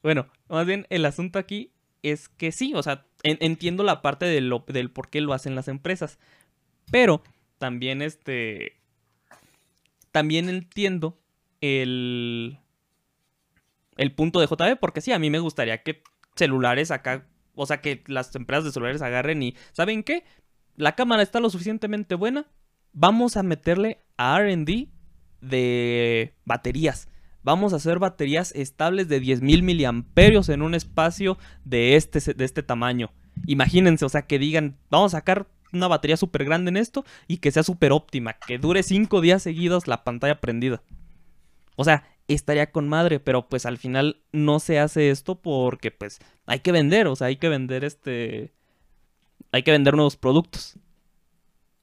Bueno, 0.03 0.27
más 0.49 0.67
bien 0.67 0.87
el 0.91 1.05
asunto 1.07 1.39
aquí 1.39 1.73
es 2.03 2.29
que 2.29 2.53
sí, 2.53 2.73
o 2.75 2.83
sea, 2.83 3.07
en- 3.23 3.39
entiendo 3.41 3.83
la 3.83 4.03
parte 4.03 4.27
de 4.27 4.41
lo- 4.43 4.65
del 4.69 4.91
por 4.91 5.09
qué 5.09 5.21
lo 5.23 5.33
hacen 5.33 5.55
las 5.55 5.69
empresas. 5.69 6.19
Pero 6.91 7.23
también 7.59 8.03
este. 8.03 8.77
También 10.13 10.49
entiendo 10.49 11.19
el. 11.61 12.59
El 13.97 14.13
punto 14.13 14.41
de 14.41 14.47
JB, 14.47 14.79
porque 14.81 15.01
sí, 15.01 15.13
a 15.13 15.19
mí 15.19 15.31
me 15.31 15.39
gustaría 15.39 15.83
que 15.83 16.03
celulares 16.37 16.91
acá. 16.91 17.27
O 17.55 17.67
sea, 17.67 17.81
que 17.81 18.03
las 18.07 18.35
empresas 18.35 18.65
de 18.65 18.73
celulares 18.73 19.03
agarren 19.03 19.43
y. 19.43 19.55
¿Saben 19.73 20.03
qué? 20.03 20.25
La 20.77 20.95
cámara 20.97 21.23
está 21.23 21.41
lo 21.41 21.51
suficientemente 21.51 22.15
buena. 22.15 22.47
Vamos 22.93 23.37
a 23.37 23.43
meterle 23.43 24.01
a 24.17 24.41
RD 24.41 24.89
de 25.41 26.35
baterías. 26.45 27.09
Vamos 27.43 27.73
a 27.73 27.77
hacer 27.77 27.99
baterías 27.99 28.53
estables 28.53 29.09
de 29.09 29.21
10.000 29.21 29.63
miliamperios 29.63 30.49
en 30.49 30.63
un 30.63 30.75
espacio 30.75 31.39
de 31.65 31.97
este, 31.97 32.35
de 32.35 32.45
este 32.45 32.63
tamaño. 32.63 33.13
Imagínense, 33.47 34.05
o 34.05 34.09
sea, 34.09 34.23
que 34.23 34.39
digan, 34.39 34.79
vamos 34.91 35.13
a 35.13 35.19
sacar 35.19 35.47
una 35.73 35.89
batería 35.89 36.17
súper 36.17 36.45
grande 36.45 36.71
en 36.71 36.77
esto 36.77 37.05
y 37.29 37.39
que 37.39 37.51
sea 37.51 37.63
súper 37.63 37.93
óptima, 37.93 38.35
que 38.35 38.59
dure 38.59 38.83
5 38.83 39.21
días 39.21 39.43
seguidos 39.43 39.87
la 39.87 40.05
pantalla 40.05 40.41
prendida. 40.41 40.83
O 41.77 41.85
sea, 41.85 42.05
estaría 42.29 42.71
con 42.73 42.89
madre, 42.89 43.21
pero 43.21 43.49
pues 43.49 43.67
al 43.67 43.79
final 43.79 44.23
no 44.33 44.61
se 44.61 44.79
hace 44.79 45.11
esto 45.11 45.41
porque 45.41 45.91
pues 45.91 46.19
hay 46.47 46.61
que 46.61 46.73
vender, 46.73 47.07
o 47.07 47.17
sea, 47.17 47.27
hay 47.29 47.37
que 47.37 47.49
vender 47.49 47.85
este... 47.85 48.53
Hay 49.53 49.63
que 49.63 49.71
vender 49.71 49.95
nuevos 49.95 50.17
productos. 50.17 50.75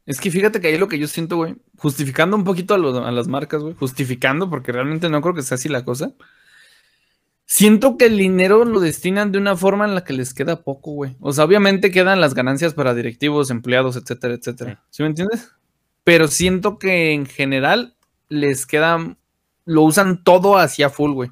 Es 0.05 0.19
que 0.19 0.29
fíjate 0.29 0.59
que 0.59 0.67
ahí 0.67 0.77
lo 0.77 0.87
que 0.89 0.99
yo 0.99 1.07
siento, 1.07 1.37
güey, 1.37 1.55
justificando 1.77 2.35
un 2.35 2.43
poquito 2.43 2.73
a, 2.73 2.77
lo- 2.77 3.05
a 3.05 3.11
las 3.11 3.27
marcas, 3.27 3.61
güey, 3.61 3.75
justificando, 3.75 4.49
porque 4.49 4.71
realmente 4.73 5.07
no 5.09 5.21
creo 5.21 5.33
que 5.33 5.41
sea 5.41 5.55
así 5.55 5.69
la 5.69 5.85
cosa. 5.85 6.11
Siento 7.45 7.97
que 7.97 8.05
el 8.05 8.17
dinero 8.17 8.63
lo 8.63 8.79
destinan 8.79 9.31
de 9.31 9.37
una 9.37 9.55
forma 9.57 9.85
en 9.85 9.93
la 9.93 10.03
que 10.03 10.13
les 10.13 10.33
queda 10.33 10.63
poco, 10.63 10.91
güey. 10.91 11.17
O 11.19 11.33
sea, 11.33 11.43
obviamente 11.43 11.91
quedan 11.91 12.21
las 12.21 12.33
ganancias 12.33 12.73
para 12.73 12.93
directivos, 12.93 13.51
empleados, 13.51 13.97
etcétera, 13.97 14.33
etcétera. 14.35 14.83
¿Sí 14.89 15.03
me 15.03 15.09
entiendes? 15.09 15.51
Pero 16.03 16.27
siento 16.29 16.77
que 16.79 17.11
en 17.11 17.25
general 17.25 17.95
les 18.29 18.65
queda, 18.65 19.17
lo 19.65 19.81
usan 19.83 20.23
todo 20.23 20.57
hacia 20.57 20.89
full, 20.89 21.11
güey. 21.13 21.31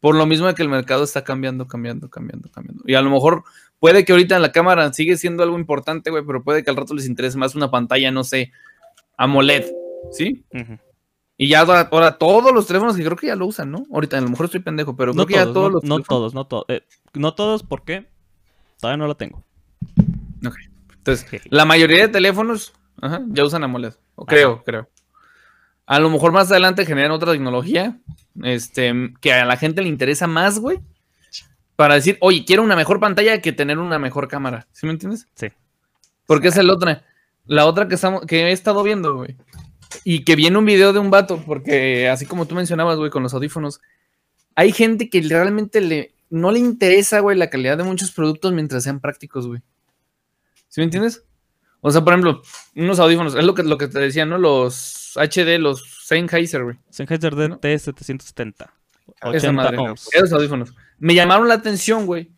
Por 0.00 0.14
lo 0.14 0.26
mismo 0.26 0.46
de 0.46 0.54
que 0.54 0.62
el 0.62 0.68
mercado 0.68 1.04
está 1.04 1.24
cambiando, 1.24 1.66
cambiando, 1.66 2.08
cambiando, 2.08 2.48
cambiando. 2.50 2.82
Y 2.86 2.94
a 2.94 3.02
lo 3.02 3.10
mejor 3.10 3.44
puede 3.80 4.04
que 4.04 4.12
ahorita 4.12 4.36
en 4.36 4.42
la 4.42 4.52
cámara 4.52 4.92
sigue 4.92 5.16
siendo 5.16 5.42
algo 5.42 5.58
importante, 5.58 6.10
güey, 6.10 6.24
pero 6.24 6.42
puede 6.44 6.62
que 6.62 6.70
al 6.70 6.76
rato 6.76 6.94
les 6.94 7.06
interese 7.06 7.36
más 7.38 7.54
una 7.54 7.70
pantalla, 7.70 8.10
no 8.10 8.22
sé, 8.24 8.52
AMOLED, 9.16 9.64
¿sí? 10.12 10.44
Y 11.38 11.48
ya 11.48 11.60
ahora, 11.60 11.88
ahora 11.90 12.18
todos 12.18 12.52
los 12.52 12.66
teléfonos 12.66 12.96
que 12.96 13.04
creo 13.04 13.16
que 13.16 13.26
ya 13.26 13.36
lo 13.36 13.46
usan, 13.46 13.70
¿no? 13.70 13.84
Ahorita 13.92 14.16
a 14.16 14.20
lo 14.20 14.28
mejor 14.30 14.46
estoy 14.46 14.60
pendejo, 14.60 14.96
pero 14.96 15.12
creo 15.12 15.22
No 15.22 15.26
que 15.26 15.34
ya 15.34 15.44
todos, 15.44 15.54
todos 15.54 15.68
no, 15.68 15.74
los 15.74 15.84
no 15.84 15.96
teléfonos- 15.96 16.06
todos, 16.08 16.34
no 16.34 16.46
todos. 16.46 16.64
eh, 16.68 16.82
no 17.14 17.34
todos 17.34 17.62
porque 17.62 18.06
todavía 18.80 18.98
no 18.98 19.06
lo 19.06 19.16
tengo. 19.16 19.42
Entonces, 20.98 21.28
Jeje. 21.28 21.48
la 21.52 21.64
mayoría 21.64 22.02
de 22.02 22.08
teléfonos 22.08 22.72
ajá, 23.00 23.22
ya 23.28 23.44
usan 23.44 23.62
AMOLED. 23.64 23.94
O 24.16 24.26
creo, 24.26 24.62
creo. 24.64 24.88
A 25.86 26.00
lo 26.00 26.10
mejor 26.10 26.32
más 26.32 26.50
adelante 26.50 26.84
generan 26.84 27.12
otra 27.12 27.32
tecnología 27.32 27.96
este, 28.42 29.12
que 29.20 29.32
a 29.32 29.44
la 29.44 29.56
gente 29.56 29.82
le 29.82 29.88
interesa 29.88 30.26
más, 30.26 30.58
güey. 30.58 30.80
Para 31.76 31.94
decir, 31.94 32.16
oye, 32.20 32.44
quiero 32.44 32.62
una 32.62 32.74
mejor 32.74 33.00
pantalla 33.00 33.40
que 33.40 33.52
tener 33.52 33.78
una 33.78 33.98
mejor 33.98 34.28
cámara. 34.28 34.66
¿Sí 34.72 34.86
me 34.86 34.92
entiendes? 34.92 35.28
Sí. 35.34 35.48
Porque 36.26 36.48
esa 36.48 36.60
es 36.60 36.66
la 36.66 36.72
otra. 36.72 37.04
La 37.44 37.66
otra 37.66 37.86
que, 37.86 37.94
estamos, 37.94 38.26
que 38.26 38.48
he 38.48 38.52
estado 38.52 38.82
viendo, 38.82 39.14
güey. 39.14 39.36
Y 40.02 40.24
que 40.24 40.36
viene 40.36 40.58
un 40.58 40.64
video 40.64 40.92
de 40.92 40.98
un 40.98 41.10
vato, 41.10 41.42
porque 41.46 42.08
así 42.08 42.26
como 42.26 42.46
tú 42.46 42.54
mencionabas, 42.54 42.98
güey, 42.98 43.10
con 43.10 43.22
los 43.22 43.34
audífonos, 43.34 43.80
hay 44.56 44.72
gente 44.72 45.08
que 45.08 45.20
realmente 45.20 45.80
le, 45.80 46.14
no 46.30 46.50
le 46.50 46.58
interesa, 46.58 47.20
güey, 47.20 47.36
la 47.36 47.50
calidad 47.50 47.76
de 47.76 47.84
muchos 47.84 48.10
productos 48.10 48.52
mientras 48.52 48.82
sean 48.82 48.98
prácticos, 48.98 49.46
güey. 49.46 49.60
¿Sí 50.68 50.80
me 50.80 50.84
entiendes? 50.84 51.24
O 51.80 51.90
sea, 51.90 52.02
por 52.02 52.12
ejemplo, 52.12 52.42
unos 52.74 52.98
audífonos, 52.98 53.34
es 53.34 53.44
lo 53.44 53.54
que, 53.54 53.62
lo 53.62 53.78
que 53.78 53.88
te 53.88 54.00
decía, 54.00 54.26
¿no? 54.26 54.38
Los 54.38 55.16
HD, 55.16 55.58
los 55.58 55.82
Sennheiser, 56.04 56.64
güey. 56.64 56.76
Sennheiser 56.90 57.34
¿No? 57.34 57.60
DT770. 57.60 58.54
Esa 58.54 59.28
80 59.28 59.52
madre, 59.52 59.78
ohms. 59.78 60.08
esos 60.12 60.32
audífonos. 60.32 60.74
Me 60.98 61.14
llamaron 61.14 61.48
la 61.48 61.54
atención, 61.54 62.06
güey. 62.06 62.30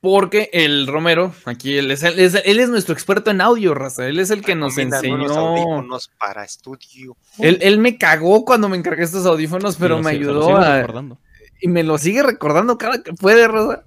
Porque 0.00 0.50
el 0.52 0.88
Romero, 0.88 1.32
aquí 1.44 1.78
él 1.78 1.90
es, 1.92 2.02
él 2.02 2.18
es, 2.18 2.34
él 2.44 2.58
es 2.58 2.68
nuestro 2.68 2.92
experto 2.92 3.30
en 3.30 3.40
audio, 3.40 3.72
raza. 3.72 4.06
Él 4.08 4.18
es 4.18 4.30
el 4.30 4.42
que 4.42 4.56
nos 4.56 4.76
unos 4.76 4.94
enseñó. 4.94 5.32
audífonos 5.32 6.10
para 6.18 6.44
estudio. 6.44 7.16
Él, 7.38 7.58
él 7.62 7.78
me 7.78 7.96
cagó 7.96 8.44
cuando 8.44 8.68
me 8.68 8.76
encargué 8.76 9.04
estos 9.04 9.26
audífonos, 9.26 9.76
pero 9.76 10.00
me 10.00 10.10
ayudó 10.10 10.56
a. 10.56 10.80
recordando. 10.80 11.18
Y 11.60 11.68
me 11.68 11.84
lo 11.84 11.98
sigue 11.98 12.22
recordando 12.22 12.76
cada 12.78 13.02
que 13.02 13.12
puede, 13.12 13.46
raza. 13.46 13.84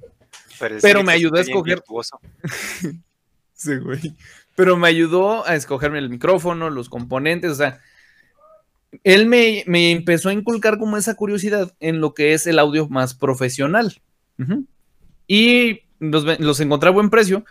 Pero 0.57 0.79
Sonic 0.79 1.05
me 1.05 1.13
ayudó 1.13 1.37
a 1.37 1.41
escoger-. 1.41 1.83
Sí, 3.59 3.75
güey. 3.75 4.15
Pero 4.55 4.77
me 4.77 4.87
ayudó 4.87 5.45
a 5.45 5.55
escogerme 5.55 5.99
el 5.99 6.09
micrófono, 6.09 6.69
los 6.69 6.89
componentes, 6.89 7.51
o 7.51 7.55
sea. 7.55 7.79
Él 9.03 9.27
me, 9.27 9.63
me 9.67 9.91
empezó 9.91 10.29
a 10.29 10.33
inculcar 10.33 10.79
como 10.79 10.97
esa 10.97 11.13
curiosidad 11.13 11.75
en 11.79 11.99
lo 11.99 12.13
que 12.15 12.33
es 12.33 12.47
el 12.47 12.57
audio 12.57 12.87
más 12.87 13.13
profesional. 13.13 14.01
Y 15.27 15.81
los, 15.99 16.39
los 16.39 16.59
encontré 16.61 16.89
a 16.89 16.93
buen 16.93 17.09
precio, 17.11 17.45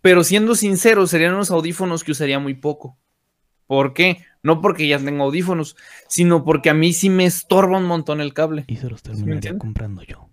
pero 0.00 0.22
siendo 0.22 0.54
sincero, 0.54 1.06
serían 1.06 1.34
unos 1.34 1.50
audífonos 1.50 2.04
que 2.04 2.12
usaría 2.12 2.38
muy 2.38 2.54
poco. 2.54 2.96
¿Por 3.66 3.94
qué? 3.94 4.24
No 4.42 4.60
porque 4.60 4.86
ya 4.86 4.98
tengo 4.98 5.24
audífonos, 5.24 5.76
sino 6.08 6.44
porque 6.44 6.70
a 6.70 6.74
mí 6.74 6.92
sí 6.92 7.10
me 7.10 7.24
estorba 7.24 7.78
un 7.78 7.86
montón 7.86 8.20
el 8.20 8.32
cable. 8.32 8.64
Y 8.68 8.76
se 8.76 8.88
los 8.88 9.02
terminaría 9.02 9.40
terminaría 9.40 9.58
comprando 9.58 10.02
yo. 10.02 10.25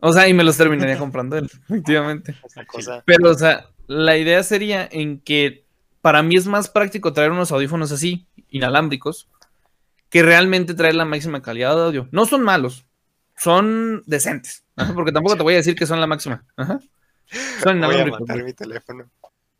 O 0.00 0.12
sea, 0.12 0.28
y 0.28 0.34
me 0.34 0.44
los 0.44 0.56
terminaría 0.56 0.96
comprando 0.98 1.36
él, 1.36 1.50
efectivamente. 1.68 2.36
Cosa. 2.66 3.02
Pero, 3.04 3.30
o 3.30 3.34
sea, 3.34 3.66
la 3.86 4.16
idea 4.16 4.42
sería 4.42 4.88
en 4.90 5.20
que 5.20 5.64
para 6.00 6.22
mí 6.22 6.36
es 6.36 6.46
más 6.46 6.68
práctico 6.68 7.12
traer 7.12 7.32
unos 7.32 7.50
audífonos 7.52 7.90
así, 7.92 8.26
inalámbricos, 8.50 9.28
que 10.10 10.22
realmente 10.22 10.74
traer 10.74 10.94
la 10.94 11.04
máxima 11.04 11.42
calidad 11.42 11.74
de 11.76 11.82
audio. 11.82 12.08
No 12.12 12.24
son 12.26 12.42
malos, 12.42 12.86
son 13.36 14.02
decentes. 14.06 14.64
porque 14.94 15.12
tampoco 15.12 15.36
te 15.36 15.42
voy 15.42 15.54
a 15.54 15.58
decir 15.58 15.74
que 15.74 15.86
son 15.86 16.00
la 16.00 16.06
máxima. 16.06 16.44
ajá. 16.56 16.80
Son 17.62 17.78
Voy 17.80 17.84
a 17.84 17.88
inalámbricos. 17.88 18.20
matar 18.20 18.42
mi 18.44 18.52
teléfono. 18.54 19.10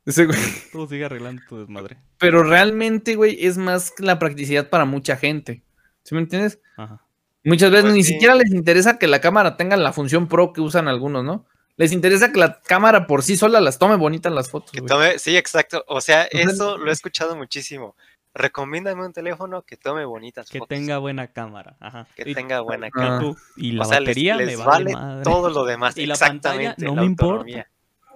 Sí, 0.06 0.24
güey. 0.24 0.38
Tú 0.72 0.86
sigue 0.86 1.04
arreglando 1.04 1.42
tu 1.46 1.58
desmadre. 1.58 1.98
Pero 2.16 2.42
realmente, 2.42 3.14
güey, 3.14 3.44
es 3.44 3.58
más 3.58 3.92
la 3.98 4.18
practicidad 4.18 4.70
para 4.70 4.86
mucha 4.86 5.16
gente. 5.18 5.62
¿Sí 6.02 6.14
me 6.14 6.22
entiendes? 6.22 6.60
Ajá. 6.78 7.02
Muchas 7.44 7.70
veces 7.70 7.84
Pues 7.84 7.94
ni 7.94 8.02
sí. 8.04 8.12
siquiera 8.14 8.34
les 8.34 8.50
interesa 8.52 8.98
que 8.98 9.06
la 9.06 9.20
cámara 9.20 9.56
tenga 9.56 9.76
la 9.76 9.92
función 9.92 10.28
pro 10.28 10.52
que 10.52 10.60
usan 10.60 10.88
algunos, 10.88 11.24
¿no? 11.24 11.46
Les 11.76 11.92
interesa 11.92 12.32
que 12.32 12.40
la 12.40 12.60
cámara 12.60 13.06
por 13.06 13.22
sí 13.22 13.36
sola 13.36 13.60
las 13.60 13.78
tome 13.78 13.94
bonitas 13.96 14.32
las 14.32 14.50
fotos. 14.50 14.72
Que 14.72 14.82
tome, 14.82 15.18
sí, 15.18 15.36
exacto. 15.36 15.84
O 15.86 16.00
sea, 16.00 16.24
eso 16.24 16.76
lo 16.76 16.90
he 16.90 16.92
escuchado 16.92 17.36
muchísimo. 17.36 17.94
Recomiéndame 18.34 19.04
un 19.06 19.12
teléfono 19.12 19.62
que 19.62 19.76
tome 19.76 20.04
bonitas 20.04 20.50
Que 20.50 20.58
fotos. 20.58 20.76
tenga 20.76 20.98
buena 20.98 21.28
cámara. 21.28 21.76
Ajá. 21.80 22.06
que 22.16 22.28
Y- 22.30 22.34
tenga 22.34 22.60
buena 22.60 22.88
Ah. 22.88 22.90
cámara. 22.92 23.32
y 23.56 23.72
la 23.72 23.82
o 23.82 23.84
sea, 23.86 24.00
batería 24.00 24.34
les, 24.36 24.58
me 24.58 24.64
vale, 24.64 24.92
vale, 24.92 24.94
madre. 24.94 25.22
todo 25.22 25.50
lo 25.50 25.64
demás. 25.64 25.96
Y 25.96 26.06
la 26.06 26.16
pantalla 26.16 26.70
Exactamente. 26.72 26.84
no 26.84 26.94
la 26.96 27.00
me 27.02 27.06
importa. 27.06 27.66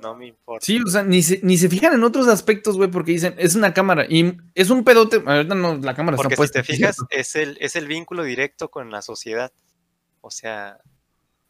No 0.03 0.17
me 0.17 0.27
importa. 0.27 0.67
Sí, 0.67 0.81
o 0.85 0.91
sea, 0.91 1.05
ni 1.05 1.23
se, 1.23 1.39
ni 1.45 1.57
se 1.57 1.69
fijan 1.69 1.95
en 1.95 2.03
otros 2.03 2.27
aspectos, 2.27 2.77
güey, 2.77 2.91
porque 2.91 3.13
dicen, 3.13 3.37
es 3.39 3.55
una 3.55 3.73
cámara 3.73 4.05
y 4.09 4.37
es 4.55 4.69
un 4.71 4.83
pedote. 4.83 5.23
Ahorita 5.25 5.55
no, 5.55 5.77
la 5.77 5.95
cámara 5.95 6.17
Porque 6.17 6.35
está 6.35 6.35
si 6.35 6.37
puesta. 6.37 6.63
te 6.63 6.65
sí, 6.65 6.73
fijas, 6.73 7.05
es 7.09 7.37
el, 7.37 7.57
es 7.61 7.77
el 7.77 7.87
vínculo 7.87 8.25
directo 8.25 8.69
con 8.71 8.91
la 8.91 9.01
sociedad. 9.01 9.53
O 10.21 10.31
sea, 10.33 10.81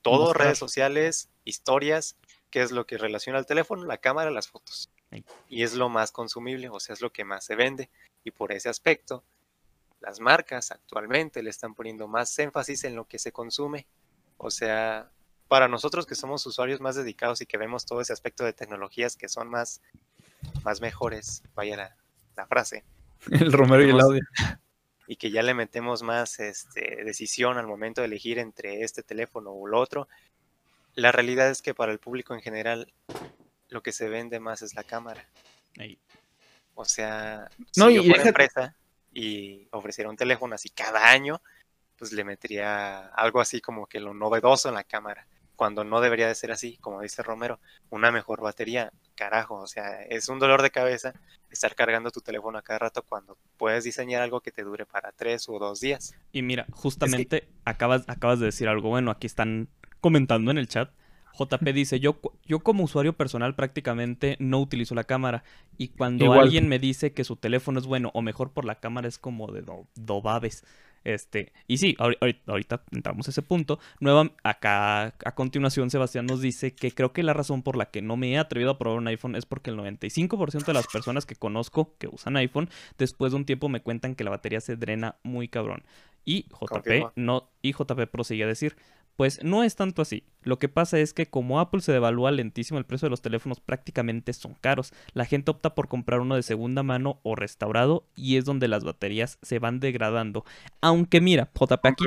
todo 0.03 0.27
Mostrar. 0.27 0.47
redes 0.47 0.59
sociales, 0.59 1.31
historias, 1.45 2.17
¿qué 2.51 2.61
es 2.63 2.73
lo 2.73 2.87
que 2.87 2.99
relaciona 2.99 3.39
al 3.39 3.47
teléfono? 3.47 3.85
La 3.87 3.97
cámara, 3.99 4.31
las 4.31 4.49
fotos. 4.49 4.91
Y 5.49 5.63
es 5.63 5.75
lo 5.75 5.89
más 5.89 6.13
consumible, 6.13 6.69
o 6.69 6.79
sea, 6.81 6.93
es 6.95 7.01
lo 7.01 7.11
que 7.13 7.25
más 7.25 7.45
se 7.45 7.57
vende. 7.57 7.91
Y 8.25 8.31
por 8.33 8.53
ese 8.53 8.69
aspecto, 8.69 9.25
las 10.01 10.21
marcas 10.21 10.71
actualmente 10.73 11.43
le 11.43 11.51
están 11.51 11.75
poniendo 11.75 12.07
más 12.09 12.39
énfasis 12.39 12.85
en 12.85 12.97
lo 12.97 13.07
que 13.07 13.19
se 13.19 13.33
consume. 13.33 13.87
O 14.37 14.51
sea, 14.51 15.11
para 15.49 15.69
nosotros 15.69 16.07
que 16.07 16.15
somos 16.15 16.45
usuarios 16.47 16.81
más 16.81 16.97
dedicados 16.97 17.41
y 17.41 17.47
que 17.47 17.59
vemos 17.59 17.85
todo 17.85 18.01
ese 18.01 18.13
aspecto 18.13 18.45
de 18.45 18.53
tecnologías 18.53 19.17
que 19.17 19.29
son 19.29 19.49
más, 19.51 19.81
más 20.65 20.81
mejores, 20.81 21.43
vaya 21.55 21.77
la, 21.77 21.97
la 22.37 22.47
frase, 22.47 22.85
El 23.31 23.53
Romero 23.53 23.85
y 23.85 23.91
el 23.91 24.01
audio. 24.01 24.23
y 25.07 25.17
que 25.17 25.31
ya 25.31 25.43
le 25.43 25.55
metemos 25.55 26.03
más 26.03 26.39
este, 26.41 27.05
decisión 27.05 27.59
al 27.59 27.67
momento 27.67 28.01
de 28.01 28.07
elegir 28.07 28.39
entre 28.39 28.83
este 28.83 29.03
teléfono 29.03 29.51
o 29.51 29.67
el 29.69 29.75
otro, 29.75 30.09
la 30.95 31.13
realidad 31.13 31.49
es 31.51 31.63
que 31.63 31.75
para 31.75 31.93
el 31.93 31.99
público 31.99 32.35
en 32.35 32.41
general 32.41 32.93
lo 33.69 33.83
que 33.83 33.93
se 33.93 34.09
vende 34.09 34.41
más 34.41 34.61
es 34.63 34.75
la 34.75 34.85
cámara. 34.85 35.27
Ahí. 35.79 35.99
O 36.75 36.85
sea, 36.85 37.49
No, 37.77 37.89
si 37.89 37.95
yo 37.95 38.03
fuera 38.03 38.25
déjate- 38.25 38.29
empresa 38.29 38.77
y 39.15 39.69
ofreciera 39.71 40.11
un 40.11 40.17
teléfono 40.17 40.55
así 40.55 40.69
cada 40.71 41.11
año, 41.11 41.41
pues 41.97 42.13
le 42.13 42.25
metería 42.25 43.07
algo 43.09 43.41
así 43.41 43.61
como 43.61 43.87
que 43.87 44.01
lo 44.01 44.13
novedoso 44.13 44.69
en 44.69 44.75
la 44.75 44.85
cámara, 44.85 45.27
cuando 45.63 45.85
no 45.85 46.01
debería 46.01 46.27
de 46.27 46.35
ser 46.35 46.51
así, 46.51 46.77
como 46.79 47.03
dice 47.03 47.23
Romero, 47.23 47.61
una 47.89 48.11
mejor 48.11 48.41
batería, 48.41 48.93
carajo, 49.15 49.61
o 49.61 49.69
sea, 49.69 50.03
es 50.03 50.29
un 50.29 50.41
dolor 50.41 50.61
de 50.61 50.73
cabeza 50.73 51.15
estar 51.53 51.77
cargando 51.77 52.11
tu 52.11 52.21
teléfono 52.21 52.59
a 52.59 52.63
cada 52.63 52.81
rato 52.81 53.05
cuando 53.09 53.39
puedes 53.59 53.85
diseñar 53.85 54.23
algo 54.23 54.41
que 54.41 54.51
te 54.51 54.65
dure 54.65 54.87
para 54.87 55.13
tres 55.13 55.49
o 55.49 55.61
dos 55.61 55.79
días. 55.79 56.17
Y 56.33 56.43
mira, 56.43 56.67
justamente 56.73 57.47
acabas, 57.65 58.03
acabas 58.09 58.41
de 58.41 58.47
decir 58.47 58.67
algo 58.67 58.89
bueno. 58.89 59.13
Aquí 59.13 59.29
están 59.29 59.69
comentando 60.01 60.51
en 60.51 60.59
el 60.59 60.67
chat. 60.67 60.91
JP 61.39 61.63
dice, 61.73 62.01
yo, 62.01 62.19
yo 62.45 62.59
como 62.59 62.83
usuario 62.83 63.13
personal 63.13 63.55
prácticamente 63.55 64.37
no 64.41 64.59
utilizo 64.59 64.97
la 64.97 65.05
cámara. 65.05 65.45
Y 65.79 65.91
cuando 65.91 66.25
Igual. 66.25 66.41
alguien 66.41 66.69
me 66.69 66.81
dice 66.81 67.13
que 67.13 67.23
su 67.23 67.37
teléfono 67.37 67.79
es 67.79 67.87
bueno 67.87 68.11
o 68.15 68.21
mejor 68.21 68.51
por 68.51 68.65
la 68.65 68.81
cámara 68.81 69.07
es 69.07 69.17
como 69.17 69.53
de 69.53 69.63
do, 69.63 69.87
do 69.95 70.23
babes. 70.23 70.65
Este, 71.05 71.53
y 71.67 71.79
sí, 71.79 71.95
ahori- 71.99 72.19
ahori- 72.21 72.41
ahorita 72.47 72.85
entramos 72.93 73.27
a 73.27 73.31
ese 73.31 73.43
punto. 73.43 73.79
Nueva, 74.01 74.31
acá 74.45 75.07
a 75.25 75.35
continuación 75.35 75.91
Sebastián 75.91 76.27
nos 76.27 76.41
dice 76.41 76.75
que 76.75 76.93
creo 76.93 77.13
que 77.13 77.23
la 77.23 77.33
razón 77.33 77.63
por 77.63 77.77
la 77.77 77.87
que 77.87 78.03
no 78.03 78.17
me 78.17 78.33
he 78.33 78.39
atrevido 78.39 78.71
a 78.71 78.79
probar 78.79 78.99
un 78.99 79.09
iPhone 79.09 79.37
es 79.37 79.47
porque 79.47 79.71
el 79.71 79.77
95% 79.77 80.67
de 80.67 80.75
las 80.75 80.87
personas 80.87 81.27
que 81.27 81.35
conozco 81.37 81.97
que 81.99 82.09
usan 82.09 82.37
iPhone 82.37 82.69
después 82.99 83.33
de 83.33 83.37
un 83.39 83.45
tiempo 83.45 83.69
me 83.69 83.81
cuentan 83.83 84.15
que 84.15 84.25
la 84.25 84.31
batería 84.31 84.61
se 84.61 84.77
drena 84.77 85.17
muy 85.23 85.49
cabrón. 85.49 85.83
Y 86.25 86.47
JP 86.51 86.89
no 87.17 87.49
y 87.63 87.73
JP 87.73 88.07
prosigue 88.07 88.45
a 88.45 88.47
decir, 88.47 88.77
pues 89.17 89.43
no 89.43 89.63
es 89.63 89.77
tanto 89.77 90.03
así. 90.03 90.25
Lo 90.43 90.59
que 90.59 90.69
pasa 90.69 90.99
es 90.99 91.13
que 91.13 91.27
como 91.27 91.61
Apple 91.61 91.81
se 91.81 91.93
devalúa 91.93 92.31
lentísimo 92.31 92.79
el 92.79 92.87
precio 92.87 93.07
de 93.07 93.11
los 93.11 93.23
teléfonos 93.23 93.61
prácticamente 93.61 94.33
son 94.33 94.55
caros. 94.55 94.93
La 95.13 95.25
gente 95.25 95.51
opta 95.51 95.75
por 95.75 95.89
comprar 95.89 96.21
uno 96.21 96.35
de 96.35 96.43
segunda 96.43 96.83
mano 96.83 97.21
o 97.23 97.35
restaurado 97.35 98.07
y 98.17 98.37
es 98.37 98.45
donde 98.45 98.69
las 98.69 98.85
baterías 98.85 99.39
se 99.43 99.59
van 99.59 99.81
degradando. 99.81 100.45
Aunque 100.81 101.21
mira, 101.21 101.51
JP 101.55 101.87
aquí 101.87 102.05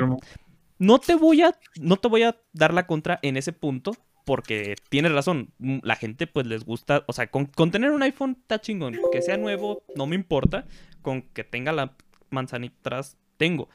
no 0.78 0.98
te 0.98 1.14
voy 1.14 1.42
a 1.42 1.58
no 1.80 1.96
te 1.96 2.08
voy 2.08 2.22
a 2.22 2.36
dar 2.52 2.74
la 2.74 2.86
contra 2.86 3.18
en 3.22 3.36
ese 3.36 3.52
punto 3.52 3.92
porque 4.26 4.74
tienes 4.88 5.12
razón, 5.12 5.52
la 5.58 5.94
gente 5.94 6.26
pues 6.26 6.48
les 6.48 6.64
gusta, 6.64 7.04
o 7.06 7.12
sea, 7.12 7.28
con, 7.28 7.46
con 7.46 7.70
tener 7.70 7.92
un 7.92 8.02
iPhone 8.02 8.36
está 8.40 8.60
chingón, 8.60 8.96
que 9.12 9.22
sea 9.22 9.36
nuevo, 9.36 9.84
no 9.94 10.06
me 10.06 10.16
importa, 10.16 10.66
con 11.00 11.22
que 11.22 11.44
tenga 11.44 11.70
la 11.70 11.96
manzanita 12.30 12.74
atrás, 12.80 13.16
tengo. 13.36 13.68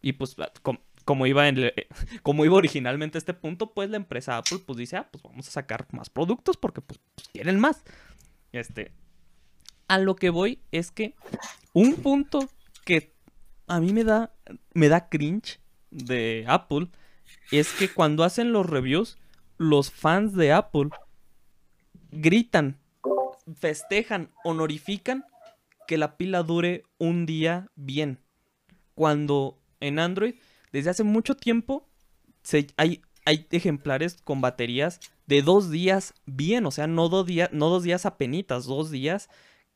Y 0.00 0.14
pues 0.14 0.34
ah, 0.38 0.50
com- 0.62 0.78
como 1.08 1.26
iba 1.26 1.48
en 1.48 1.72
como 2.22 2.44
iba 2.44 2.54
originalmente 2.54 3.16
este 3.16 3.32
punto, 3.32 3.72
pues 3.72 3.88
la 3.88 3.96
empresa 3.96 4.36
Apple 4.36 4.58
pues 4.66 4.76
dice, 4.76 4.98
ah, 4.98 5.08
pues 5.10 5.22
vamos 5.22 5.48
a 5.48 5.50
sacar 5.50 5.86
más 5.92 6.10
productos 6.10 6.58
porque 6.58 6.82
pues, 6.82 7.00
pues, 7.14 7.28
quieren 7.28 7.58
más. 7.58 7.82
Este, 8.52 8.92
a 9.86 9.96
lo 9.96 10.16
que 10.16 10.28
voy 10.28 10.60
es 10.70 10.90
que 10.90 11.14
un 11.72 11.94
punto 11.94 12.50
que 12.84 13.14
a 13.68 13.80
mí 13.80 13.94
me 13.94 14.04
da 14.04 14.34
me 14.74 14.90
da 14.90 15.08
cringe 15.08 15.60
de 15.90 16.44
Apple 16.46 16.88
es 17.52 17.72
que 17.72 17.88
cuando 17.88 18.22
hacen 18.22 18.52
los 18.52 18.66
reviews, 18.66 19.16
los 19.56 19.90
fans 19.90 20.34
de 20.34 20.52
Apple 20.52 20.90
gritan, 22.10 22.76
festejan, 23.54 24.30
honorifican 24.44 25.24
que 25.86 25.96
la 25.96 26.18
pila 26.18 26.42
dure 26.42 26.82
un 26.98 27.24
día 27.24 27.70
bien. 27.76 28.18
Cuando 28.94 29.58
en 29.80 29.98
Android, 29.98 30.34
desde 30.72 30.90
hace 30.90 31.04
mucho 31.04 31.36
tiempo, 31.36 31.88
hay, 32.76 33.02
hay 33.24 33.46
ejemplares 33.50 34.20
con 34.22 34.40
baterías 34.40 35.00
de 35.26 35.42
dos 35.42 35.70
días 35.70 36.14
bien, 36.26 36.64
o 36.66 36.70
sea, 36.70 36.86
no 36.86 37.08
dos 37.08 37.26
días, 37.26 37.50
no 37.52 37.68
dos 37.68 37.82
días 37.82 38.06
apenitas, 38.06 38.64
dos 38.64 38.90
días 38.90 39.28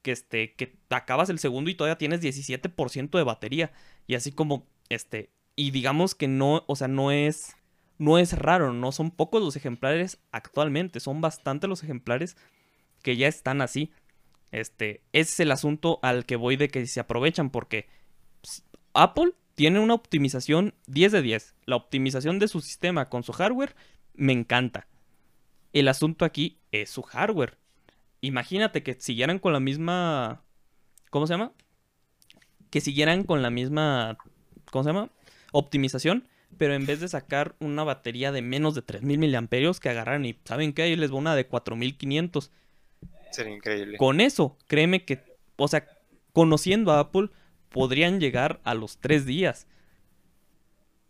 que 0.03 0.13
este, 0.13 0.55
que 0.55 0.79
acabas 0.91 1.31
el 1.31 1.39
segundo 1.39 1.71
y 1.71 1.75
todavía 1.75 1.99
tienes 1.99 2.21
17% 2.21 3.11
de 3.11 3.25
batería. 3.25 3.73
Y 4.07 4.15
así 4.15 4.33
como, 4.33 4.67
este, 4.89 5.31
y 5.57 5.71
digamos 5.71 6.15
que 6.15 6.29
no, 6.29 6.65
o 6.67 6.77
sea, 6.77 6.89
no 6.89 7.13
es, 7.13 7.57
no 7.99 8.19
es 8.19 8.37
raro, 8.39 8.73
no 8.73 8.93
son 8.93 9.11
pocos 9.11 9.43
los 9.43 9.57
ejemplares 9.57 10.19
actualmente, 10.33 11.01
son 11.01 11.21
bastantes 11.21 11.69
los 11.69 11.83
ejemplares 11.83 12.37
que 13.03 13.17
ya 13.17 13.29
están 13.29 13.61
así. 13.61 13.93
Este, 14.51 15.03
ese 15.13 15.33
es 15.33 15.41
el 15.41 15.53
asunto 15.53 15.99
al 16.03 16.27
que 16.27 16.37
voy 16.37 16.57
de 16.57 16.69
que 16.69 16.87
se 16.87 17.01
aprovechan 17.01 17.51
porque 17.51 17.87
ps, 18.43 18.65
Apple 18.95 19.33
tiene 19.55 19.81
una 19.81 19.95
optimización 19.95 20.75
10 20.87 21.13
de 21.13 21.23
10. 21.23 21.55
La 21.67 21.77
optimización 21.77 22.39
de 22.39 22.49
su 22.49 22.61
sistema 22.61 23.09
con 23.09 23.23
su 23.23 23.33
hardware 23.33 23.75
me 24.15 24.33
encanta. 24.33 24.87
El 25.73 25.89
asunto 25.89 26.25
aquí 26.25 26.59
es 26.71 26.91
su 26.91 27.03
hardware. 27.03 27.59
Imagínate 28.21 28.83
que 28.83 28.95
siguieran 28.95 29.39
con 29.39 29.53
la 29.53 29.61
misma. 29.61 30.43
¿Cómo 31.11 31.27
se 31.27 31.35
llama? 31.35 31.53
Que 32.71 32.81
siguieran 32.81 33.25
con 33.25 33.43
la 33.43 33.51
misma. 33.51 34.19
¿Cómo 34.71 34.85
se 34.85 34.91
llama? 34.91 35.11
Optimización. 35.53 36.29
Pero 36.59 36.75
en 36.75 36.87
vez 36.87 37.01
de 37.01 37.09
sacar 37.09 37.57
una 37.61 37.83
batería 37.83 38.31
de 38.31 38.43
menos 38.43 38.75
de 38.75 38.83
3000 38.83 39.19
miliamperios, 39.19 39.81
que 39.81 39.89
agarraran 39.89 40.25
y 40.27 40.39
¿saben 40.45 40.73
qué? 40.73 40.83
Ahí 40.83 40.97
les 40.97 41.11
va 41.11 41.17
una 41.17 41.35
de 41.35 41.47
4500. 41.47 42.53
Sería 43.31 43.55
increíble. 43.55 43.97
Con 43.97 44.21
eso, 44.21 44.59
créeme 44.67 45.05
que, 45.05 45.25
o 45.57 45.67
sea, 45.67 45.87
conociendo 46.33 46.93
a 46.93 47.01
Apple, 47.01 47.31
podrían 47.73 48.21
llegar 48.21 48.61
a 48.65 48.75
los 48.75 48.99
tres 48.99 49.27
días. 49.27 49.67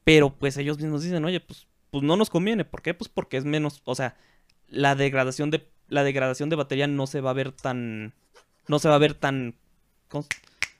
Pero 0.05 0.31
pues 0.35 0.57
ellos 0.57 0.79
mismos 0.79 1.03
dicen, 1.03 1.25
oye, 1.25 1.41
pues, 1.41 1.67
pues 1.91 2.03
no 2.03 2.17
nos 2.17 2.31
conviene. 2.31 2.65
¿Por 2.65 2.83
qué? 2.83 2.95
Pues 2.95 3.09
porque 3.09 3.37
es 3.37 3.45
menos, 3.45 3.83
o 3.85 3.95
sea, 3.95 4.17
la 4.69 4.95
degradación 4.95 5.51
de, 5.51 5.69
la 5.89 6.03
degradación 6.05 6.49
de 6.49 6.57
batería 6.57 6.87
no 6.87 7.07
se 7.07 7.21
va 7.21 7.31
a 7.31 7.35
ver 7.35 7.53
tan, 7.53 8.13
no 8.69 8.79
se 8.79 8.89
va 8.89 8.97
a 8.97 8.99
ver 8.99 9.15
tan 9.15 9.55
¿cómo 10.09 10.23
se- 10.23 10.29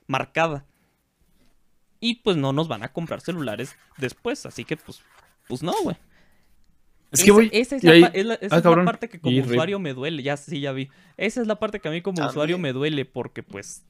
marcada. 0.07 0.65
Y 2.01 2.17
pues 2.17 2.37
no 2.37 2.53
nos 2.53 2.67
van 2.67 2.83
a 2.83 2.93
comprar 2.93 3.21
celulares 3.21 3.77
después, 3.99 4.45
así 4.45 4.65
que 4.65 4.77
pues, 4.77 5.01
pues 5.47 5.63
no, 5.63 5.73
güey. 5.85 5.97
Es 7.13 7.21
Esa- 7.21 7.25
que 7.27 7.31
voy. 7.31 7.51
esa 7.53 7.77
es 7.77 7.85
la, 7.85 7.93
ahí- 7.93 8.01
pa- 8.03 8.09
es 8.09 8.25
la- 8.27 8.35
esa 8.35 8.43
Ah, 8.43 8.47
es 8.47 8.53
la 8.53 8.63
cabrón. 8.63 8.85
parte 8.87 9.09
que 9.09 9.21
como 9.21 9.33
Y 9.37 9.41
rip. 9.43 9.51
usuario 9.53 9.79
me 9.79 9.93
duele. 9.95 10.23
Ya, 10.23 10.37
sí, 10.37 10.61
ya 10.61 10.73
vi. 10.73 10.89
Esa 11.17 11.43
es 11.43 11.47
la 11.47 11.61
parte 11.61 11.79
que 11.79 11.87
a 11.89 11.91
mí 11.93 12.01
como 12.03 12.27
usuario 12.27 12.59
me 12.59 12.73
duele 12.73 13.05
porque, 13.05 13.43
pues, 13.45 13.85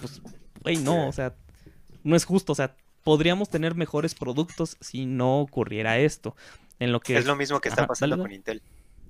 pues, 0.00 0.20
güey, 0.74 0.82
no, 0.84 1.08
o 1.08 1.12
sea, 1.12 1.34
no 2.04 2.16
es 2.16 2.24
justo. 2.24 2.52
O 2.52 2.54
sea, 2.54 2.74
podríamos 3.04 3.48
tener 3.48 3.74
mejores 3.74 4.14
productos 4.14 4.76
si 4.80 5.06
no 5.06 5.40
ocurriera 5.40 5.98
esto. 5.98 6.34
En 6.78 6.92
lo 6.92 7.00
que 7.00 7.16
Es 7.16 7.24
lo 7.24 7.36
mismo 7.36 7.60
que 7.60 7.68
está 7.68 7.82
Ajá, 7.82 7.88
pasando 7.88 8.16
dale, 8.16 8.22
con 8.28 8.32
Intel. 8.32 8.62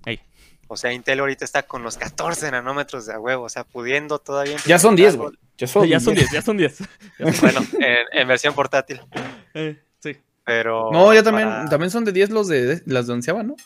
Ey. 0.05 0.21
O 0.69 0.77
sea, 0.77 0.93
Intel 0.93 1.21
ahorita 1.21 1.45
está 1.45 1.63
con 1.65 1.83
los 1.83 1.97
14 1.97 2.51
nanómetros 2.51 3.07
de 3.07 3.15
a 3.15 3.19
huevo, 3.21 3.45
o 3.45 3.49
sea, 3.49 3.65
pudiendo 3.65 4.19
todavía... 4.19 4.57
Ya 4.67 4.79
son 4.79 4.93
implementar 4.93 4.97
10, 4.97 5.13
algo. 5.15 5.25
güey. 5.25 5.39
Ya 5.59 5.67
son 5.67 5.87
ya 5.89 6.01
son 6.01 6.15
10. 6.15 6.31
10, 6.31 6.33
ya 6.33 6.43
son 6.43 6.57
10. 6.57 6.79
Ya 7.19 7.33
son- 7.33 7.41
Bueno, 7.41 7.61
en, 7.81 8.21
en 8.21 8.29
versión 8.29 8.55
portátil, 8.55 9.01
eh, 9.55 9.81
sí. 10.01 10.17
pero... 10.45 10.91
No, 10.93 11.13
ya 11.15 11.23
también, 11.23 11.49
para- 11.49 11.69
también 11.69 11.91
son 11.91 12.05
de 12.05 12.13
10 12.13 12.31
los 12.31 12.49
de, 12.49 12.67
de- 12.67 12.83
las 12.87 13.07
de 13.07 13.13
onceava, 13.15 13.43
¿no? 13.43 13.57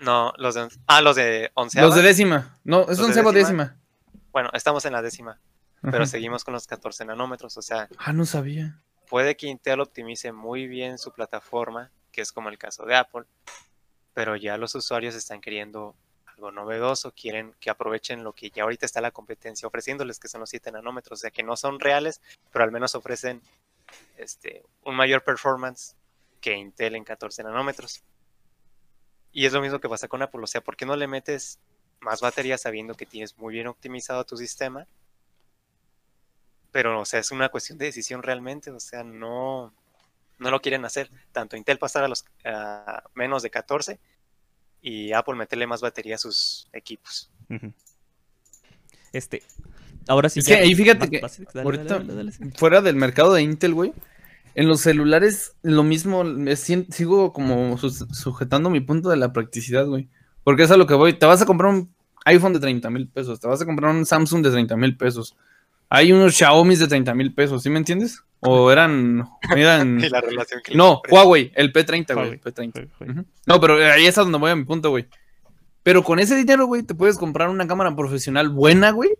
No, 0.00 0.32
los 0.38 0.54
de... 0.54 0.68
Ah, 0.86 1.00
los 1.02 1.16
de 1.16 1.50
onceava. 1.54 1.86
Los 1.88 1.96
de 1.96 2.02
décima. 2.02 2.56
No, 2.64 2.82
es 2.82 2.88
¿Los 2.88 2.98
de 2.98 3.04
onceava 3.06 3.30
o 3.30 3.32
décima? 3.32 3.64
décima. 3.64 3.80
Bueno, 4.32 4.50
estamos 4.52 4.84
en 4.84 4.92
la 4.92 5.02
décima, 5.02 5.38
pero 5.82 5.96
Ajá. 5.98 6.06
seguimos 6.06 6.44
con 6.44 6.54
los 6.54 6.66
14 6.66 7.04
nanómetros, 7.04 7.56
o 7.56 7.62
sea, 7.62 7.88
Ah, 7.98 8.12
no 8.12 8.24
sabía. 8.26 8.80
puede 9.08 9.36
que 9.36 9.46
Intel 9.46 9.80
optimice 9.80 10.32
muy 10.32 10.66
bien 10.66 10.98
su 10.98 11.12
plataforma, 11.12 11.90
que 12.12 12.20
es 12.22 12.32
como 12.32 12.48
el 12.48 12.58
caso 12.58 12.84
de 12.84 12.96
Apple, 12.96 13.24
pero 14.14 14.36
ya 14.36 14.56
los 14.56 14.74
usuarios 14.74 15.14
están 15.14 15.40
queriendo 15.40 15.94
algo 16.26 16.50
novedoso, 16.50 17.12
quieren 17.12 17.54
que 17.60 17.70
aprovechen 17.70 18.24
lo 18.24 18.32
que 18.32 18.50
ya 18.50 18.62
ahorita 18.64 18.86
está 18.86 19.00
la 19.00 19.10
competencia 19.10 19.68
ofreciéndoles, 19.68 20.18
que 20.18 20.28
son 20.28 20.40
los 20.40 20.50
7 20.50 20.72
nanómetros, 20.72 21.18
o 21.18 21.20
sea 21.20 21.30
que 21.30 21.42
no 21.42 21.56
son 21.56 21.78
reales, 21.80 22.20
pero 22.52 22.64
al 22.64 22.72
menos 22.72 22.94
ofrecen 22.94 23.40
este, 24.16 24.62
un 24.84 24.94
mayor 24.96 25.22
performance 25.24 25.94
que 26.40 26.54
Intel 26.56 26.94
en 26.96 27.04
14 27.04 27.42
nanómetros. 27.42 28.02
Y 29.32 29.46
es 29.46 29.52
lo 29.52 29.60
mismo 29.60 29.78
que 29.80 29.88
pasa 29.88 30.08
con 30.08 30.22
Apple, 30.22 30.40
o 30.42 30.46
sea, 30.46 30.60
¿por 30.60 30.76
qué 30.76 30.86
no 30.86 30.96
le 30.96 31.06
metes 31.06 31.58
más 32.00 32.20
batería 32.20 32.56
sabiendo 32.58 32.94
que 32.94 33.06
tienes 33.06 33.36
muy 33.38 33.54
bien 33.54 33.66
optimizado 33.68 34.24
tu 34.24 34.36
sistema? 34.36 34.86
Pero, 36.72 37.00
o 37.00 37.04
sea, 37.04 37.20
es 37.20 37.30
una 37.30 37.48
cuestión 37.48 37.78
de 37.78 37.86
decisión 37.86 38.22
realmente, 38.22 38.70
o 38.70 38.78
sea, 38.80 39.02
no, 39.02 39.72
no 40.38 40.50
lo 40.50 40.60
quieren 40.60 40.84
hacer. 40.84 41.10
Tanto 41.32 41.56
Intel 41.56 41.78
pasar 41.78 42.04
a 42.04 42.08
los 42.08 42.24
a 42.44 43.02
menos 43.14 43.42
de 43.42 43.50
14 43.50 43.98
y 44.82 45.12
Apple 45.12 45.34
meterle 45.34 45.66
más 45.66 45.80
batería 45.80 46.14
a 46.14 46.18
sus 46.18 46.68
equipos. 46.72 47.30
Este, 49.12 49.42
ahora 50.06 50.28
sí 50.28 50.40
Es 50.40 50.46
que 50.46 50.52
ya- 50.52 50.58
ahí 50.60 50.74
fíjate 50.74 51.10
que 51.10 51.20
vas, 51.20 51.38
dale, 51.52 51.62
ahorita- 51.62 51.84
dale, 51.84 52.04
dale, 52.06 52.14
dale, 52.14 52.32
sí. 52.32 52.44
Fuera 52.56 52.80
del 52.80 52.96
mercado 52.96 53.34
de 53.34 53.42
Intel, 53.42 53.74
güey. 53.74 53.92
En 54.54 54.66
los 54.68 54.80
celulares, 54.80 55.54
lo 55.62 55.82
mismo, 55.84 56.24
me 56.24 56.56
sigo 56.56 57.32
como 57.32 57.76
sujetando 57.78 58.68
mi 58.70 58.80
punto 58.80 59.08
de 59.08 59.16
la 59.16 59.32
practicidad, 59.32 59.86
güey. 59.86 60.08
Porque 60.44 60.64
es 60.64 60.70
a 60.70 60.76
lo 60.76 60.86
que 60.86 60.94
voy. 60.94 61.12
Te 61.12 61.26
vas 61.26 61.40
a 61.42 61.46
comprar 61.46 61.72
un 61.72 61.94
iPhone 62.24 62.52
de 62.52 62.60
30 62.60 62.90
mil 62.90 63.08
pesos, 63.08 63.38
te 63.40 63.46
vas 63.46 63.60
a 63.62 63.64
comprar 63.64 63.94
un 63.94 64.04
Samsung 64.06 64.42
de 64.42 64.50
30 64.50 64.76
mil 64.76 64.96
pesos. 64.96 65.36
Hay 65.90 66.12
unos 66.12 66.34
Xiaomi 66.34 66.76
de 66.76 66.86
30 66.86 67.14
mil 67.14 67.34
pesos, 67.34 67.64
¿sí 67.64 67.68
me 67.68 67.78
entiendes? 67.78 68.22
O 68.38 68.70
eran, 68.70 69.28
eran 69.54 70.00
Y 70.02 70.08
la 70.08 70.20
relación 70.20 70.62
que 70.64 70.74
no. 70.74 71.02
Huawei, 71.10 71.52
el 71.56 71.72
P30, 71.72 72.14
güey, 72.14 72.16
Huawei, 72.16 72.32
el 72.32 72.40
P30. 72.40 72.74
Huawei, 72.74 72.90
Huawei. 73.00 73.10
Ujú. 73.10 73.26
No, 73.46 73.60
pero 73.60 73.74
ahí 73.74 74.06
es 74.06 74.16
a 74.16 74.22
donde 74.22 74.38
voy 74.38 74.50
a 74.52 74.56
mi 74.56 74.64
punto, 74.64 74.90
güey. 74.90 75.08
Pero 75.82 76.04
con 76.04 76.20
ese 76.20 76.36
dinero, 76.36 76.66
güey, 76.66 76.84
te 76.84 76.94
puedes 76.94 77.18
comprar 77.18 77.48
una 77.48 77.66
cámara 77.66 77.94
profesional 77.94 78.48
buena, 78.50 78.92
güey. 78.92 79.10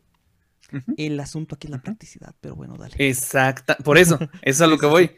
El 0.97 1.19
asunto 1.19 1.57
aquí 1.57 1.67
es 1.67 1.73
la 1.73 1.83
practicidad, 1.83 2.35
pero 2.41 2.55
bueno, 2.55 2.77
dale. 2.77 2.95
Exacta, 2.99 3.77
por 3.79 3.99
eso, 3.99 4.17
eso 4.21 4.31
es 4.43 4.61
a 4.61 4.69
lo 4.69 4.79
que 4.79 4.87
voy. 4.87 5.11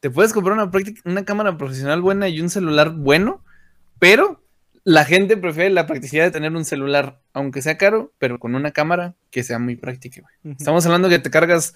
Te 0.00 0.10
puedes 0.10 0.32
comprar 0.32 0.58
una, 0.58 0.70
una 1.04 1.24
cámara 1.24 1.56
profesional 1.56 2.02
buena 2.02 2.28
y 2.28 2.40
un 2.40 2.50
celular 2.50 2.90
bueno, 2.90 3.44
pero 4.00 4.41
la 4.84 5.04
gente 5.04 5.36
prefiere 5.36 5.70
la 5.70 5.86
practicidad 5.86 6.24
de 6.24 6.30
tener 6.32 6.52
un 6.52 6.64
celular, 6.64 7.20
aunque 7.32 7.62
sea 7.62 7.78
caro, 7.78 8.12
pero 8.18 8.38
con 8.38 8.54
una 8.54 8.72
cámara 8.72 9.14
que 9.30 9.44
sea 9.44 9.58
muy 9.58 9.76
práctica, 9.76 10.22
güey. 10.22 10.54
Estamos 10.58 10.84
hablando 10.86 11.08
que 11.08 11.18
te 11.20 11.30
cargas 11.30 11.74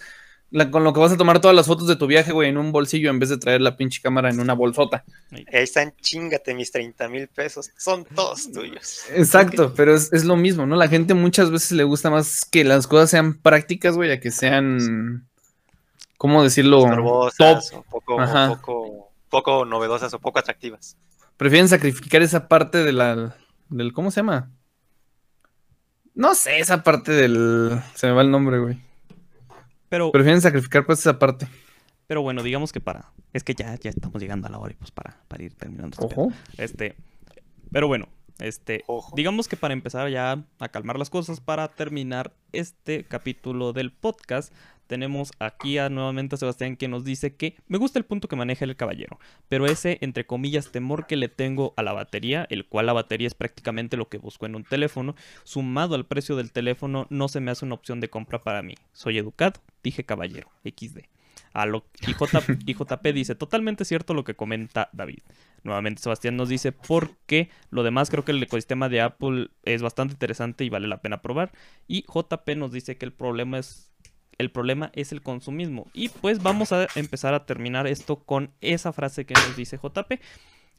la- 0.50 0.70
con 0.70 0.84
lo 0.84 0.92
que 0.92 1.00
vas 1.00 1.12
a 1.12 1.16
tomar 1.16 1.40
todas 1.40 1.56
las 1.56 1.66
fotos 1.66 1.88
de 1.88 1.96
tu 1.96 2.06
viaje, 2.06 2.32
güey, 2.32 2.48
en 2.48 2.56
un 2.56 2.70
bolsillo 2.72 3.10
en 3.10 3.18
vez 3.18 3.28
de 3.30 3.36
traer 3.38 3.60
la 3.60 3.76
pinche 3.76 4.00
cámara 4.00 4.30
en 4.30 4.38
una 4.40 4.54
bolsota. 4.54 5.04
Ahí 5.32 5.44
están, 5.52 5.92
chingate 6.00 6.54
mis 6.54 6.70
30 6.70 7.08
mil 7.08 7.26
pesos. 7.28 7.70
Son 7.76 8.04
todos 8.04 8.50
tuyos. 8.52 9.04
Exacto, 9.12 9.72
pero 9.76 9.94
es, 9.94 10.12
es 10.12 10.24
lo 10.24 10.36
mismo, 10.36 10.64
¿no? 10.66 10.76
La 10.76 10.88
gente 10.88 11.14
muchas 11.14 11.50
veces 11.50 11.72
le 11.72 11.84
gusta 11.84 12.10
más 12.10 12.44
que 12.44 12.64
las 12.64 12.86
cosas 12.86 13.10
sean 13.10 13.34
prácticas, 13.34 13.96
güey, 13.96 14.10
a 14.12 14.20
que 14.20 14.30
sean, 14.30 15.26
¿cómo 16.16 16.42
decirlo? 16.42 16.82
Top. 17.36 17.58
O 17.74 17.82
poco, 17.82 18.16
poco, 18.48 19.10
poco 19.28 19.64
novedosas 19.64 20.12
o 20.14 20.18
poco 20.20 20.38
atractivas. 20.38 20.96
Prefieren 21.36 21.68
sacrificar 21.68 22.22
esa 22.22 22.48
parte 22.48 22.78
de 22.82 22.92
la, 22.92 23.36
del, 23.68 23.92
¿cómo 23.92 24.10
se 24.10 24.20
llama? 24.20 24.50
No 26.14 26.34
sé, 26.34 26.60
esa 26.60 26.82
parte 26.82 27.12
del, 27.12 27.78
se 27.94 28.06
me 28.06 28.12
va 28.14 28.22
el 28.22 28.30
nombre, 28.30 28.58
güey. 28.58 28.78
Pero, 29.88 30.10
Prefieren 30.12 30.40
sacrificar 30.40 30.86
pues 30.86 31.00
esa 31.00 31.18
parte. 31.18 31.46
pero 32.06 32.22
bueno, 32.22 32.42
digamos 32.42 32.72
que 32.72 32.80
para. 32.80 33.12
Es 33.32 33.44
que 33.44 33.54
ya, 33.54 33.74
ya 33.76 33.90
estamos 33.90 34.20
llegando 34.20 34.46
a 34.48 34.50
la 34.50 34.58
hora 34.58 34.72
y 34.72 34.76
pues 34.76 34.90
para, 34.90 35.16
para 35.28 35.44
ir 35.44 35.54
terminando. 35.54 35.96
este. 36.00 36.14
Ojo. 36.14 36.32
Este. 36.56 36.96
Pero 37.70 37.86
bueno, 37.86 38.08
este. 38.38 38.82
Ojo. 38.86 39.12
Digamos 39.14 39.46
que 39.46 39.56
para 39.56 39.74
empezar 39.74 40.08
ya 40.08 40.42
a 40.58 40.68
calmar 40.68 40.98
las 40.98 41.10
cosas, 41.10 41.40
para 41.40 41.68
terminar 41.68 42.32
este 42.52 43.04
capítulo 43.04 43.72
del 43.74 43.92
podcast, 43.92 44.52
tenemos 44.86 45.32
aquí 45.38 45.78
a 45.78 45.88
nuevamente 45.88 46.34
a 46.34 46.38
Sebastián 46.38 46.76
que 46.76 46.88
nos 46.88 47.04
dice 47.04 47.34
que 47.34 47.56
me 47.68 47.78
gusta 47.78 47.98
el 47.98 48.04
punto 48.04 48.28
que 48.28 48.36
maneja 48.36 48.64
el 48.64 48.76
caballero, 48.76 49.18
pero 49.48 49.66
ese, 49.66 49.98
entre 50.00 50.26
comillas, 50.26 50.72
temor 50.72 51.06
que 51.06 51.16
le 51.16 51.28
tengo 51.28 51.74
a 51.76 51.82
la 51.82 51.92
batería, 51.92 52.46
el 52.50 52.66
cual 52.66 52.86
la 52.86 52.92
batería 52.92 53.26
es 53.26 53.34
prácticamente 53.34 53.96
lo 53.96 54.08
que 54.08 54.18
busco 54.18 54.46
en 54.46 54.54
un 54.54 54.64
teléfono, 54.64 55.14
sumado 55.44 55.94
al 55.94 56.06
precio 56.06 56.36
del 56.36 56.52
teléfono, 56.52 57.06
no 57.10 57.28
se 57.28 57.40
me 57.40 57.50
hace 57.50 57.64
una 57.64 57.74
opción 57.74 58.00
de 58.00 58.10
compra 58.10 58.42
para 58.42 58.62
mí. 58.62 58.74
Soy 58.92 59.18
educado, 59.18 59.60
dije 59.82 60.04
caballero, 60.04 60.50
XD. 60.64 61.00
A 61.52 61.64
lo, 61.64 61.86
dice, 63.14 63.34
totalmente 63.34 63.86
cierto 63.86 64.12
lo 64.12 64.24
que 64.24 64.34
comenta 64.34 64.90
David. 64.92 65.20
Nuevamente 65.62 66.02
Sebastián 66.02 66.36
nos 66.36 66.50
dice, 66.50 66.72
porque 66.72 67.48
lo 67.70 67.82
demás 67.82 68.10
creo 68.10 68.24
que 68.24 68.32
el 68.32 68.42
ecosistema 68.42 68.90
de 68.90 69.00
Apple 69.00 69.48
es 69.64 69.80
bastante 69.80 70.12
interesante 70.12 70.64
y 70.64 70.68
vale 70.68 70.86
la 70.86 71.00
pena 71.00 71.22
probar. 71.22 71.52
Y 71.88 72.02
JP 72.02 72.56
nos 72.56 72.72
dice 72.72 72.98
que 72.98 73.06
el 73.06 73.12
problema 73.12 73.58
es 73.58 73.90
el 74.38 74.50
problema 74.50 74.90
es 74.94 75.12
el 75.12 75.22
consumismo. 75.22 75.86
Y 75.92 76.08
pues 76.08 76.42
vamos 76.42 76.72
a 76.72 76.86
empezar 76.94 77.34
a 77.34 77.46
terminar 77.46 77.86
esto 77.86 78.16
con 78.16 78.52
esa 78.60 78.92
frase 78.92 79.24
que 79.24 79.34
nos 79.34 79.56
dice 79.56 79.78
JP, 79.82 80.20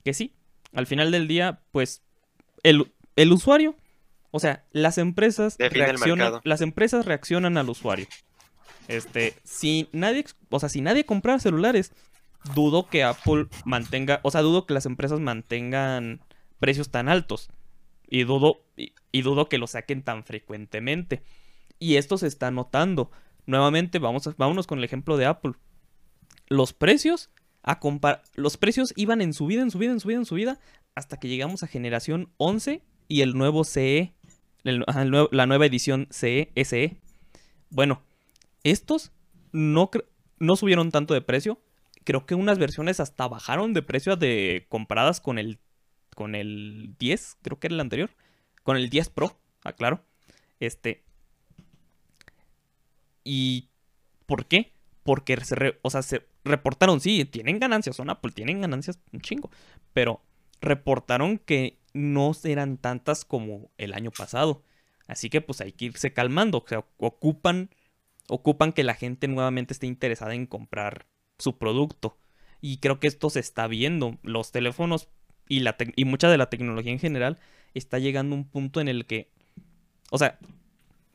que 0.04 0.14
sí, 0.14 0.34
al 0.74 0.88
final 0.88 1.12
del 1.12 1.28
día, 1.28 1.62
pues 1.72 2.04
el, 2.64 2.92
el 3.16 3.32
usuario, 3.32 3.76
o 4.32 4.40
sea, 4.40 4.66
las 4.72 4.98
empresas 4.98 5.58
reaccionan, 5.58 6.42
las 6.44 6.62
empresas 6.62 7.06
reaccionan 7.06 7.58
al 7.58 7.70
usuario. 7.70 8.08
Este, 8.88 9.34
si 9.44 9.90
nadie, 9.92 10.26
o 10.50 10.60
sea, 10.60 10.70
si 10.70 10.82
nadie 10.82 11.06
compra 11.06 11.40
celulares, 11.40 11.92
dudo 12.56 12.88
que 12.88 13.04
Apple 13.04 13.48
mantenga, 13.66 14.20
o 14.24 14.32
sea, 14.32 14.42
dudo 14.42 14.66
que 14.66 14.74
las 14.74 14.86
empresas 14.86 15.20
mantengan 15.20 16.22
precios 16.60 16.90
tan 16.90 17.10
altos. 17.10 17.50
Y 18.10 18.24
dudo, 18.24 18.62
y, 18.78 18.94
y 19.12 19.22
dudo 19.22 19.50
que 19.50 19.58
lo 19.58 19.68
saquen 19.68 20.02
tan 20.02 20.24
frecuentemente. 20.24 21.24
Y 21.80 21.96
esto 21.96 22.18
se 22.18 22.28
está 22.28 22.52
notando. 22.52 23.12
Nuevamente, 23.48 23.98
vamos 23.98 24.28
a- 24.28 24.36
vámonos 24.38 24.68
con 24.68 24.78
el 24.78 24.84
ejemplo 24.84 25.18
de 25.18 25.26
Apple. 25.26 25.54
Los 26.48 26.74
precios, 26.74 27.32
a 27.64 27.80
los 28.36 28.58
precios 28.58 28.94
iban 28.96 29.22
en 29.22 29.34
subida, 29.34 29.62
en 29.62 29.72
subida, 29.72 29.92
en 29.92 30.00
subida, 30.00 30.18
en 30.18 30.26
subida, 30.26 30.60
hasta 30.96 31.18
que 31.20 31.28
llegamos 31.28 31.64
a 31.64 31.68
generación 31.68 32.32
11 32.38 32.84
y 33.08 33.22
el 33.22 33.34
nuevo 33.34 33.64
CE, 33.64 34.14
nuevo- 34.64 35.30
la 35.32 35.46
nueva 35.46 35.66
edición 35.66 36.08
CE, 36.12 36.52
SE. 36.56 36.98
Bueno, 37.70 38.04
estos 38.64 39.12
no, 39.52 39.90
no 40.40 40.56
subieron 40.56 40.92
tanto 40.92 41.14
de 41.14 41.22
precio. 41.22 41.62
Creo 42.04 42.26
que 42.26 42.36
unas 42.36 42.58
versiones 42.58 43.00
hasta 43.00 43.28
bajaron 43.28 43.74
de 43.74 43.82
precio 43.82 44.16
de 44.16 44.66
comparadas 44.70 45.20
con 45.22 45.40
el 45.40 45.60
con 46.16 46.34
el 46.34 46.96
10, 46.98 47.38
creo 47.44 47.60
que 47.60 47.68
era 47.68 47.76
el 47.76 47.80
anterior, 47.80 48.10
con 48.64 48.76
el 48.76 48.90
10 48.90 49.10
Pro, 49.10 49.38
aclaro. 49.64 50.04
Este 50.60 51.04
¿Y 53.28 53.70
por 54.26 54.46
qué? 54.46 54.72
Porque 55.04 55.38
se, 55.44 55.78
o 55.82 55.90
sea, 55.90 56.02
se 56.02 56.26
reportaron, 56.46 57.02
sí, 57.02 57.26
tienen 57.26 57.60
ganancias, 57.60 57.96
son 57.96 58.10
Apple, 58.10 58.32
tienen 58.32 58.62
ganancias 58.62 59.00
un 59.12 59.20
chingo, 59.20 59.52
pero 59.94 60.22
reportaron 60.62 61.38
que 61.38 61.78
no 61.94 62.32
eran 62.46 62.78
tantas 62.78 63.26
como 63.26 63.70
el 63.78 63.94
año 63.94 64.12
pasado. 64.12 64.64
Así 65.08 65.30
que 65.30 65.42
pues 65.42 65.62
hay 65.62 65.74
que 65.74 65.86
irse 65.86 66.14
calmando, 66.14 66.60
o 66.60 66.66
sea, 66.68 66.86
ocupan 66.98 67.70
ocupan 68.30 68.74
que 68.74 68.84
la 68.84 68.94
gente 68.94 69.28
nuevamente 69.28 69.74
esté 69.74 69.88
interesada 69.88 70.34
en 70.34 70.46
comprar 70.46 71.08
su 71.38 71.58
producto. 71.58 72.18
Y 72.62 72.78
creo 72.78 73.00
que 73.00 73.08
esto 73.08 73.30
se 73.30 73.40
está 73.40 73.68
viendo. 73.68 74.18
Los 74.24 74.52
teléfonos 74.52 75.10
y, 75.48 75.62
la 75.62 75.78
y 75.96 76.06
mucha 76.06 76.30
de 76.30 76.38
la 76.38 76.50
tecnología 76.50 76.92
en 76.92 77.00
general 77.00 77.40
está 77.74 78.00
llegando 78.00 78.36
a 78.36 78.40
un 78.40 78.50
punto 78.50 78.82
en 78.82 78.88
el 78.88 79.06
que, 79.06 79.32
o 80.12 80.18
sea, 80.18 80.40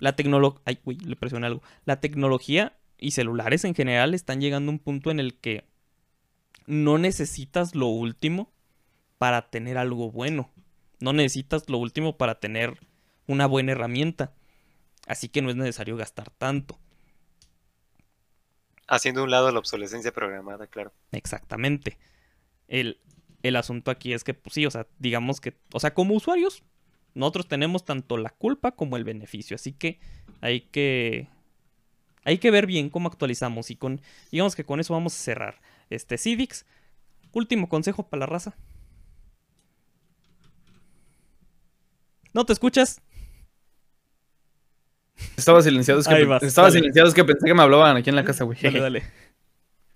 la 0.02 0.16
tecnología, 0.16 0.60
ay, 0.64 0.80
uy, 0.84 0.96
le 0.96 1.14
presioné 1.14 1.46
algo. 1.46 1.62
La 1.84 2.00
tecnología 2.00 2.76
y 2.98 3.12
celulares 3.12 3.64
en 3.64 3.72
general 3.72 4.14
están 4.14 4.40
llegando 4.40 4.70
a 4.70 4.74
un 4.74 4.80
punto 4.80 5.12
en 5.12 5.20
el 5.20 5.38
que 5.38 5.64
no 6.66 6.98
necesitas 6.98 7.76
lo 7.76 7.86
último 7.86 8.50
para 9.18 9.48
tener 9.50 9.78
algo 9.78 10.10
bueno. 10.10 10.50
No 10.98 11.12
necesitas 11.12 11.68
lo 11.68 11.78
último 11.78 12.16
para 12.16 12.40
tener 12.40 12.80
una 13.28 13.46
buena 13.46 13.70
herramienta. 13.72 14.32
Así 15.06 15.28
que 15.28 15.40
no 15.40 15.50
es 15.50 15.56
necesario 15.56 15.96
gastar 15.96 16.30
tanto. 16.30 16.80
Haciendo 18.88 19.22
un 19.22 19.30
lado 19.30 19.52
la 19.52 19.60
obsolescencia 19.60 20.10
programada, 20.10 20.66
claro. 20.66 20.92
Exactamente. 21.12 21.96
El, 22.66 22.98
el 23.44 23.54
asunto 23.54 23.92
aquí 23.92 24.14
es 24.14 24.24
que, 24.24 24.34
pues 24.34 24.54
sí, 24.54 24.66
o 24.66 24.70
sea, 24.72 24.88
digamos 24.98 25.40
que, 25.40 25.56
o 25.72 25.78
sea, 25.78 25.94
como 25.94 26.14
usuarios, 26.14 26.64
nosotros 27.14 27.46
tenemos 27.48 27.84
tanto 27.84 28.16
la 28.16 28.30
culpa 28.30 28.72
como 28.72 28.96
el 28.96 29.04
beneficio. 29.04 29.54
Así 29.54 29.72
que 29.72 30.00
hay 30.40 30.62
que, 30.62 31.28
hay 32.24 32.38
que 32.38 32.50
ver 32.50 32.66
bien 32.66 32.88
cómo 32.90 33.08
actualizamos 33.08 33.70
y 33.70 33.76
con, 33.76 34.00
digamos 34.30 34.56
que 34.56 34.64
con 34.64 34.80
eso 34.80 34.94
vamos 34.94 35.14
a 35.14 35.22
cerrar. 35.22 35.60
Este, 35.90 36.16
Civics, 36.18 36.64
último 37.32 37.68
consejo 37.68 38.08
para 38.08 38.20
la 38.20 38.26
raza. 38.26 38.54
¿No 42.32 42.46
te 42.46 42.52
escuchas? 42.52 43.00
Estaba 45.36 45.60
silenciado, 45.62 46.00
es 46.00 46.08
que, 46.08 46.14
Ahí 46.14 46.22
pe- 46.22 46.26
vas, 46.28 46.42
estaba 46.42 46.68
dale. 46.68 46.80
silenciado, 46.80 47.08
es 47.08 47.14
que 47.14 47.24
pensé 47.24 47.46
que 47.46 47.54
me 47.54 47.62
hablaban 47.62 47.96
aquí 47.96 48.10
en 48.10 48.16
la 48.16 48.24
casa, 48.24 48.44
güey. 48.44 48.58
Dale, 48.60 48.80
dale. 48.80 49.02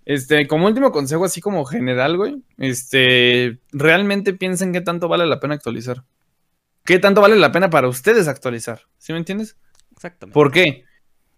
Este, 0.05 0.47
como 0.47 0.67
último 0.67 0.93
consejo, 0.93 1.25
así 1.25 1.41
como 1.41 1.65
general, 1.65 2.17
güey, 2.17 2.37
este, 2.59 3.59
realmente 3.73 4.35
piensen 4.35 4.73
qué 4.73 4.81
tanto 4.81 5.09
vale 5.09 5.27
la 5.27 5.41
pena 5.41 5.55
actualizar. 5.55 6.05
¿Qué 6.87 6.99
tanto 6.99 7.21
vale 7.21 7.37
la 7.37 7.53
pena 7.53 7.69
para 7.69 7.89
ustedes 7.89 8.29
actualizar? 8.29 8.83
¿Sí 8.99 9.13
me 9.13 9.19
entiendes? 9.19 9.57
Exactamente. 9.93 10.35
¿Por 10.35 10.53
qué? 10.53 10.85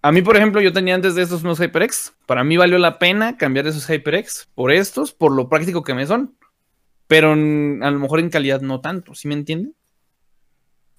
A 0.02 0.12
mí, 0.12 0.22
por 0.22 0.36
ejemplo, 0.36 0.60
yo 0.60 0.72
tenía 0.72 0.94
antes 0.94 1.14
de 1.14 1.22
estos 1.22 1.42
unos 1.42 1.58
HyperX. 1.58 2.14
Para 2.26 2.44
mí 2.44 2.56
valió 2.56 2.78
la 2.78 2.98
pena 2.98 3.36
cambiar 3.36 3.66
esos 3.66 3.88
HyperX 3.88 4.48
por 4.54 4.70
estos, 4.70 5.12
por 5.12 5.32
lo 5.32 5.48
práctico 5.48 5.82
que 5.82 5.94
me 5.94 6.06
son. 6.06 6.36
Pero 7.08 7.32
en- 7.32 7.80
a 7.82 7.90
lo 7.90 7.98
mejor 7.98 8.20
en 8.20 8.30
calidad 8.30 8.60
no 8.60 8.80
tanto, 8.80 9.14
¿sí 9.14 9.26
me 9.26 9.34
entienden? 9.34 9.74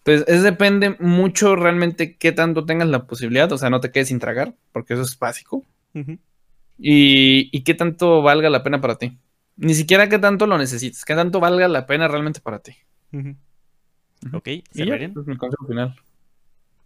Entonces, 0.04 0.28
es 0.34 0.44
depende 0.44 0.96
mucho 1.00 1.56
realmente 1.56 2.18
qué 2.18 2.32
tanto 2.32 2.66
tengas 2.66 2.88
la 2.88 3.06
posibilidad. 3.06 3.52
O 3.52 3.58
sea, 3.58 3.70
no 3.70 3.80
te 3.80 3.92
quedes 3.92 4.08
sin 4.08 4.20
tragar, 4.20 4.56
porque 4.72 4.94
eso 4.94 5.04
es 5.04 5.18
básico. 5.20 5.64
Y, 6.78 7.50
y 7.56 7.64
qué 7.64 7.74
tanto 7.74 8.22
valga 8.22 8.50
la 8.50 8.64
pena 8.64 8.82
para 8.82 8.98
ti. 8.98 9.18
Ni 9.58 9.74
siquiera 9.76 10.08
qué 10.08 10.18
tanto 10.20 10.48
lo 10.48 10.58
necesites, 10.58 11.04
qué 11.04 11.14
tanto 11.16 11.40
valga 11.40 11.68
la 11.68 11.86
pena 11.86 12.08
realmente 12.08 12.40
para 12.40 12.60
ti. 12.60 12.74
Ujú. 13.12 13.36
Ok, 14.34 14.48
Y 14.48 14.64
ya, 14.74 14.86
Severian. 14.86 15.14
mi 15.26 15.38
consejo 15.38 15.66
final. 15.68 15.96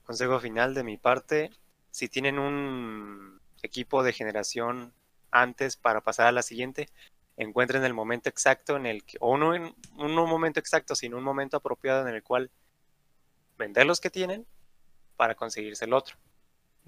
Consejo 0.06 0.40
final 0.40 0.74
de 0.74 0.84
mi 0.84 0.98
parte, 0.98 1.52
si 1.92 2.10
tienen 2.10 2.40
un 2.40 3.40
equipo 3.62 4.04
de 4.04 4.14
generación 4.14 4.94
antes 5.32 5.78
para 5.78 6.02
pasar 6.02 6.28
a 6.28 6.32
la 6.32 6.44
siguiente, 6.44 6.90
encuentren 7.38 7.84
el 7.84 7.94
momento 7.94 8.30
exacto 8.30 8.76
en 8.76 8.86
el 8.86 9.04
que, 9.04 9.18
o 9.20 9.38
no 9.38 9.56
en 9.56 9.74
un 9.98 10.14
momento 10.14 10.60
exacto, 10.60 10.96
sino 10.96 11.18
un 11.18 11.24
momento 11.24 11.58
apropiado 11.58 12.08
en 12.08 12.14
el 12.14 12.22
cual 12.22 12.52
vender 13.58 13.86
los 13.86 14.00
que 14.00 14.10
tienen 14.10 14.46
para 15.16 15.36
conseguirse 15.36 15.86
el 15.86 15.94
otro. 15.94 16.18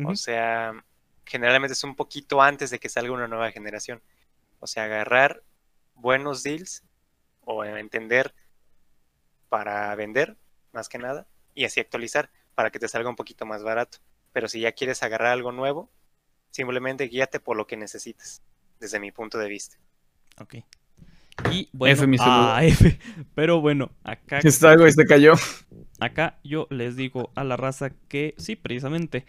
O 0.03 0.15
sea, 0.15 0.83
generalmente 1.25 1.73
es 1.73 1.83
un 1.83 1.95
poquito 1.95 2.41
antes 2.41 2.69
de 2.69 2.79
que 2.79 2.89
salga 2.89 3.13
una 3.13 3.27
nueva 3.27 3.51
generación. 3.51 4.01
O 4.59 4.67
sea, 4.67 4.83
agarrar 4.83 5.41
buenos 5.95 6.43
deals 6.43 6.83
o 7.45 7.63
entender 7.63 8.33
para 9.49 9.93
vender, 9.95 10.37
más 10.73 10.89
que 10.89 10.97
nada, 10.97 11.27
y 11.53 11.65
así 11.65 11.79
actualizar 11.79 12.29
para 12.55 12.69
que 12.71 12.79
te 12.79 12.87
salga 12.87 13.09
un 13.09 13.15
poquito 13.15 13.45
más 13.45 13.63
barato. 13.63 13.99
Pero 14.31 14.47
si 14.47 14.59
ya 14.59 14.71
quieres 14.73 15.03
agarrar 15.03 15.31
algo 15.31 15.51
nuevo, 15.51 15.89
simplemente 16.51 17.05
guíate 17.05 17.39
por 17.39 17.57
lo 17.57 17.67
que 17.67 17.77
necesites, 17.77 18.41
desde 18.79 18.99
mi 18.99 19.11
punto 19.11 19.37
de 19.37 19.49
vista. 19.49 19.77
Ok. 20.39 20.55
Y 21.51 21.69
bueno, 21.73 21.93
F, 21.93 22.07
mi 22.07 22.17
saludo. 22.17 22.53
ah, 22.53 22.59
F. 22.65 22.97
Pero 23.33 23.61
bueno, 23.61 23.91
acá, 24.03 24.39
Está, 24.39 24.75
güey, 24.75 24.91
se 24.93 25.05
cayó. 25.05 25.33
acá 25.99 26.39
yo 26.43 26.67
les 26.69 26.95
digo 26.95 27.31
a 27.35 27.43
la 27.43 27.57
raza 27.57 27.91
que 28.07 28.35
sí, 28.37 28.55
precisamente, 28.55 29.25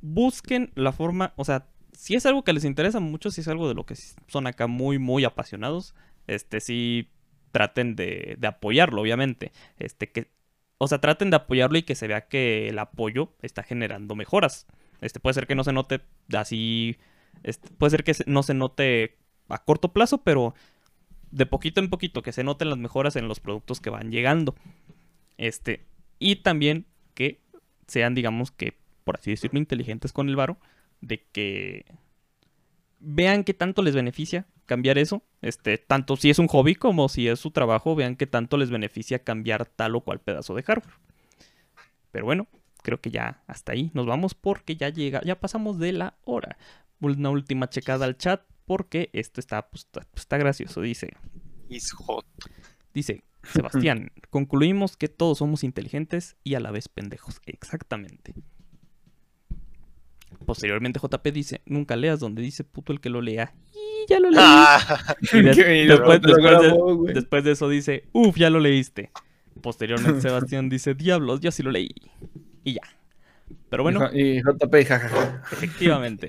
busquen 0.00 0.72
la 0.74 0.92
forma, 0.92 1.32
o 1.36 1.44
sea, 1.44 1.66
si 1.92 2.14
es 2.14 2.26
algo 2.26 2.44
que 2.44 2.52
les 2.52 2.64
interesa 2.64 3.00
mucho, 3.00 3.30
si 3.30 3.40
es 3.40 3.48
algo 3.48 3.68
de 3.68 3.74
lo 3.74 3.86
que 3.86 3.94
son 4.26 4.46
acá 4.46 4.66
muy, 4.66 4.98
muy 4.98 5.24
apasionados, 5.24 5.94
este 6.26 6.60
sí 6.60 7.08
traten 7.56 7.96
de, 7.96 8.36
de 8.38 8.46
apoyarlo, 8.46 9.00
obviamente. 9.00 9.50
Este 9.78 10.12
que, 10.12 10.30
o 10.76 10.88
sea, 10.88 11.00
traten 11.00 11.30
de 11.30 11.36
apoyarlo 11.36 11.78
y 11.78 11.84
que 11.84 11.94
se 11.94 12.06
vea 12.06 12.28
que 12.28 12.68
el 12.68 12.78
apoyo 12.78 13.32
está 13.40 13.62
generando 13.62 14.14
mejoras. 14.14 14.66
Este 15.00 15.20
puede 15.20 15.32
ser 15.32 15.46
que 15.46 15.54
no 15.54 15.64
se 15.64 15.72
note 15.72 16.02
así, 16.36 16.98
este, 17.44 17.70
puede 17.70 17.92
ser 17.92 18.04
que 18.04 18.12
no 18.26 18.42
se 18.42 18.52
note 18.52 19.16
a 19.48 19.64
corto 19.64 19.94
plazo, 19.94 20.18
pero 20.18 20.54
de 21.30 21.46
poquito 21.46 21.80
en 21.80 21.88
poquito 21.88 22.20
que 22.20 22.32
se 22.32 22.44
noten 22.44 22.68
las 22.68 22.78
mejoras 22.78 23.16
en 23.16 23.26
los 23.26 23.40
productos 23.40 23.80
que 23.80 23.88
van 23.88 24.10
llegando. 24.10 24.54
Este, 25.38 25.86
y 26.18 26.36
también 26.36 26.84
que 27.14 27.40
sean, 27.86 28.14
digamos 28.14 28.50
que, 28.50 28.76
por 29.02 29.16
así 29.16 29.30
decirlo, 29.30 29.58
inteligentes 29.58 30.12
con 30.12 30.28
el 30.28 30.36
varo, 30.36 30.58
de 31.00 31.24
que 31.32 31.86
vean 33.00 33.44
qué 33.44 33.54
tanto 33.54 33.80
les 33.80 33.94
beneficia 33.94 34.44
cambiar 34.66 34.98
eso, 34.98 35.22
este, 35.42 35.78
tanto 35.78 36.16
si 36.16 36.30
es 36.30 36.38
un 36.38 36.48
hobby 36.48 36.74
como 36.74 37.08
si 37.08 37.28
es 37.28 37.40
su 37.40 37.50
trabajo, 37.50 37.94
vean 37.94 38.16
qué 38.16 38.26
tanto 38.26 38.56
les 38.56 38.70
beneficia 38.70 39.20
cambiar 39.20 39.66
tal 39.66 39.94
o 39.94 40.00
cual 40.02 40.20
pedazo 40.20 40.54
de 40.54 40.62
hardware. 40.62 40.94
Pero 42.10 42.24
bueno, 42.24 42.48
creo 42.82 43.00
que 43.00 43.10
ya 43.10 43.42
hasta 43.46 43.72
ahí 43.72 43.90
nos 43.94 44.06
vamos 44.06 44.34
porque 44.34 44.76
ya 44.76 44.88
llega, 44.88 45.22
ya 45.22 45.40
pasamos 45.40 45.78
de 45.78 45.92
la 45.92 46.18
hora. 46.24 46.58
Una 47.00 47.30
última 47.30 47.68
checada 47.68 48.04
al 48.04 48.16
chat 48.16 48.42
porque 48.64 49.10
esto 49.12 49.40
está, 49.40 49.68
pues, 49.68 49.84
está, 49.84 50.00
pues, 50.00 50.22
está 50.22 50.36
gracioso, 50.38 50.80
dice. 50.80 51.10
Is 51.68 51.92
hot. 51.92 52.26
Dice, 52.92 53.24
Sebastián, 53.52 54.10
concluimos 54.30 54.96
que 54.96 55.08
todos 55.08 55.38
somos 55.38 55.64
inteligentes 55.64 56.36
y 56.42 56.54
a 56.54 56.60
la 56.60 56.70
vez 56.70 56.88
pendejos. 56.88 57.40
Exactamente. 57.46 58.34
Posteriormente 60.46 61.00
JP 61.00 61.26
dice, 61.32 61.60
nunca 61.66 61.96
leas 61.96 62.20
donde 62.20 62.40
dice 62.40 62.64
puto 62.64 62.92
el 62.92 63.00
que 63.00 63.10
lo 63.10 63.20
lea. 63.20 63.52
Y 63.74 64.08
ya 64.08 64.18
lo 64.20 64.30
leí. 64.30 64.38
Ah, 64.40 65.16
Y 65.32 65.42
des- 65.42 65.56
después, 65.88 66.22
de, 66.22 66.32
grabó, 66.42 67.04
después 67.04 67.44
de 67.44 67.52
eso 67.52 67.68
dice, 67.68 68.04
uff, 68.12 68.36
ya 68.36 68.48
lo 68.48 68.60
leíste. 68.60 69.10
Posteriormente 69.60 70.20
Sebastián 70.22 70.68
dice, 70.68 70.94
diablos, 70.94 71.40
yo 71.40 71.50
sí 71.50 71.62
lo 71.62 71.70
leí. 71.70 71.90
Y 72.64 72.74
ya. 72.74 72.82
Pero 73.68 73.82
bueno, 73.82 74.08
Y 74.12 74.40
JP, 74.42 74.86
jajaja. 74.86 75.42
efectivamente. 75.52 76.28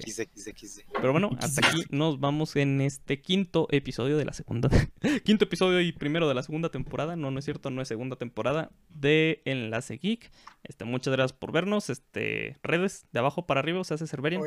Pero 0.94 1.12
bueno, 1.12 1.30
hasta 1.40 1.68
aquí 1.68 1.84
nos 1.90 2.20
vamos 2.20 2.56
en 2.56 2.82
este 2.82 3.22
quinto 3.22 3.68
episodio 3.72 4.18
de 4.18 4.26
la 4.26 4.34
segunda. 4.34 4.70
quinto 5.24 5.46
episodio 5.46 5.82
y 5.82 5.92
primero 5.92 6.28
de 6.28 6.36
la 6.36 6.44
segunda 6.44 6.70
temporada. 6.70 7.16
No, 7.16 7.32
no 7.32 7.40
es 7.40 7.46
cierto, 7.46 7.70
no 7.70 7.82
es 7.82 7.88
segunda 7.88 8.16
temporada 8.16 8.72
de 8.90 9.42
Enlace 9.46 9.98
Geek. 9.98 10.32
Este, 10.64 10.86
muchas 10.86 11.14
gracias 11.14 11.38
por 11.38 11.52
vernos. 11.52 11.90
Este, 11.90 12.58
redes 12.64 13.06
de 13.12 13.20
abajo 13.20 13.46
para 13.46 13.60
arriba, 13.60 13.84
se 13.84 13.94
hace 13.94 14.08
Cerberian. 14.08 14.42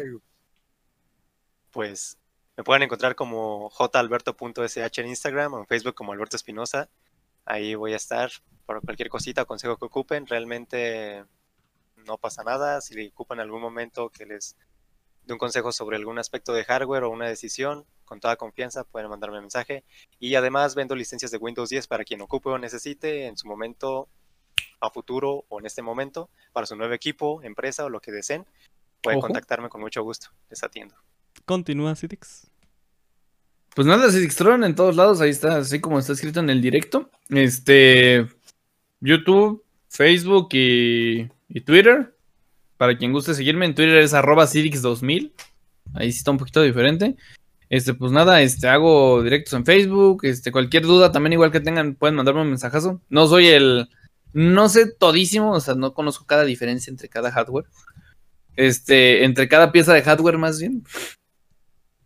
Pues 1.71 2.19
me 2.57 2.65
pueden 2.65 2.83
encontrar 2.83 3.15
como 3.15 3.71
jalberto.sh 3.71 4.99
en 4.99 5.07
Instagram 5.07 5.55
o 5.55 5.59
en 5.61 5.67
Facebook 5.67 5.95
como 5.95 6.13
Alberto 6.13 6.37
Espinosa. 6.37 6.91
Ahí 7.45 7.75
voy 7.75 7.93
a 7.93 7.97
estar 7.97 8.31
por 8.67 8.81
cualquier 8.83 9.09
cosita 9.09 9.43
o 9.43 9.47
consejo 9.47 9.77
que 9.77 9.87
ocupen. 9.87 10.27
Realmente 10.27 11.25
no 12.07 12.19
pasa 12.19 12.43
nada. 12.45 12.81
Si 12.81 12.95
le 12.95 13.09
ocupan 13.09 13.39
en 13.39 13.43
algún 13.43 13.61
momento 13.61 14.11
que 14.11 14.27
les 14.27 14.57
dé 15.25 15.33
un 15.33 15.39
consejo 15.39 15.73
sobre 15.73 15.97
algún 15.97 16.19
aspecto 16.19 16.53
de 16.53 16.65
hardware 16.65 17.05
o 17.05 17.11
una 17.11 17.29
decisión, 17.29 17.85
con 18.05 18.21
toda 18.21 18.37
confianza 18.37 18.85
pueden 18.85 19.11
mandarme 19.11 19.39
un 19.39 19.45
mensaje. 19.45 19.85
Y 20.19 20.35
además 20.35 20.75
vendo 20.75 20.95
licencias 20.97 21.31
de 21.31 21.39
Windows 21.39 21.69
10 21.69 21.87
para 21.87 22.05
quien 22.05 22.21
ocupe 22.21 22.49
o 22.49 22.59
necesite 22.59 23.27
en 23.27 23.37
su 23.37 23.47
momento, 23.47 24.09
a 24.81 24.91
futuro 24.91 25.45
o 25.49 25.61
en 25.61 25.67
este 25.67 25.83
momento, 25.83 26.31
para 26.53 26.67
su 26.67 26.77
nuevo 26.77 26.93
equipo, 26.95 27.43
empresa 27.43 27.85
o 27.85 27.89
lo 27.89 28.01
que 28.01 28.13
deseen. 28.13 28.47
Pueden 29.03 29.19
Ojo. 29.19 29.29
contactarme 29.29 29.69
con 29.69 29.81
mucho 29.81 30.03
gusto. 30.03 30.29
Les 30.51 30.63
atiendo. 30.63 30.95
Continúa, 31.47 31.95
Citix. 31.97 32.51
Pues 33.75 33.87
nada, 33.87 34.11
Sixtron 34.11 34.65
en 34.65 34.75
todos 34.75 34.97
lados, 34.97 35.21
ahí 35.21 35.31
está, 35.31 35.59
así 35.59 35.81
como 35.81 35.99
está 35.99 36.13
escrito 36.13 36.41
en 36.41 36.51
el 36.51 36.61
directo. 36.61 37.09
Este, 37.29 38.27
YouTube, 39.01 39.65
Facebook 39.89 40.49
y, 40.53 41.29
y 41.51 41.61
Twitter. 41.61 42.17
Para 42.77 42.97
quien 42.97 43.13
guste 43.13 43.35
seguirme, 43.35 43.67
en 43.67 43.75
Twitter 43.75 43.97
es 43.97 44.15
arroba 44.15 44.47
Cidix2000. 44.47 45.33
Ahí 45.95 46.13
sí 46.13 46.19
está 46.19 46.31
un 46.31 46.39
poquito 46.39 46.63
diferente. 46.63 47.17
Este, 47.69 47.93
pues 47.93 48.11
nada, 48.11 48.41
este, 48.41 48.69
hago 48.69 49.23
directos 49.23 49.53
en 49.53 49.67
Facebook. 49.67 50.21
Este, 50.25 50.51
cualquier 50.51 50.85
duda 50.85 51.13
también 51.13 51.35
igual 51.35 51.53
que 51.53 51.61
tengan, 51.61 51.95
pueden 51.95 52.15
mandarme 52.15 52.41
un 52.41 52.49
mensajazo. 52.49 53.03
No 53.11 53.27
soy 53.27 53.49
el, 53.49 53.91
no 54.33 54.69
sé 54.69 54.91
todísimo, 54.91 55.53
o 55.53 55.61
sea, 55.61 55.75
no 55.75 55.93
conozco 55.93 56.25
cada 56.25 56.45
diferencia 56.45 56.91
entre 56.91 57.09
cada 57.09 57.31
hardware. 57.31 57.67
Este, 58.57 59.25
entre 59.25 59.49
cada 59.49 59.73
pieza 59.73 59.93
de 59.93 60.03
hardware 60.03 60.39
más 60.39 60.59
bien. 60.59 60.85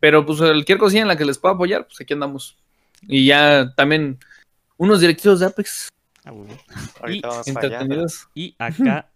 Pero 0.01 0.27
pues 0.27 0.39
cualquier 0.39 0.79
cosilla 0.79 1.03
en 1.03 1.09
la 1.09 1.17
que 1.17 1.25
les 1.25 1.39
pueda 1.39 1.55
apoyar, 1.55 1.87
pues 1.87 2.01
aquí 2.01 2.13
andamos. 2.15 2.59
Y 3.03 3.27
ya 3.27 3.73
también 3.77 4.19
unos 4.77 5.01
directos 5.01 5.41
de 5.41 5.47
Apex 5.47 5.89
Ah, 6.27 6.33
allá. 7.03 7.43
entretenidos. 7.47 8.29
Y 8.35 8.55
acá, 8.59 9.11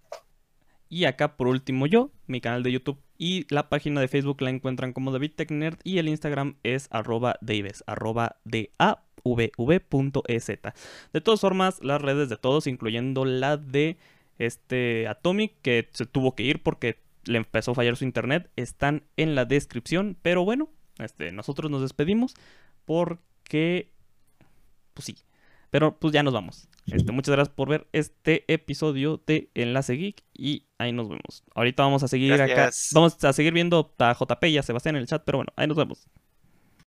y 0.88 1.04
acá 1.04 1.36
por 1.36 1.48
último 1.48 1.86
yo, 1.86 2.10
mi 2.26 2.40
canal 2.40 2.62
de 2.62 2.72
YouTube 2.72 2.98
y 3.18 3.46
la 3.52 3.68
página 3.68 4.00
de 4.00 4.08
Facebook 4.08 4.40
la 4.40 4.50
encuentran 4.50 4.92
como 4.92 5.10
David 5.10 5.32
Tech 5.34 5.50
Nerd 5.50 5.78
y 5.82 5.98
el 5.98 6.08
Instagram 6.08 6.56
es 6.62 6.86
arroba 6.90 7.36
Daves, 7.40 7.82
arroba 7.86 8.36
D-A-V-V.ez. 8.44 10.46
De 11.12 11.20
todas 11.20 11.40
formas, 11.40 11.82
las 11.82 12.00
redes 12.00 12.28
de 12.28 12.36
todos, 12.36 12.68
incluyendo 12.68 13.24
la 13.24 13.56
de 13.56 13.98
este 14.38 15.08
Atomic, 15.08 15.54
que 15.62 15.88
se 15.92 16.06
tuvo 16.06 16.36
que 16.36 16.44
ir 16.44 16.62
porque 16.62 17.00
le 17.24 17.38
empezó 17.38 17.72
a 17.72 17.74
fallar 17.74 17.96
su 17.96 18.04
internet, 18.04 18.50
están 18.56 19.02
en 19.16 19.34
la 19.34 19.44
descripción. 19.44 20.16
Pero 20.22 20.44
bueno, 20.44 20.70
este, 20.98 21.32
nosotros 21.32 21.70
nos 21.70 21.82
despedimos 21.82 22.34
porque, 22.84 23.90
pues 24.94 25.06
sí, 25.06 25.16
pero 25.70 25.98
pues 25.98 26.14
ya 26.14 26.22
nos 26.22 26.34
vamos. 26.34 26.68
Este, 26.92 27.12
muchas 27.12 27.34
gracias 27.34 27.54
por 27.54 27.68
ver 27.68 27.86
este 27.92 28.44
episodio 28.52 29.22
de 29.26 29.50
Enlace 29.54 29.94
Geek 29.94 30.22
y 30.34 30.66
ahí 30.78 30.92
nos 30.92 31.08
vemos. 31.08 31.44
Ahorita 31.54 31.82
vamos 31.82 32.02
a 32.02 32.08
seguir 32.08 32.32
acá. 32.34 32.70
Vamos 32.92 33.22
a 33.24 33.32
seguir 33.32 33.52
viendo 33.52 33.94
a 33.98 34.14
JP 34.14 34.44
y 34.44 34.58
a 34.58 34.62
Sebastián 34.62 34.96
en 34.96 35.02
el 35.02 35.08
chat, 35.08 35.22
pero 35.24 35.38
bueno, 35.38 35.52
ahí 35.56 35.66
nos 35.66 35.76
vemos. 35.76 36.08